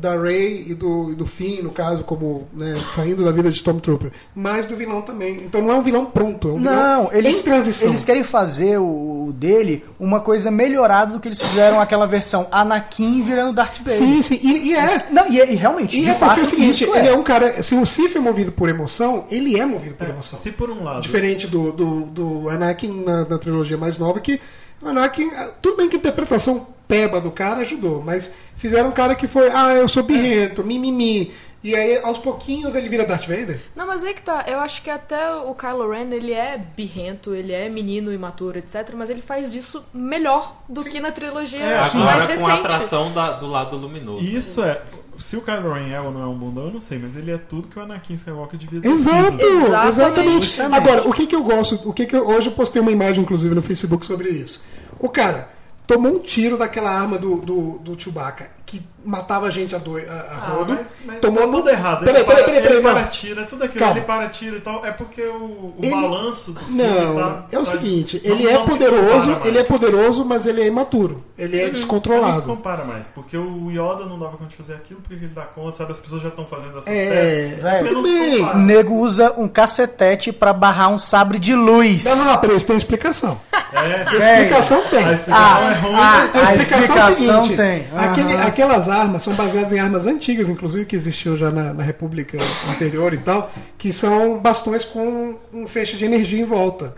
da 0.00 0.16
Rey 0.20 0.64
e 0.68 0.74
do, 0.74 1.12
e 1.12 1.14
do 1.14 1.26
Finn, 1.26 1.62
no 1.62 1.70
caso, 1.70 2.02
como 2.04 2.46
né, 2.52 2.80
saindo 2.90 3.24
da 3.24 3.32
vida 3.32 3.48
de 3.50 3.56
Stormtrooper, 3.56 4.12
mas 4.34 4.66
do 4.66 4.76
vilão 4.76 5.02
também. 5.02 5.42
Então 5.44 5.62
não 5.62 5.70
é 5.70 5.74
um 5.74 5.82
vilão 5.82 6.06
pronto, 6.06 6.48
é 6.48 6.52
um 6.52 6.58
Não, 6.60 6.72
vilão 6.72 7.08
eles, 7.12 7.40
em 7.40 7.44
transição. 7.44 7.88
eles 7.88 8.04
querem 8.04 8.22
fazer 8.22 8.78
o 8.78 9.32
dele 9.34 9.84
uma 9.98 10.20
coisa 10.20 10.50
melhorada 10.50 11.12
do 11.14 11.20
que 11.20 11.28
eles 11.28 11.40
fizeram 11.40 11.80
aquela 11.80 12.06
versão 12.06 12.46
Anakin 12.52 13.22
virando 13.22 13.52
Darth 13.54 13.78
Vader. 13.78 13.92
Sim, 13.98 14.22
sim, 14.22 14.38
e, 14.42 14.68
e 14.68 14.74
é. 14.74 15.06
Não, 15.10 15.28
e, 15.30 15.40
é- 15.40 15.52
e 15.52 15.54
realmente, 15.56 15.98
E 15.98 16.02
de 16.02 16.10
é 16.10 16.14
fato, 16.14 16.28
porque 16.34 16.40
é 16.40 16.44
o 16.44 16.46
seguinte, 16.46 16.84
isso 16.84 16.94
ele 16.94 17.08
é. 17.08 17.10
é 17.10 17.14
um 17.16 17.22
cara. 17.22 17.62
Se 17.62 17.74
o 17.74 17.84
Sif 17.86 18.16
é 18.16 18.20
movido 18.20 18.52
por 18.52 18.68
emoção, 18.68 19.24
ele 19.30 19.58
é 19.58 19.64
movido 19.66 19.94
por 19.94 20.06
É, 20.06 20.10
emoção. 20.10 20.38
se 20.38 20.50
por 20.52 20.70
um 20.70 20.84
lado. 20.84 21.00
Diferente 21.02 21.46
do, 21.46 21.72
do, 21.72 22.00
do 22.02 22.48
Anakin 22.48 23.02
na, 23.04 23.24
na 23.24 23.38
trilogia 23.38 23.76
mais 23.76 23.98
nova, 23.98 24.20
que 24.20 24.40
o 24.82 24.88
Anakin. 24.88 25.30
ah, 25.34 25.50
Tudo 25.62 25.76
bem 25.78 25.88
que 25.88 25.96
a 25.96 25.98
interpretação 25.98 26.66
peba 26.88 27.20
do 27.20 27.30
cara 27.30 27.60
ajudou, 27.60 28.02
mas 28.02 28.32
fizeram 28.56 28.90
um 28.90 28.92
cara 28.92 29.14
que 29.14 29.26
foi, 29.26 29.50
ah, 29.52 29.74
eu 29.74 29.88
sou 29.88 30.02
birrento, 30.02 30.62
mimimi. 30.64 31.32
E 31.64 31.74
aí, 31.74 31.98
aos 31.98 32.18
pouquinhos, 32.18 32.76
ele 32.76 32.88
vira 32.88 33.04
Darth 33.04 33.26
Vader. 33.26 33.58
Não, 33.74 33.88
mas 33.88 34.04
aí 34.04 34.14
que 34.14 34.22
tá. 34.22 34.44
Eu 34.46 34.60
acho 34.60 34.80
que 34.82 34.88
até 34.90 35.34
o 35.34 35.52
Kylo 35.52 35.90
Ren, 35.90 36.12
ele 36.12 36.32
é 36.32 36.60
birrento, 36.76 37.34
ele 37.34 37.52
é 37.52 37.68
menino 37.68 38.12
imaturo, 38.12 38.56
etc. 38.58 38.90
Mas 38.94 39.10
ele 39.10 39.20
faz 39.20 39.50
disso 39.50 39.82
melhor 39.92 40.58
do 40.68 40.84
que 40.84 41.00
na 41.00 41.10
trilogia 41.10 41.58
É, 41.58 41.78
mais 41.80 41.94
Agora 41.94 42.36
com 42.38 42.46
a 42.46 42.50
recente. 42.50 42.66
atração 42.66 43.12
da- 43.12 43.32
do 43.32 43.48
lado 43.48 43.76
luminoso. 43.76 44.22
Isso 44.22 44.62
é. 44.62 44.80
Se 45.18 45.36
o 45.36 45.40
Kylo 45.40 45.72
Ren 45.72 45.88
é 45.92 46.00
ou 46.00 46.12
não 46.12 46.22
é 46.22 46.26
um 46.26 46.38
bundão, 46.38 46.66
eu 46.66 46.72
não 46.74 46.80
sei, 46.80 46.98
mas 46.98 47.16
ele 47.16 47.32
é 47.32 47.38
tudo 47.38 47.66
que 47.66 47.76
o 47.78 47.82
Anakin 47.82 48.14
Skywalker 48.14 48.58
devia 48.60 48.80
ter 48.82 48.88
Exato, 48.88 49.30
sido. 49.32 49.42
Exatamente. 49.88 50.46
exatamente. 50.54 50.76
Agora, 50.76 51.08
o 51.08 51.12
que, 51.12 51.26
que 51.26 51.34
eu 51.34 51.42
gosto, 51.42 51.80
o 51.88 51.92
que, 51.92 52.06
que 52.06 52.14
eu, 52.14 52.28
hoje 52.28 52.48
eu 52.48 52.52
postei 52.52 52.80
uma 52.80 52.92
imagem, 52.92 53.22
inclusive, 53.24 53.52
no 53.54 53.62
Facebook 53.62 54.06
sobre 54.06 54.28
isso. 54.28 54.62
O 55.00 55.08
cara 55.08 55.48
tomou 55.86 56.16
um 56.16 56.18
tiro 56.18 56.56
daquela 56.56 56.90
arma 56.90 57.16
do, 57.18 57.36
do, 57.36 57.78
do 57.82 58.00
Chewbacca, 58.00 58.50
que 58.66 58.82
matava 59.04 59.46
a 59.46 59.50
gente 59.50 59.72
a, 59.74 59.78
doi, 59.78 60.04
a, 60.08 60.12
a 60.12 60.16
Ah, 60.16 60.50
rodo. 60.56 60.72
mas, 60.74 60.86
mas 61.04 61.20
tomou 61.20 61.42
tá 61.42 61.46
no- 61.46 61.52
tudo 61.58 61.70
errado. 61.70 62.04
Peraí, 62.04 62.16
ele 62.16 62.24
peraí, 62.24 62.36
para, 62.42 62.44
peraí, 62.46 62.62
peraí, 62.62 62.76
ele 62.78 62.86
não. 62.88 62.92
para 62.94 63.04
tira, 63.04 63.44
tudo 63.44 63.62
aquilo, 63.64 63.78
Calma. 63.78 63.96
ele 63.98 64.04
para 64.04 64.28
tira 64.28 64.56
e 64.56 64.60
tal. 64.60 64.84
É 64.84 64.90
porque 64.90 65.22
o, 65.22 65.34
o 65.34 65.74
Ele- 65.80 65.90
balanço 65.94 66.50
do 66.52 66.58
filme 66.60 66.82
Não, 66.82 67.14
tá, 67.14 67.44
é 67.52 67.56
o 67.56 67.62
tá- 67.62 67.64
seguinte, 67.70 68.20
não- 68.24 68.34
ele 68.34 68.48
é 68.48 68.52
não 68.54 68.62
poderoso, 68.64 69.36
ele 69.44 69.58
é 69.58 69.62
poderoso, 69.62 70.24
mas 70.24 70.46
ele 70.46 70.60
é 70.62 70.66
imaturo. 70.66 71.22
Ele 71.38 71.56
é 71.56 71.66
Não 71.66 71.74
se 71.74 71.80
descontrolado. 71.80 72.42
compara 72.42 72.84
mais, 72.84 73.06
porque 73.06 73.36
o 73.36 73.70
Yoda 73.70 74.04
não 74.06 74.18
dava 74.18 74.36
conta 74.36 74.50
de 74.50 74.56
fazer 74.56 74.72
aquilo, 74.74 75.00
porque 75.00 75.14
ele 75.14 75.28
dá 75.28 75.42
conta, 75.42 75.76
sabe? 75.76 75.92
As 75.92 75.98
pessoas 76.00 76.22
já 76.22 76.28
estão 76.28 76.46
fazendo 76.46 76.78
essas 76.78 76.88
É, 76.92 77.10
testes. 77.48 77.62
velho. 77.62 77.92
não. 78.02 78.52
O 78.54 78.58
nego 78.58 78.94
usa 78.96 79.32
um 79.38 79.46
cacetete 79.46 80.32
pra 80.32 80.52
barrar 80.52 80.88
um 80.88 80.98
sabre 80.98 81.38
de 81.38 81.54
luz. 81.54 82.04
Não, 82.04 82.16
não, 82.16 82.24
não, 82.24 82.38
peraí, 82.38 82.56
isso 82.56 82.66
tem 82.66 82.76
explicação. 82.76 83.38
É, 83.76 84.04
A 84.08 84.40
explicação 84.40 84.82
tem. 84.88 85.04
a 85.04 85.12
explicação 85.12 85.68
é 85.70 85.74
ruim, 85.74 85.94
ah, 85.94 86.26
A 86.34 86.48
A 86.48 86.54
explicação, 86.54 86.96
é 86.96 87.00
a 87.02 87.10
explicação 87.10 87.44
seguinte, 87.44 87.56
tem. 87.56 87.86
aquele- 87.96 88.32
Aham. 88.34 88.46
aquelas 88.46 88.88
armas 88.88 89.22
são 89.22 89.34
baseadas 89.34 89.72
em 89.72 89.78
armas 89.78 90.06
antigas, 90.06 90.48
inclusive, 90.48 90.84
que 90.86 90.96
existiam 90.96 91.36
já 91.36 91.50
na, 91.50 91.74
na 91.74 91.82
República 91.82 92.38
anterior 92.70 93.12
e 93.12 93.18
tal, 93.18 93.50
que 93.76 93.92
são 93.92 94.38
bastões 94.38 94.84
com 94.84 95.34
um 95.52 95.66
feixe 95.68 95.96
de 95.96 96.04
energia 96.04 96.40
em 96.40 96.44
volta, 96.46 96.94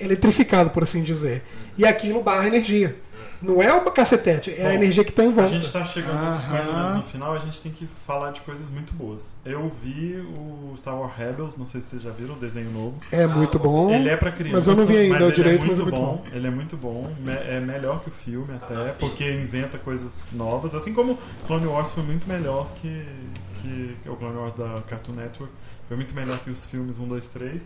eletrificado, 0.00 0.70
por 0.70 0.82
assim 0.84 1.02
dizer. 1.02 1.42
E 1.76 1.84
aquilo 1.86 2.22
barra 2.22 2.46
energia. 2.46 2.96
Não 3.42 3.60
é 3.62 3.72
o 3.74 3.90
cacetete, 3.90 4.50
é 4.52 4.66
a 4.66 4.68
Bom, 4.68 4.74
energia 4.74 5.04
que 5.04 5.10
está 5.10 5.24
em 5.24 5.28
A 5.28 5.32
volta. 5.32 5.50
gente 5.50 5.70
tá 5.72 5.84
chegando 5.84 6.14
mais 6.14 6.66
ou 6.68 6.72
Aham. 6.74 6.82
menos 6.84 6.96
no 6.98 7.02
final, 7.10 7.34
a 7.34 7.38
gente 7.38 7.60
tem 7.60 7.72
que 7.72 7.86
falar 8.06 8.30
de 8.32 8.40
coisas 8.42 8.70
muito 8.70 8.94
boas. 8.94 9.34
Eu 9.44 9.70
vi 9.82 10.16
o 10.16 10.72
Star 10.76 10.96
Wars 10.98 11.12
Rebels, 11.16 11.56
não 11.56 11.66
sei 11.66 11.80
se 11.80 11.88
vocês 11.88 12.02
já 12.02 12.10
viram 12.10 12.34
o 12.34 12.38
desenho 12.38 12.70
novo. 12.70 12.96
É 13.10 13.26
muito 13.26 13.58
bom. 13.58 13.90
Ele 13.90 14.08
é 14.08 14.16
pra 14.16 14.30
criança, 14.32 14.56
Mas 14.58 14.68
eu 14.68 14.76
não 14.76 14.86
vi 14.86 14.96
ainda 14.96 15.32
direito, 15.32 15.62
é 15.62 15.66
muito 15.66 15.70
mas 15.70 15.80
é 15.80 15.82
muito 15.82 15.96
bom. 15.96 16.24
Ele 16.32 16.46
é 16.46 16.50
muito 16.50 16.76
bom, 16.76 17.12
me- 17.18 17.32
é 17.32 17.60
melhor 17.60 18.00
que 18.00 18.08
o 18.08 18.12
filme 18.12 18.54
até, 18.54 18.74
Ah, 18.74 18.94
porque 18.98 19.30
inventa 19.30 19.76
coisas 19.78 20.20
novas. 20.32 20.74
Assim 20.74 20.94
como 20.94 21.18
Clone 21.46 21.66
Wars 21.66 21.92
foi 21.92 22.02
muito 22.02 22.28
melhor 22.28 22.68
que, 22.80 23.04
que 23.60 23.96
o 24.08 24.16
Clone 24.16 24.36
Wars 24.36 24.52
da 24.54 24.76
Cartoon 24.88 25.12
Network, 25.12 25.52
foi 25.88 25.96
muito 25.96 26.14
melhor 26.14 26.38
que 26.38 26.50
os 26.50 26.64
filmes 26.64 26.98
1, 26.98 27.06
2, 27.08 27.26
3. 27.26 27.62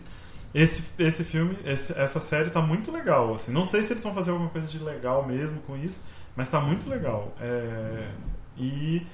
Esse, 0.53 0.83
esse 0.97 1.23
filme, 1.23 1.57
esse- 1.65 1.97
essa 1.97 2.19
série 2.19 2.49
tá 2.49 2.61
muito 2.61 2.91
legal. 2.91 3.35
Assim. 3.35 3.51
Não 3.51 3.65
sei 3.65 3.83
se 3.83 3.93
eles 3.93 4.03
vão 4.03 4.13
fazer 4.13 4.31
alguma 4.31 4.49
coisa 4.49 4.67
de 4.67 4.79
legal 4.79 5.25
mesmo 5.25 5.59
com 5.61 5.77
isso, 5.77 6.01
mas 6.35 6.49
tá 6.49 6.59
muito 6.59 6.89
legal. 6.89 7.33
É, 7.39 8.09
e 8.57 9.05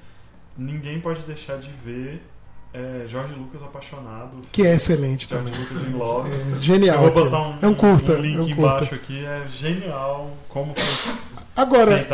ninguém 0.56 1.00
pode 1.00 1.22
deixar 1.22 1.58
de 1.58 1.70
ver 1.84 2.22
é, 2.74 3.04
Jorge 3.06 3.32
Lucas 3.34 3.62
apaixonado. 3.62 4.36
Que 4.52 4.66
é 4.66 4.74
excelente 4.74 5.28
Jorge 5.30 5.46
também. 5.50 5.60
Lucas 5.60 5.82
em 5.88 5.92
Love. 5.92 6.30
É 6.30 6.52
Eu 6.52 6.60
genial. 6.60 6.98
vou 6.98 7.08
aquilo. 7.08 7.24
botar 7.26 7.42
um, 7.48 7.54
é 7.62 7.66
um 7.68 7.74
curta. 7.74 8.12
um 8.12 8.16
link 8.20 8.34
é 8.34 8.40
um 8.40 8.44
curta. 8.44 8.52
embaixo 8.60 8.94
aqui, 8.94 9.24
é 9.24 9.46
genial 9.50 10.30
como 10.48 10.74
foi 10.74 11.14
Agora. 11.56 12.04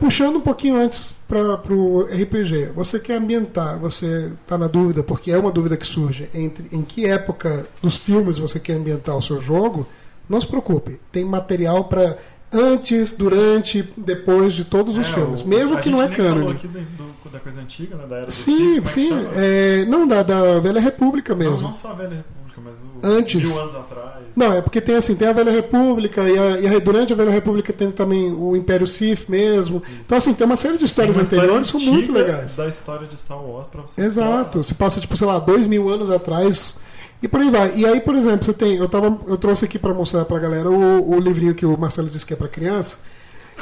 Puxando 0.00 0.36
um 0.36 0.40
pouquinho 0.40 0.76
antes 0.76 1.14
para 1.28 1.40
o 1.72 2.02
RPG, 2.02 2.72
você 2.74 2.98
quer 2.98 3.14
ambientar, 3.18 3.78
você 3.78 4.32
está 4.42 4.58
na 4.58 4.66
dúvida, 4.66 5.02
porque 5.04 5.30
é 5.30 5.38
uma 5.38 5.52
dúvida 5.52 5.76
que 5.76 5.86
surge, 5.86 6.28
entre 6.34 6.66
em 6.76 6.82
que 6.82 7.06
época 7.06 7.68
dos 7.80 7.96
filmes 7.98 8.36
você 8.36 8.58
quer 8.58 8.72
ambientar 8.72 9.16
o 9.16 9.22
seu 9.22 9.40
jogo, 9.40 9.86
não 10.28 10.40
se 10.40 10.46
preocupe, 10.48 11.00
tem 11.12 11.24
material 11.24 11.84
para 11.84 12.18
antes, 12.52 13.16
durante, 13.16 13.88
depois 13.96 14.54
de 14.54 14.64
todos 14.64 14.98
os 14.98 15.06
É, 15.06 15.14
filmes, 15.14 15.42
mesmo 15.44 15.78
que 15.78 15.88
não 15.88 16.02
é 16.02 16.08
cânone. 16.08 16.50
aqui 16.52 16.66
do, 16.66 16.80
do- 16.80 17.09
da 17.32 17.38
coisa 17.38 17.60
antiga, 17.60 17.96
né, 17.96 18.06
da 18.08 18.16
era 18.16 18.26
do 18.26 18.32
Sim, 18.32 18.76
como 18.76 18.88
é 18.88 18.90
sim, 18.90 19.10
é, 19.36 19.84
não 19.86 20.06
da, 20.06 20.22
da 20.22 20.58
Velha 20.60 20.80
República 20.80 21.34
Não, 21.34 21.38
mesmo. 21.38 21.60
não 21.62 21.74
só 21.74 21.90
a 21.90 21.94
Velha 21.94 22.16
República, 22.16 22.60
mas 22.64 22.78
o 22.80 23.06
Antes. 23.16 23.40
mil 23.48 23.58
anos 23.60 23.74
atrás. 23.74 24.10
Não, 24.36 24.52
é 24.52 24.60
porque 24.60 24.80
tem 24.80 24.94
assim, 24.96 25.14
tem 25.14 25.28
a 25.28 25.32
Velha 25.32 25.50
República 25.50 26.22
e, 26.28 26.38
a- 26.38 26.60
e 26.60 26.76
a- 26.76 26.78
durante 26.78 27.12
a 27.12 27.16
Velha 27.16 27.30
República 27.30 27.72
tem 27.72 27.90
também 27.90 28.32
o 28.32 28.54
Império 28.56 28.86
Sith 28.86 29.28
mesmo. 29.28 29.82
Então 30.04 30.18
assim, 30.18 30.34
tem 30.34 30.46
uma 30.46 30.56
série 30.56 30.76
de 30.78 30.84
histórias 30.84 31.16
uma 31.16 31.22
história 31.22 31.42
anteriores 31.44 31.70
que 31.70 31.80
são 31.80 31.92
muito 31.92 32.12
legais. 32.12 32.56
Da 32.56 32.68
história 32.68 33.06
de 33.06 33.16
Star 33.16 33.42
Wars 33.42 33.68
pra 33.68 33.82
você 33.82 34.00
Exato. 34.00 34.62
Se 34.62 34.74
passa, 34.74 35.00
tipo, 35.00 35.16
sei 35.16 35.26
lá, 35.26 35.38
dois 35.38 35.66
mil 35.66 35.88
anos 35.88 36.10
atrás. 36.10 36.78
E 37.22 37.28
por 37.28 37.40
aí 37.40 37.50
vai. 37.50 37.72
E 37.76 37.84
aí, 37.84 38.00
por 38.00 38.14
exemplo, 38.14 38.44
você 38.44 38.52
tem. 38.52 38.76
Eu, 38.76 38.88
tava, 38.88 39.18
eu 39.26 39.36
trouxe 39.36 39.64
aqui 39.64 39.78
pra 39.78 39.92
mostrar 39.92 40.24
pra 40.24 40.38
galera 40.38 40.70
o, 40.70 41.14
o 41.16 41.18
livrinho 41.20 41.54
que 41.54 41.66
o 41.66 41.76
Marcelo 41.76 42.08
disse 42.08 42.24
que 42.24 42.32
é 42.32 42.36
pra 42.36 42.48
criança. 42.48 42.98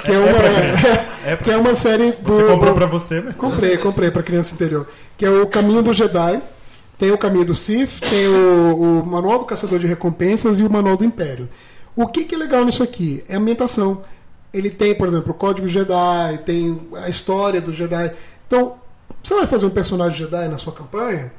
Que 0.04 0.12
é, 0.12 0.14
É 0.14 0.18
uma, 0.18 0.34
pra 0.34 0.50
criança. 0.50 1.08
É 1.24 1.36
que 1.36 1.50
é 1.50 1.56
uma 1.56 1.74
série 1.76 2.12
do. 2.12 2.32
Você 2.32 2.44
comprou 2.44 2.74
pra 2.74 2.86
você, 2.86 3.20
mas 3.20 3.36
Comprei, 3.36 3.76
comprei 3.76 4.10
pra 4.10 4.22
criança 4.22 4.54
interior. 4.54 4.86
Que 5.16 5.24
é 5.26 5.30
o 5.30 5.46
Caminho 5.46 5.82
do 5.82 5.92
Jedi. 5.92 6.40
Tem 6.98 7.12
o 7.12 7.18
Caminho 7.18 7.44
do 7.44 7.54
Sith, 7.54 8.00
tem 8.00 8.26
o, 8.26 9.02
o 9.02 9.06
Manual 9.06 9.38
do 9.38 9.44
Caçador 9.44 9.78
de 9.78 9.86
Recompensas 9.86 10.58
e 10.58 10.64
o 10.64 10.70
Manual 10.70 10.96
do 10.96 11.04
Império. 11.04 11.48
O 11.94 12.08
que, 12.08 12.24
que 12.24 12.34
é 12.34 12.38
legal 12.38 12.64
nisso 12.64 12.82
aqui? 12.82 13.22
É 13.28 13.34
a 13.34 13.38
ambientação. 13.38 14.04
Ele 14.52 14.68
tem, 14.68 14.94
por 14.96 15.06
exemplo, 15.06 15.30
o 15.30 15.34
Código 15.34 15.68
Jedi, 15.68 16.38
tem 16.44 16.80
a 16.96 17.08
história 17.08 17.60
do 17.60 17.72
Jedi. 17.72 18.12
Então, 18.46 18.76
você 19.22 19.34
vai 19.34 19.46
fazer 19.46 19.66
um 19.66 19.70
personagem 19.70 20.18
Jedi 20.18 20.48
na 20.48 20.58
sua 20.58 20.72
campanha? 20.72 21.32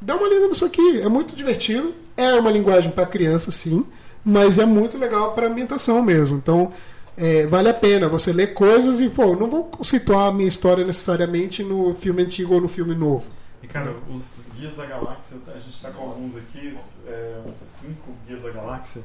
Dá 0.00 0.14
uma 0.16 0.28
lida 0.28 0.46
nisso 0.46 0.64
aqui. 0.64 1.00
É 1.00 1.08
muito 1.08 1.34
divertido. 1.34 1.94
É 2.16 2.34
uma 2.34 2.50
linguagem 2.50 2.90
para 2.90 3.06
criança, 3.06 3.50
sim. 3.50 3.84
Mas 4.24 4.58
é 4.58 4.64
muito 4.64 4.98
legal 4.98 5.32
para 5.32 5.46
ambientação 5.46 6.02
mesmo. 6.02 6.36
Então, 6.36 6.72
é, 7.16 7.46
vale 7.46 7.68
a 7.68 7.74
pena 7.74 8.08
você 8.08 8.32
ler 8.32 8.54
coisas 8.54 9.00
e, 9.00 9.08
pô, 9.08 9.34
não 9.36 9.48
vou 9.48 9.70
situar 9.82 10.28
a 10.28 10.32
minha 10.32 10.48
história 10.48 10.84
necessariamente 10.84 11.62
no 11.62 11.94
filme 11.94 12.22
antigo 12.22 12.54
ou 12.54 12.60
no 12.60 12.68
filme 12.68 12.94
novo. 12.94 13.24
E 13.62 13.66
cara, 13.66 13.94
os 14.12 14.40
Guias 14.58 14.74
da 14.74 14.86
Galáxia, 14.86 15.36
a 15.54 15.58
gente 15.58 15.80
tá 15.80 15.90
com 15.90 16.02
alguns 16.04 16.36
aqui, 16.36 16.76
é, 17.06 17.40
uns 17.46 17.60
cinco 17.60 18.12
Guias 18.26 18.42
da 18.42 18.50
Galáxia, 18.50 19.02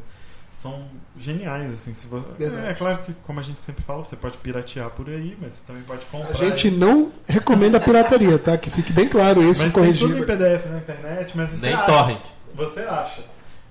são 0.50 0.86
geniais, 1.16 1.72
assim. 1.72 1.94
Se 1.94 2.08
vo- 2.08 2.26
Verdade. 2.40 2.68
é, 2.68 2.74
claro 2.74 2.98
que, 3.04 3.14
como 3.28 3.40
a 3.40 3.44
gente 3.44 3.60
sempre 3.60 3.84
fala, 3.84 4.04
você 4.04 4.16
pode 4.16 4.38
piratear 4.40 4.90
por 4.90 5.08
aí, 5.08 5.38
mas 5.40 5.54
você 5.54 5.60
também 5.68 5.84
pode 5.84 6.04
comprar. 6.06 6.32
A 6.32 6.34
gente 6.50 6.72
não 6.72 7.12
recomenda 7.28 7.78
a 7.78 7.80
pirataria, 7.82 8.40
tá? 8.40 8.58
Que 8.58 8.72
fique 8.72 8.92
bem 8.92 9.08
claro 9.08 9.44
isso, 9.44 9.62
mas 9.64 9.72
tem 9.72 9.94
tudo 9.94 10.06
em 10.06 10.24
corrigido. 10.24 10.26
PDF 10.26 10.66
na 10.72 10.78
internet, 10.80 11.38
mas 11.38 11.52
você 11.52 11.66
Nem 11.68 11.76
acha. 11.76 11.86
torrent. 11.86 12.22
Você 12.56 12.80
acha. 12.80 13.22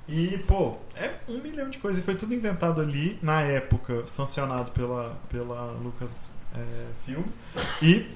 E, 0.08 0.38
pô, 0.46 0.76
é 0.94 1.14
um 1.28 1.38
milhão 1.38 1.68
de 1.68 1.78
coisas. 1.78 2.00
E 2.00 2.04
foi 2.04 2.14
tudo 2.14 2.34
inventado 2.34 2.80
ali, 2.80 3.18
na 3.22 3.42
época, 3.42 4.06
sancionado 4.06 4.70
pela, 4.70 5.16
pela 5.28 5.72
Lucas 5.72 6.14
é, 6.54 6.86
Filmes. 7.04 7.34
E, 7.82 8.10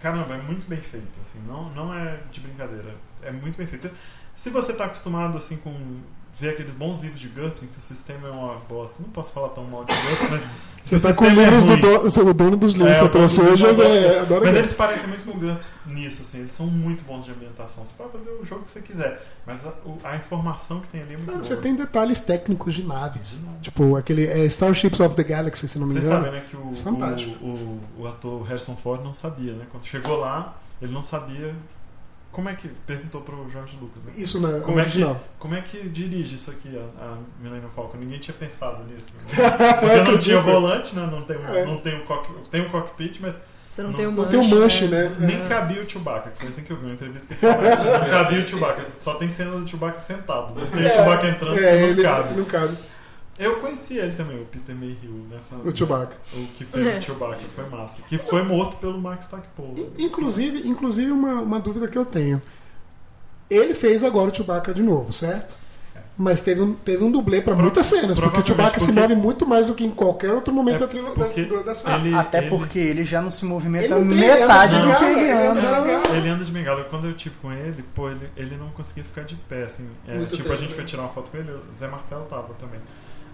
caramba, 0.00 0.34
é 0.34 0.42
muito 0.42 0.66
bem 0.68 0.80
feito. 0.80 1.20
Assim, 1.22 1.40
não, 1.46 1.70
não 1.70 1.94
é 1.94 2.20
de 2.30 2.40
brincadeira. 2.40 2.94
É 3.22 3.30
muito 3.30 3.56
bem 3.56 3.66
feito. 3.66 3.90
Se 4.34 4.50
você 4.50 4.74
tá 4.74 4.86
acostumado, 4.86 5.38
assim, 5.38 5.56
com 5.56 6.00
ver 6.42 6.50
aqueles 6.50 6.74
bons 6.74 6.98
livros 7.00 7.20
de 7.20 7.28
GURPS 7.28 7.62
em 7.62 7.66
que 7.68 7.78
o 7.78 7.80
sistema 7.80 8.26
é 8.28 8.30
uma 8.30 8.54
bosta. 8.68 8.96
Não 9.00 9.08
posso 9.10 9.32
falar 9.32 9.50
tão 9.50 9.64
mal 9.64 9.84
de 9.84 9.94
GURPS, 9.94 10.30
mas 10.30 10.42
Você 10.84 10.98
tá 10.98 11.14
com 11.14 11.24
é 11.26 11.28
livros 11.28 11.62
do 11.62 11.74
ruim. 11.74 11.80
dono, 11.80 12.30
o 12.30 12.34
dono 12.34 12.56
dos 12.56 12.72
livros 12.74 12.90
É, 12.90 12.94
que 12.94 13.04
você 13.04 13.08
trouxe 13.08 13.40
hoje, 13.40 13.62
eu 13.64 13.70
é, 13.82 14.18
adoro 14.18 14.44
Mas 14.44 14.54
GURPS. 14.54 14.56
eles 14.58 14.72
parecem 14.72 15.06
muito 15.08 15.24
com 15.24 15.38
GURPS 15.38 15.70
nisso, 15.86 16.22
assim. 16.22 16.40
Eles 16.40 16.52
são 16.52 16.66
muito 16.66 17.04
bons 17.04 17.24
de 17.24 17.30
ambientação. 17.30 17.84
Você 17.84 17.92
pode 17.96 18.10
fazer 18.10 18.30
o 18.30 18.44
jogo 18.44 18.64
que 18.64 18.72
você 18.72 18.80
quiser, 18.82 19.24
mas 19.46 19.60
a, 19.64 19.72
a 20.02 20.16
informação 20.16 20.80
que 20.80 20.88
tem 20.88 21.00
ali 21.02 21.14
é 21.14 21.16
muito 21.16 21.26
Não, 21.28 21.34
boa. 21.34 21.44
você 21.44 21.56
tem 21.58 21.76
detalhes 21.76 22.20
técnicos 22.22 22.74
de 22.74 22.82
naves. 22.82 23.38
Tipo, 23.62 23.94
aquele 23.96 24.26
é, 24.26 24.44
Starships 24.46 24.98
of 24.98 25.14
the 25.14 25.22
Galaxy, 25.22 25.68
se 25.68 25.78
não 25.78 25.86
me 25.86 25.92
Você 25.92 26.00
engano. 26.00 26.24
sabe, 26.24 26.36
né, 26.36 26.44
que 26.50 26.56
o, 26.56 26.74
Fantástico. 26.74 27.44
o, 27.44 27.80
o, 27.98 28.02
o 28.02 28.08
ator 28.08 28.42
Harrison 28.42 28.74
Ford 28.74 29.04
não 29.04 29.14
sabia, 29.14 29.52
né? 29.52 29.64
Quando 29.70 29.84
chegou 29.86 30.18
lá, 30.18 30.56
ele 30.82 30.92
não 30.92 31.04
sabia 31.04 31.54
como 32.32 32.48
é 32.48 32.54
que 32.54 32.66
perguntou 32.86 33.20
pro 33.20 33.48
George 33.50 33.76
Lucas, 33.80 34.02
né? 34.04 34.12
Isso 34.16 34.40
na 34.40 34.58
Como 34.60 34.80
é, 34.80 34.84
que, 34.84 34.90
original. 34.90 35.20
como 35.38 35.54
é 35.54 35.60
que 35.60 35.88
dirige 35.88 36.34
isso 36.36 36.50
aqui, 36.50 36.76
a, 36.76 37.04
a 37.04 37.18
Millennium 37.40 37.68
Falcon? 37.70 37.98
Ninguém 37.98 38.18
tinha 38.18 38.34
pensado 38.34 38.82
nisso. 38.84 39.08
Né? 39.14 39.50
Porque 39.78 40.10
não 40.10 40.18
tinha 40.18 40.40
volante, 40.40 40.96
né? 40.96 41.06
não, 41.12 41.22
tem, 41.22 41.36
um- 41.36 41.46
É. 41.54 41.64
não 41.66 41.76
tem, 41.76 41.94
um 42.00 42.04
cock, 42.06 42.28
tem 42.50 42.62
um 42.62 42.70
cockpit, 42.70 43.20
mas 43.20 43.34
Você 43.70 43.82
não, 43.82 43.90
Não- 43.90 43.96
tem 43.96 44.06
o 44.06 44.10
Não 44.10 44.16
manche. 44.24 44.30
tem 44.30 44.40
um 44.40 44.48
manche, 44.60 44.86
né? 44.88 45.16
Nem 45.18 45.46
cabia 45.48 45.82
o 45.82 45.88
Chewbacca, 45.88 46.30
que 46.30 46.38
foi 46.38 46.48
assim 46.48 46.62
que 46.62 46.70
eu 46.72 46.76
vi 46.78 46.84
uma 46.86 46.94
entrevista 46.94 47.34
que 47.34 47.40
falou, 47.40 47.62
não 47.62 48.10
cabia 48.10 48.44
o 48.44 48.48
Chewbacca, 48.48 48.86
só 49.00 49.14
tem 49.14 49.28
cena 49.30 49.50
do 49.58 49.66
Chewbacca 49.68 49.98
sentado, 50.00 50.54
não 50.54 50.66
tem 50.66 50.84
o 50.86 50.88
Chewbacca 50.90 51.26
entrando 51.28 51.58
É, 51.58 51.80
não 51.80 51.88
ele 51.88 52.02
cabe. 52.02 52.34
não 52.34 52.44
cabe. 52.44 52.76
Eu 53.38 53.56
conheci 53.56 53.96
ele 53.96 54.12
também, 54.14 54.40
o 54.40 54.44
Peter 54.44 54.74
Mayhew, 54.76 55.26
nessa, 55.30 55.56
O 55.56 55.74
Chewbacca. 55.74 56.14
o 56.34 56.46
que 56.54 56.64
fez 56.64 56.86
É. 56.86 56.98
o 56.98 57.02
Chewbacca, 57.02 57.42
foi 57.48 57.68
massa. 57.68 58.02
Que 58.02 58.18
foi 58.18 58.42
morto 58.42 58.76
pelo 58.76 58.98
Max 59.00 59.24
Stackpole. 59.24 59.90
In- 59.98 60.04
Inclusive, 60.04 60.68
inclusive 60.68 61.10
uma, 61.10 61.40
uma 61.40 61.58
dúvida 61.58 61.88
que 61.88 61.96
eu 61.96 62.04
tenho. 62.04 62.40
Ele 63.50 63.74
fez 63.74 64.02
agora 64.04 64.30
o 64.30 64.34
Chewbacca 64.34 64.72
de 64.72 64.82
novo, 64.82 65.12
certo? 65.12 65.54
Mas 66.16 66.42
teve 66.42 66.60
um, 66.60 66.74
teve 66.74 67.02
um 67.02 67.10
dublê 67.10 67.40
para 67.40 67.56
muitas 67.56 67.86
cenas, 67.86 68.18
porque 68.20 68.38
o 68.40 68.46
Chewbacca 68.46 68.78
se 68.78 68.86
porque- 68.92 69.00
move 69.00 69.14
muito 69.16 69.46
mais 69.46 69.66
do 69.68 69.74
que 69.74 69.82
em 69.82 69.90
qualquer 69.90 70.30
outro 70.32 70.52
momento 70.52 70.76
É 70.76 70.78
da 70.80 70.86
trilha 70.88 71.56
da, 71.56 71.62
da 71.62 71.74
saga. 71.74 72.06
ele- 72.06 72.14
Até 72.14 72.38
ele- 72.38 72.48
porque 72.50 72.78
ele 72.78 73.02
já 73.02 73.22
não 73.22 73.30
se 73.30 73.46
movimenta 73.46 73.86
Ele 73.86 73.94
não 73.94 74.04
metade 74.04 74.76
do 74.78 74.94
que 74.94 75.04
ele 75.04 75.30
anda. 75.30 75.30
ele 75.30 75.38
anda 75.48 75.60
de 75.60 75.66
bengala. 75.86 76.16
Ele 76.16 76.28
anda 76.28 76.44
de 76.44 76.52
bengala. 76.52 76.84
Quando 76.84 77.06
eu 77.06 77.14
tive 77.14 77.34
com 77.40 77.50
ele, 77.50 77.82
pô, 77.94 78.10
ele, 78.10 78.28
ele 78.36 78.56
não 78.56 78.68
conseguia 78.68 79.02
ficar 79.02 79.22
de 79.22 79.36
pé, 79.36 79.64
assim. 79.64 79.88
É, 80.06 80.18
tipo, 80.26 80.36
tempo, 80.36 80.52
a 80.52 80.56
gente 80.56 80.68
né? 80.70 80.76
foi 80.76 80.84
tirar 80.84 81.02
uma 81.02 81.08
foto 81.12 81.30
com 81.30 81.38
ele, 81.38 81.50
o 81.50 81.74
Zé 81.74 81.88
Marcelo 81.88 82.26
tava 82.26 82.52
também. 82.54 82.78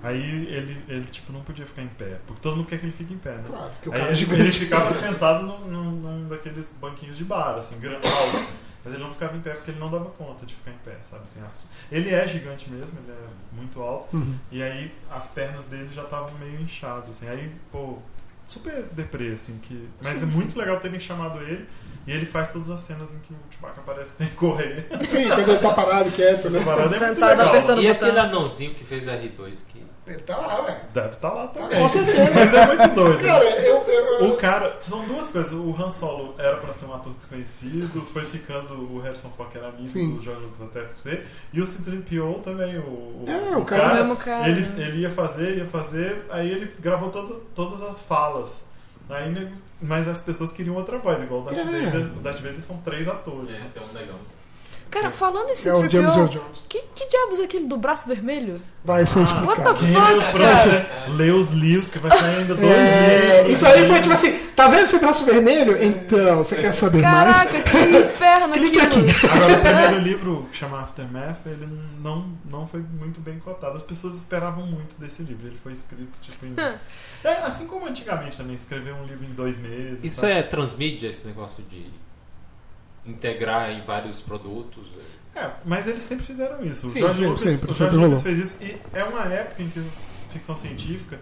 Aí 0.03 0.21
ele, 0.23 0.83
ele, 0.89 1.05
tipo, 1.07 1.33
não 1.33 1.41
podia 1.43 1.67
ficar 1.67 1.83
em 1.83 1.89
pé. 1.89 2.19
Porque 2.27 2.41
todo 2.41 2.57
mundo 2.57 2.69
quer 2.69 2.79
que 2.79 2.87
ele 2.87 2.93
fique 2.93 3.13
em 3.15 3.19
pé, 3.19 3.33
né? 3.35 3.45
Claro, 3.49 3.71
porque 3.71 3.89
o 3.89 3.93
Aí 3.93 3.99
cara 3.99 4.11
é 4.11 4.13
ele, 4.15 4.21
gigante. 4.21 4.41
ele 4.43 4.53
ficava 4.53 4.93
sentado 4.93 5.45
num, 5.45 5.59
num, 5.67 5.91
num 5.91 6.29
daqueles 6.29 6.73
banquinhos 6.81 7.17
de 7.17 7.25
bar, 7.25 7.57
assim, 7.57 7.79
grande, 7.81 8.07
alto. 8.07 8.49
Mas 8.85 8.95
ele 8.95 9.03
não 9.03 9.13
ficava 9.13 9.37
em 9.37 9.41
pé 9.41 9.51
porque 9.55 9.73
ele 9.73 9.81
não 9.81 9.91
dava 9.91 10.07
conta 10.11 10.47
de 10.47 10.55
ficar 10.55 10.71
em 10.71 10.79
pé, 10.85 10.97
sabe? 11.03 11.25
Assim, 11.25 11.41
as- 11.45 11.65
ele 11.91 12.15
é 12.15 12.27
gigante 12.29 12.71
mesmo, 12.71 12.97
ele 13.01 13.11
é 13.13 13.57
muito 13.57 13.83
alto. 13.83 14.17
Uhum. 14.17 14.37
E 14.53 14.63
aí 14.63 14.95
as 15.11 15.27
pernas 15.29 15.67
dele 15.67 15.89
já 15.93 16.05
estavam 16.05 16.33
meio 16.39 16.61
inchadas, 16.61 17.11
assim. 17.11 17.29
Aí, 17.29 17.53
pô, 17.73 17.99
super 18.47 18.85
deprê, 18.93 19.33
assim. 19.33 19.59
Que... 19.59 19.89
Mas 20.03 20.23
é 20.23 20.27
muito 20.27 20.57
legal 20.59 20.79
terem 20.79 21.01
chamado 21.01 21.43
ele. 21.43 21.69
E 22.09 22.13
ele 22.13 22.25
faz 22.25 22.49
todas 22.51 22.71
as 22.71 22.81
cenas 22.81 23.13
em 23.13 23.19
que 23.19 23.35
o 23.35 23.37
Chewbacca 23.51 23.83
aparece 23.83 24.17
sem 24.17 24.29
correr. 24.29 24.87
Sim, 25.07 25.29
quando 25.29 25.51
ele 25.51 25.59
tá 25.59 25.75
parado, 25.75 26.11
quieto, 26.13 26.49
né? 26.49 26.61
Parada 26.65 26.97
é 26.97 27.01
muito 27.01 27.15
Sentado 27.15 27.29
legal. 27.31 27.49
apertando- 27.49 27.83
E 27.83 27.89
aquele 27.91 28.19
anãozinho 28.19 28.75
que 28.75 28.83
fez 28.85 29.05
o 29.07 29.11
R2 29.11 29.67
que. 29.69 29.87
Ele 30.07 30.21
tá 30.21 30.39
lá, 30.39 30.63
velho. 30.63 30.79
Deve 30.95 31.09
estar 31.11 31.31
lá 31.31 31.49
também. 31.49 31.79
Com 31.83 31.87
certeza. 31.87 32.31
Mas 32.35 32.55
é 32.55 32.67
muito 32.67 32.95
doido. 32.95 33.23
Cara, 33.27 33.45
eu, 33.61 33.77
eu, 33.87 34.31
O 34.33 34.37
cara, 34.39 34.77
são 34.81 35.05
duas 35.05 35.31
coisas. 35.31 35.53
O 35.53 35.77
Han 35.79 35.91
Solo 35.91 36.35
era 36.39 36.57
pra 36.57 36.73
ser 36.73 36.87
um 36.87 36.95
ator 36.95 37.13
desconhecido, 37.13 38.01
foi 38.11 38.25
ficando 38.25 38.73
o 38.91 39.01
Harrison 39.01 39.29
Ford, 39.37 39.51
que 39.51 39.59
era 39.59 39.69
amigo 39.69 39.87
Sim. 39.87 40.15
do 40.17 40.23
George 40.23 40.41
Lucas 40.45 40.63
até 40.63 40.87
ser, 40.97 41.27
e 41.53 41.61
o 41.61 41.67
C-3PO 41.67 42.41
também, 42.41 42.79
o, 42.79 42.81
o, 42.89 43.25
É, 43.29 43.55
o 43.55 43.65
cara- 43.67 43.93
O 43.93 43.95
mesmo 43.97 44.17
cara, 44.17 44.49
ele, 44.49 44.83
ele 44.83 45.01
ia 45.03 45.11
fazer, 45.11 45.59
ia 45.59 45.67
fazer, 45.67 46.25
aí 46.31 46.51
ele 46.51 46.73
gravou 46.81 47.11
todo, 47.11 47.47
todas 47.55 47.83
as 47.83 48.01
falas. 48.01 48.67
Aí, 49.09 49.31
nego- 49.33 49.57
mas 49.81 50.07
as 50.09 50.21
pessoas 50.21 50.53
queriam 50.53 50.77
outra 50.77 50.99
voz, 50.99 51.23
igual 51.23 51.43
o 51.43 51.45
Darth 51.45 51.59
É. 51.59 51.65
Vader. 51.65 52.07
O 52.17 52.21
Darth 52.21 52.41
Vader 52.41 52.61
são 52.61 52.77
três 52.79 53.09
atores. 53.09 53.51
É, 53.57 53.79
é 53.79 53.81
um 53.81 53.93
legal. 53.93 54.19
Cara, 54.91 55.11
falando 55.11 55.49
em 55.49 55.69
é 55.69 55.75
o 55.75 55.91
James 55.91 55.95
Earl 55.95 56.27
C-3PO, 56.27 56.29
Jones. 56.31 56.63
que, 56.69 56.83
que 56.95 57.09
diabos 57.09 57.39
é 57.41 57.45
aquele 57.45 57.67
do 57.67 57.77
braço 57.77 58.09
vermelho? 58.09 58.61
Vai 58.85 59.05
ser 59.05 59.19
What 59.21 59.33
explicado. 59.35 59.79
the 59.79 59.85
lê 59.87 60.15
os, 60.17 60.25
fuck, 60.25 60.39
cara? 60.39 61.09
lê 61.09 61.31
os 61.31 61.51
livros, 61.51 61.91
que 61.91 61.99
vai 61.99 62.11
sair 62.19 62.37
ainda 62.39 62.55
dois 62.55 62.71
É, 62.73 63.37
livros. 63.43 63.53
isso 63.53 63.67
aí 63.67 63.87
foi 63.89 64.01
tipo 64.01 64.15
assim, 64.15 64.39
tá 64.57 64.69
vendo 64.69 64.85
esse 64.85 64.99
braço 64.99 65.25
vermelho? 65.27 65.83
Então, 65.83 66.39
você 66.39 66.57
quer 66.57 66.73
saber 66.73 67.03
mais? 67.03 67.43
Caraca, 67.45 67.71
que 67.71 67.79
inferno 67.99 68.55
aquilo. 68.55 68.81
aqui. 68.83 69.27
Agora, 69.31 69.59
o 69.59 69.61
primeiro 69.61 69.99
livro, 70.09 70.49
que 70.51 70.57
chama 70.57 70.81
Aftermath, 70.81 71.45
ele 71.47 71.69
não, 72.01 72.33
não 72.51 72.67
foi 72.67 72.81
muito 72.81 73.21
bem 73.21 73.39
cotado. 73.41 73.77
As 73.77 73.83
pessoas 73.83 74.15
esperavam 74.15 74.67
muito 74.67 74.99
desse 74.99 75.23
livro. 75.23 75.47
Ele 75.49 75.59
foi 75.63 75.73
escrito, 75.73 76.19
tipo, 76.23 76.47
em... 76.47 76.55
É, 77.25 77.33
assim 77.43 77.67
como 77.67 77.87
antigamente 77.87 78.37
também, 78.37 78.55
escrever 78.55 78.95
um 78.95 79.05
livro 79.05 79.25
em 79.27 79.33
dois 79.35 79.59
meses. 79.59 79.99
Isso 80.03 80.21
sabe? 80.21 80.33
é 80.35 80.43
transmídia, 80.43 81.09
esse 81.09 81.27
negócio 81.27 81.65
de 81.65 81.91
integrar 83.09 83.71
em 83.73 83.81
vários 83.85 84.21
produtos. 84.21 84.85
É, 85.35 85.49
mas 85.65 85.87
eles 85.87 86.03
sempre 86.03 86.27
fizeram 86.27 86.65
isso. 86.65 86.89
O 86.89 86.91
Sim, 86.91 86.99
George 87.01 87.19
sempre, 87.39 87.53
Lucas, 87.61 87.77
sempre, 87.77 87.97
o. 87.97 88.01
Lucas 88.01 88.23
fez 88.23 88.39
isso. 88.39 88.59
E 88.63 88.77
é 88.93 89.05
uma 89.05 89.25
época 89.33 89.63
em 89.63 89.69
que 89.69 89.79
a 89.79 90.33
ficção 90.33 90.57
científica 90.57 91.19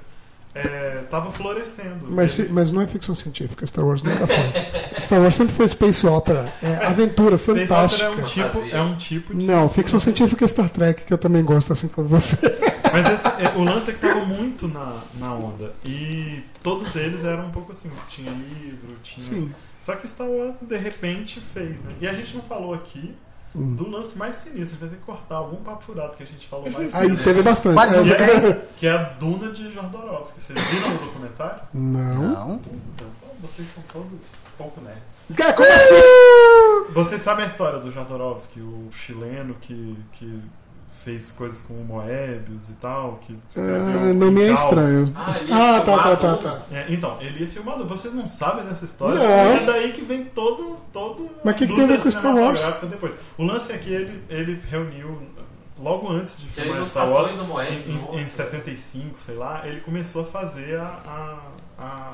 estava 1.03 1.30
florescendo. 1.32 2.07
Mas, 2.09 2.39
Ele- 2.39 2.49
mas 2.51 2.70
não 2.72 2.80
é 2.80 2.87
ficção 2.87 3.14
científica, 3.14 3.66
Star 3.66 3.84
Wars 3.84 4.03
nunca 4.03 4.26
foi. 4.26 4.37
Star 5.01 5.20
Wars 5.20 5.34
sempre 5.37 5.55
foi 5.55 5.68
space 5.68 6.07
opera, 6.07 6.51
é 6.62 6.87
aventura 6.87 7.37
Space 7.37 7.66
fantástica. 7.66 8.11
Opera 8.11 8.16
é 8.18 8.22
um 8.22 8.26
tipo, 8.26 8.49
Fantasia. 8.49 8.74
é 8.74 8.80
um 8.82 8.97
tipo 8.97 9.34
de 9.34 9.47
Não, 9.47 9.68
ficção 9.68 10.01
científica 10.01 10.45
é 10.45 10.49
Star 10.49 10.68
Trek, 10.70 11.05
que 11.05 11.12
eu 11.12 11.18
também 11.18 11.45
gosto 11.45 11.72
assim 11.74 11.89
como 11.89 12.09
você. 12.09 12.37
Mas 12.93 13.11
esse- 13.11 13.26
é, 13.28 13.53
o 13.57 13.64
lance 13.64 13.91
é 13.91 13.93
que 13.93 14.01
tava 14.01 14.24
muito 14.24 14.66
na, 14.68 14.99
na 15.16 15.34
onda. 15.34 15.74
E 15.84 16.43
todos 16.62 16.97
eles 16.97 17.24
eram 17.24 17.49
um 17.49 17.51
pouco 17.51 17.72
assim, 17.72 17.91
tinha 18.09 18.30
livro, 18.30 18.97
tinha. 19.03 19.26
Sim. 19.26 19.53
Só 19.87 19.95
que 19.95 20.09
Star 20.09 20.26
Wars 20.28 20.57
de 20.61 20.76
repente 20.76 21.41
fez, 21.41 21.80
né? 21.80 21.93
E 22.01 22.09
a 22.09 22.12
gente 22.12 22.34
não 22.34 22.43
falou 22.43 22.74
aqui 22.74 23.14
Hum. 23.55 23.74
do 23.76 23.89
lance 23.89 24.18
mais 24.18 24.34
sinistro. 24.34 24.62
A 24.62 24.66
gente 24.72 24.80
vai 24.80 24.89
ter 24.91 24.97
que 24.97 25.03
cortar 25.03 25.37
algum 25.37 25.57
papo 25.62 25.84
furado 25.84 26.16
que 26.16 26.24
a 26.24 26.26
gente 26.26 26.49
falou 26.49 26.68
mais 26.68 26.93
Aí 26.93 27.16
teve 27.18 27.41
bastante. 27.41 27.74
Mas 27.76 27.95
É, 27.95 28.01
exatamente. 28.01 28.59
Que 28.76 28.87
é 28.89 28.91
a 28.91 29.03
Duna 29.05 29.53
de 29.53 29.70
Jodorowsky. 29.70 30.41
Vocês 30.41 30.61
viram 30.70 30.97
o 30.97 30.99
documentário? 30.99 31.61
Não. 31.72 32.14
Não. 32.16 32.55
Então, 32.57 33.07
vocês 33.41 33.68
são 33.68 33.82
todos 33.93 34.32
pouco 34.59 34.80
nerds. 34.80 35.55
Como 35.55 35.72
assim? 35.72 36.93
Vocês 36.93 37.20
sabem 37.22 37.45
a 37.45 37.47
história 37.47 37.78
do 37.78 37.91
Jodorowsky, 37.93 38.61
o 38.61 38.89
chileno 38.93 39.55
que, 39.61 39.97
que 40.12 40.43
fez 41.05 41.30
coisas 41.30 41.61
com 41.61 41.74
o 41.74 41.84
Moebius 41.84 42.68
e 42.68 42.72
tal, 42.74 43.18
que 43.22 43.38
escreveu 43.49 43.76
Ah, 43.76 44.12
não 44.12 44.30
me 44.32 44.42
é 44.42 44.53
estranho. 44.53 45.05
Ah, 45.14 45.30
ele 45.40 45.53
Ah, 45.53 45.80
tá, 45.80 46.03
tá, 46.03 46.16
tá, 46.16 46.36
tá. 46.36 46.62
É, 46.72 46.86
então, 46.92 47.16
ele 47.20 47.40
ia 47.40 47.47
filmado. 47.49 47.86
Vocês 47.86 48.12
não 48.14 48.26
sabem 48.26 48.64
dessa 48.64 48.84
história? 48.84 49.18
Não. 49.18 49.24
É 49.24 49.64
daí 49.66 49.92
que 49.92 50.03
vem 50.03 50.24
todo. 50.24 50.76
todo 50.92 51.30
Mas 51.44 51.55
a 51.55 51.59
que 51.59 51.66
que 51.66 51.74
tem 51.74 51.84
a 51.84 51.86
ver 51.86 52.01
com 52.03 52.11
Star 52.11 52.34
Wars? 52.34 52.64
Depois. 52.90 53.12
O 53.38 53.44
lance 53.44 53.72
é 53.72 53.78
que 53.78 53.90
ele, 53.92 54.22
ele 54.28 54.61
reuniu, 54.68 55.12
logo 55.78 56.11
antes 56.11 56.38
de 56.38 56.47
é 56.61 56.62
filmar 56.64 56.84
Star 56.84 57.09
Wars, 57.11 57.30
em, 57.30 57.90
em, 57.90 57.94
em 57.97 57.99
nossa. 58.01 58.28
75, 58.28 59.20
sei 59.20 59.36
lá, 59.36 59.66
ele 59.66 59.80
começou 59.80 60.22
a 60.22 60.26
fazer 60.26 60.78
a, 60.80 60.99
a, 61.78 61.82
a, 61.82 62.12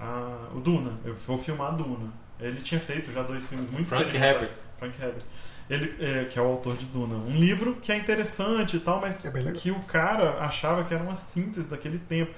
a- 0.00 0.48
o 0.54 0.60
Duna. 0.60 0.92
Eu 1.04 1.14
vou 1.26 1.38
filmar 1.38 1.68
a 1.68 1.72
Duna. 1.72 2.12
Ele 2.40 2.60
tinha 2.60 2.80
feito 2.80 3.12
já 3.12 3.22
dois 3.22 3.46
filmes 3.46 3.70
muito 3.70 3.88
Frank 3.88 4.04
experimentados. 4.06 4.42
Herbert. 4.42 4.58
Frank 4.78 5.02
Herbert. 5.02 5.22
Ele, 5.68 5.94
é, 6.00 6.24
que 6.24 6.38
é 6.38 6.42
o 6.42 6.46
autor 6.46 6.76
de 6.76 6.84
Duna. 6.86 7.16
Um 7.16 7.36
livro 7.36 7.76
que 7.82 7.90
é 7.90 7.96
interessante 7.96 8.76
e 8.76 8.80
tal, 8.80 9.00
mas 9.00 9.24
É 9.24 9.52
que 9.52 9.70
o 9.70 9.80
cara 9.80 10.38
achava 10.40 10.84
que 10.84 10.94
era 10.94 11.02
uma 11.02 11.16
síntese 11.16 11.68
daquele 11.68 11.98
tempo. 11.98 12.32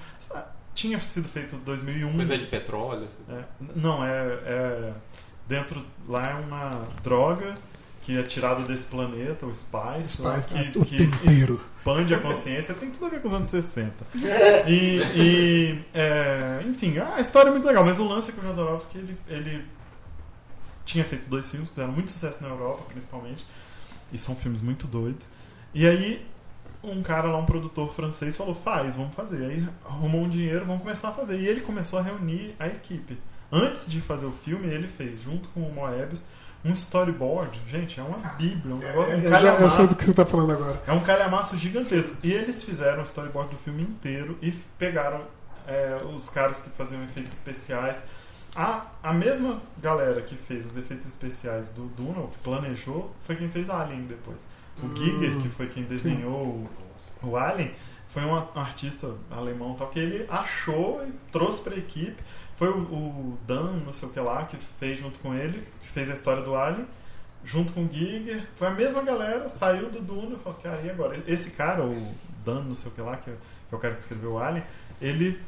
Tinha 0.73 0.99
sido 0.99 1.27
feito 1.27 1.55
em 1.55 1.59
2001. 1.59 2.15
Coisa 2.15 2.37
de 2.37 2.47
petróleo. 2.47 3.07
É, 3.29 3.43
não, 3.75 4.03
é, 4.03 4.09
é- 4.45 4.93
Dentro. 5.47 5.83
Lá 6.07 6.29
é 6.29 6.33
uma 6.35 6.87
droga 7.03 7.55
que 8.01 8.17
é 8.17 8.23
tirada 8.23 8.63
desse 8.63 8.85
planeta, 8.87 9.45
o 9.45 9.53
Spice, 9.53 10.21
lá, 10.21 10.41
Spice, 10.41 10.71
que, 10.71 10.79
o 10.79 10.85
que 10.85 10.97
tempero. 10.97 11.61
expande 11.77 12.13
a 12.13 12.19
consciência. 12.19 12.73
Tem 12.73 12.89
tudo 12.89 13.05
a 13.05 13.09
ver 13.09 13.21
com 13.21 13.27
os 13.27 13.33
anos 13.33 13.49
60. 13.49 13.93
E. 14.67 15.01
e, 15.15 15.81
é, 15.93 16.63
enfim, 16.65 16.97
a 16.97 17.19
história 17.19 17.49
é 17.49 17.51
muito 17.51 17.65
legal, 17.67 17.83
mas 17.83 17.99
o 17.99 18.07
lance 18.07 18.29
é 18.29 18.33
que 18.33 18.39
o 18.39 18.43
Jodorowsky 18.43 18.97
ele, 18.97 19.17
ele 19.27 19.65
tinha 20.89 21.05
feito 21.05 21.29
dois 21.29 21.49
filmes 21.49 21.69
que 21.69 21.75
fizeram 21.75 21.93
muito 21.93 22.09
sucesso 22.11 22.41
na 22.41 22.49
Europa, 22.49 22.83
principalmente. 22.87 23.45
E 24.11 24.17
são 24.17 24.35
filmes 24.35 24.59
muito 24.59 24.87
doidos. 24.87 25.29
E 25.73 25.87
aí, 25.87 26.25
um 26.83 27.03
cara 27.03 27.27
lá, 27.27 27.37
um 27.37 27.45
produtor 27.45 27.93
francês, 27.93 28.35
falou: 28.35 28.55
faz, 28.55 28.95
vamos 28.95 29.13
fazer. 29.13 29.45
Aí 29.45 29.67
arrumou 29.85 30.21
um 30.21 30.29
dinheiro, 30.29 30.65
vamos 30.65 30.81
começar 30.81 31.09
a 31.09 31.11
fazer. 31.11 31.39
E 31.39 31.47
ele 31.47 31.61
começou 31.61 31.99
a 31.99 32.01
reunir 32.01 32.55
a 32.59 32.67
equipe. 32.67 33.17
Antes 33.51 33.87
de 33.87 34.01
fazer 34.01 34.25
o 34.25 34.31
filme, 34.31 34.67
ele 34.67 34.87
fez, 34.87 35.21
junto 35.21 35.49
com 35.49 35.61
o 35.61 35.73
Moebius, 35.73 36.23
um 36.65 36.73
storyboard. 36.73 37.61
Gente, 37.67 37.99
é 37.99 38.03
uma 38.03 38.17
bíblia, 38.17 38.75
um 38.75 38.79
negócio, 38.79 39.15
um 39.15 39.21
Eu, 39.21 39.31
já, 39.31 39.53
eu 39.55 39.69
sei 39.69 39.87
do 39.87 39.95
que 39.95 40.05
você 40.05 40.13
tá 40.13 40.25
falando 40.25 40.51
agora. 40.53 40.81
É 40.87 40.91
um 40.91 41.01
calhamaço 41.01 41.55
gigantesco. 41.55 42.17
E 42.23 42.31
eles 42.31 42.63
fizeram 42.63 43.01
o 43.01 43.03
storyboard 43.03 43.51
do 43.51 43.57
filme 43.57 43.83
inteiro 43.83 44.37
e 44.41 44.51
pegaram 44.77 45.21
é, 45.67 45.99
os 46.15 46.29
caras 46.29 46.59
que 46.59 46.69
faziam 46.71 47.03
efeitos 47.03 47.33
especiais. 47.33 48.01
A, 48.55 48.85
a 49.03 49.13
mesma 49.13 49.61
galera 49.81 50.21
que 50.21 50.35
fez 50.35 50.65
os 50.65 50.75
efeitos 50.75 51.07
especiais 51.07 51.69
do 51.69 51.83
Duna, 51.95 52.27
que 52.27 52.37
planejou, 52.39 53.13
foi 53.23 53.35
quem 53.35 53.49
fez 53.49 53.69
Alien 53.69 54.03
depois. 54.03 54.45
O 54.81 54.85
Hum. 54.87 54.95
Giger, 54.95 55.37
que 55.37 55.49
foi 55.49 55.67
quem 55.67 55.83
desenhou 55.83 56.67
o, 57.21 57.27
o 57.27 57.37
Alien, 57.37 57.71
foi 58.09 58.23
um 58.23 58.35
a- 58.35 58.47
artista 58.55 59.13
alemão 59.29 59.75
tal, 59.75 59.87
que 59.89 59.99
ele 59.99 60.25
achou 60.29 61.05
e 61.05 61.11
trouxe 61.31 61.61
pra 61.61 61.75
equipe. 61.77 62.21
Foi 62.55 62.69
o, 62.69 62.77
o 62.79 63.37
Dan, 63.45 63.73
não 63.85 63.93
sei 63.93 64.09
o 64.09 64.11
que 64.11 64.19
lá, 64.19 64.43
que 64.45 64.57
fez 64.79 64.99
junto 64.99 65.19
com 65.19 65.33
ele, 65.35 65.65
que 65.81 65.89
fez 65.89 66.09
a 66.09 66.13
história 66.13 66.41
do 66.41 66.55
Alien 66.55 66.87
junto 67.45 67.71
com 67.71 67.85
o 67.85 67.89
Giger. 67.91 68.43
Foi 68.55 68.67
a 68.67 68.71
mesma 68.71 69.01
galera, 69.03 69.47
saiu 69.47 69.89
do 69.89 70.01
Duna 70.01 70.35
e 70.35 70.39
falou 70.39 70.57
que 70.59 70.67
aí 70.67 70.89
agora, 70.89 71.21
esse 71.27 71.51
cara, 71.51 71.83
o 71.85 72.13
Dan, 72.43 72.63
não 72.63 72.75
sei 72.75 72.91
o 72.91 72.95
que 72.95 73.01
lá, 73.01 73.15
que 73.17 73.29
é, 73.29 73.33
que 73.69 73.75
é 73.75 73.77
o 73.77 73.79
cara 73.79 73.93
que 73.95 74.01
escreveu 74.01 74.33
o 74.33 74.39
Alien, 74.39 74.63
ele 75.01 75.39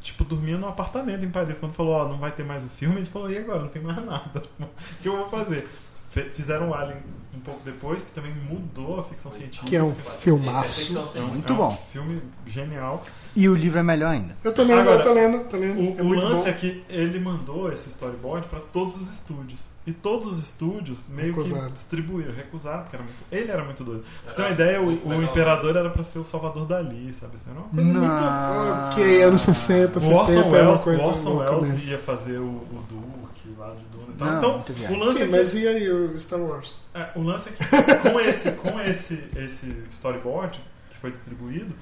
tipo 0.00 0.24
dormia 0.24 0.56
num 0.56 0.68
apartamento 0.68 1.24
em 1.24 1.30
Paris. 1.30 1.58
Quando 1.58 1.72
falou, 1.74 1.94
ó, 1.94 2.08
não 2.08 2.18
vai 2.18 2.32
ter 2.32 2.44
mais 2.44 2.64
o 2.64 2.68
filme, 2.68 2.96
ele 2.96 3.06
falou, 3.06 3.30
e 3.30 3.38
agora? 3.38 3.60
Não 3.60 3.68
tem 3.68 3.82
mais 3.82 4.04
nada. 4.04 4.42
O 4.60 5.02
que 5.02 5.08
eu 5.08 5.16
vou 5.16 5.28
fazer? 5.28 5.68
Fizeram 6.10 6.70
o 6.70 6.74
Alien 6.74 6.98
um 7.34 7.40
pouco 7.40 7.60
depois, 7.64 8.02
que 8.02 8.10
também 8.10 8.32
mudou 8.34 9.00
a 9.00 9.04
ficção 9.04 9.32
científica. 9.32 9.66
Que 9.66 9.76
é 9.76 9.82
um 9.82 9.92
é 9.92 9.94
filmaço. 9.94 10.98
É. 11.16 11.20
Muito 11.20 11.50
é 11.50 11.54
um 11.54 11.56
bom. 11.56 11.70
filme 11.92 12.20
genial. 12.46 13.04
E 13.34 13.48
o 13.48 13.54
livro 13.54 13.78
é 13.78 13.82
melhor 13.82 14.10
ainda. 14.10 14.36
Eu 14.42 14.52
tô 14.52 14.62
lendo, 14.62 14.80
Agora, 14.80 14.98
eu 14.98 15.04
tô 15.04 15.12
lendo, 15.12 15.48
tô 15.48 15.56
lendo. 15.56 15.80
O, 15.80 15.98
é 15.98 16.02
o 16.02 16.08
lance 16.08 16.42
bom. 16.42 16.48
é 16.48 16.52
que 16.52 16.84
ele 16.88 17.18
mandou 17.20 17.72
esse 17.72 17.88
storyboard 17.88 18.48
para 18.48 18.60
todos 18.60 18.96
os 18.96 19.08
estúdios. 19.08 19.70
E 19.86 19.92
todos 19.92 20.26
os 20.26 20.38
estúdios 20.38 21.04
meio 21.08 21.34
Recusaram. 21.34 21.66
que 21.66 21.72
distribuíram, 21.72 22.34
recusaram, 22.34 22.82
porque 22.82 22.96
era 22.96 23.04
muito, 23.04 23.24
ele 23.32 23.50
era 23.50 23.64
muito 23.64 23.82
doido. 23.82 24.04
Pra 24.22 24.30
você 24.30 24.36
ter 24.36 24.42
uma 24.42 24.50
ideia, 24.50 24.82
o, 24.82 25.08
o 25.08 25.22
imperador 25.22 25.74
era 25.74 25.88
pra 25.88 26.04
ser 26.04 26.18
o 26.18 26.24
Salvador 26.24 26.66
Dali, 26.66 27.14
sabe? 27.14 27.36
Isso 27.36 27.44
era 27.48 27.58
uma 27.58 27.68
coisa 27.68 27.98
muito. 27.98 28.92
Ok, 28.92 29.22
anos 29.22 29.40
60, 29.40 29.98
O 29.98 30.00
70, 30.00 30.16
Orson 30.20 30.32
é 30.32 30.50
Welles, 30.50 30.86
o 30.86 31.08
Orson 31.08 31.36
Welles 31.38 31.84
ia 31.86 31.98
fazer 31.98 32.38
o, 32.38 32.44
o 32.44 32.84
Duke 32.88 33.19
lá 33.58 33.74
de 33.74 33.84
Duna 33.84 34.06
e 34.08 34.18
tal. 34.18 34.28
Não, 34.28 34.38
então, 34.60 34.94
o 34.94 34.98
lance 34.98 35.16
Sim, 35.16 35.22
é 35.22 35.26
que 35.26 35.32
mas 35.32 35.54
e 35.54 35.68
aí 35.68 35.90
o 35.90 36.18
Star 36.20 36.40
Wars? 36.40 36.74
É, 36.94 37.06
o 37.14 37.22
lance 37.22 37.48
é 37.48 37.52
que 37.52 38.10
com 38.10 38.20
esse, 38.20 38.50
com 38.52 38.80
esse, 38.80 39.24
esse 39.36 39.84
storyboard 39.90 40.60
que 40.90 40.96
foi 40.98 41.10
distribuído, 41.10 41.74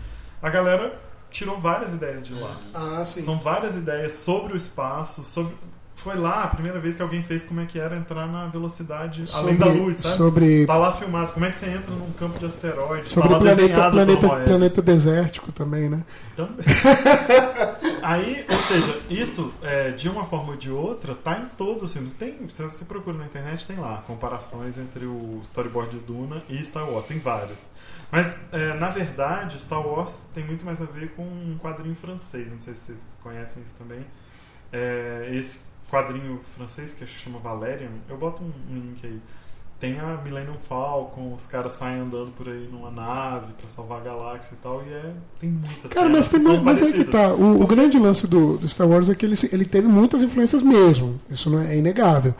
a 0.42 0.48
galera 0.50 0.98
tirou 1.30 1.58
várias 1.60 1.92
ideias 1.92 2.26
de 2.26 2.34
lá. 2.34 2.56
Ah, 2.72 3.04
sim. 3.04 3.20
São 3.20 3.38
várias 3.38 3.76
ideias 3.76 4.12
sobre 4.14 4.54
o 4.54 4.56
espaço, 4.56 5.24
sobre. 5.24 5.54
Foi 5.96 6.14
lá 6.16 6.44
a 6.44 6.46
primeira 6.46 6.78
vez 6.78 6.94
que 6.94 7.02
alguém 7.02 7.24
fez 7.24 7.42
como 7.42 7.60
é 7.60 7.66
que 7.66 7.76
era 7.76 7.96
entrar 7.96 8.28
na 8.28 8.46
velocidade 8.46 9.24
além 9.34 9.56
da 9.56 9.66
luz, 9.66 9.96
sabe? 9.96 10.16
Sobre, 10.16 10.64
Tá 10.64 10.76
lá 10.76 10.92
filmado, 10.92 11.32
como 11.32 11.44
é 11.44 11.50
que 11.50 11.56
você 11.56 11.66
entra 11.66 11.90
num 11.92 12.12
campo 12.12 12.38
de 12.38 12.46
asteroides, 12.46 13.10
sobre 13.10 13.28
tá 13.30 13.38
planeta, 13.40 13.90
planeta, 13.90 14.26
Moebius. 14.28 14.48
planeta 14.48 14.80
desértico 14.80 15.50
também, 15.50 15.88
né? 15.88 16.04
Também. 16.36 16.64
Aí, 18.02 18.44
ou 18.50 18.58
seja, 18.58 19.02
isso, 19.08 19.54
é, 19.62 19.90
de 19.90 20.08
uma 20.08 20.24
forma 20.24 20.52
ou 20.52 20.56
de 20.56 20.70
outra, 20.70 21.14
tá 21.14 21.38
em 21.38 21.46
todos 21.56 21.82
os 21.82 21.92
filmes. 21.92 22.12
Tem, 22.12 22.48
se 22.48 22.62
você 22.62 22.84
procura 22.84 23.16
na 23.16 23.26
internet, 23.26 23.66
tem 23.66 23.76
lá 23.76 24.02
comparações 24.06 24.78
entre 24.78 25.06
o 25.06 25.40
storyboard 25.42 25.98
de 25.98 26.04
Duna 26.04 26.42
e 26.48 26.62
Star 26.64 26.88
Wars. 26.88 27.06
Tem 27.06 27.18
várias. 27.18 27.58
Mas, 28.10 28.40
é, 28.52 28.74
na 28.74 28.88
verdade, 28.88 29.60
Star 29.60 29.86
Wars 29.86 30.24
tem 30.34 30.44
muito 30.44 30.64
mais 30.64 30.80
a 30.80 30.86
ver 30.86 31.10
com 31.10 31.22
um 31.22 31.58
quadrinho 31.60 31.94
francês. 31.94 32.50
Não 32.50 32.60
sei 32.60 32.74
se 32.74 32.86
vocês 32.86 33.18
conhecem 33.22 33.62
isso 33.62 33.74
também. 33.76 34.04
É, 34.72 35.30
esse 35.32 35.60
quadrinho 35.90 36.40
francês, 36.54 36.92
que 36.92 37.04
acho 37.04 37.14
que 37.14 37.20
chama 37.20 37.38
Valerian, 37.38 37.90
eu 38.08 38.16
boto 38.16 38.42
um, 38.42 38.52
um 38.70 38.74
link 38.74 39.06
aí. 39.06 39.20
Tem 39.80 39.96
a 40.00 40.18
Millennium 40.24 40.56
Falcon, 40.68 41.34
os 41.36 41.46
caras 41.46 41.74
saem 41.74 42.00
andando 42.00 42.32
por 42.36 42.48
aí 42.48 42.68
numa 42.72 42.90
nave 42.90 43.52
pra 43.60 43.70
salvar 43.70 44.00
a 44.00 44.04
galáxia 44.04 44.54
e 44.54 44.56
tal, 44.56 44.82
e 44.84 44.92
é, 44.92 45.12
tem 45.38 45.50
muitas 45.50 45.92
Cara, 45.92 46.08
mas, 46.08 46.28
tem, 46.28 46.40
cenas 46.40 46.58
que 46.58 46.64
são 46.64 46.64
mas 46.64 46.82
é 46.82 46.92
que 46.92 47.04
tá. 47.04 47.28
O, 47.28 47.62
o 47.62 47.66
grande 47.66 47.96
lance 47.96 48.26
do, 48.26 48.58
do 48.58 48.68
Star 48.68 48.88
Wars 48.88 49.08
é 49.08 49.14
que 49.14 49.24
ele, 49.24 49.36
ele 49.52 49.64
teve 49.64 49.86
muitas 49.86 50.20
influências 50.20 50.62
mesmo. 50.62 51.20
Isso 51.30 51.48
não 51.48 51.60
é, 51.60 51.74
é 51.74 51.78
inegável. 51.78 52.34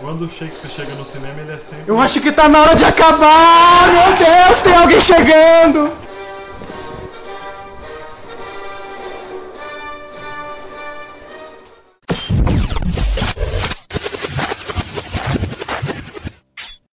Quando 0.00 0.22
o 0.24 0.28
Shakespeare 0.28 0.70
chega 0.70 0.94
no 0.94 1.04
cinema, 1.04 1.40
ele 1.40 1.50
é 1.50 1.58
sempre. 1.58 1.84
Eu 1.88 1.98
acho 1.98 2.20
que 2.20 2.30
tá 2.30 2.48
na 2.48 2.60
hora 2.60 2.76
de 2.76 2.84
acabar! 2.84 3.92
Meu 3.92 4.16
Deus, 4.16 4.62
tem 4.62 4.76
alguém 4.76 5.00
chegando! 5.00 6.13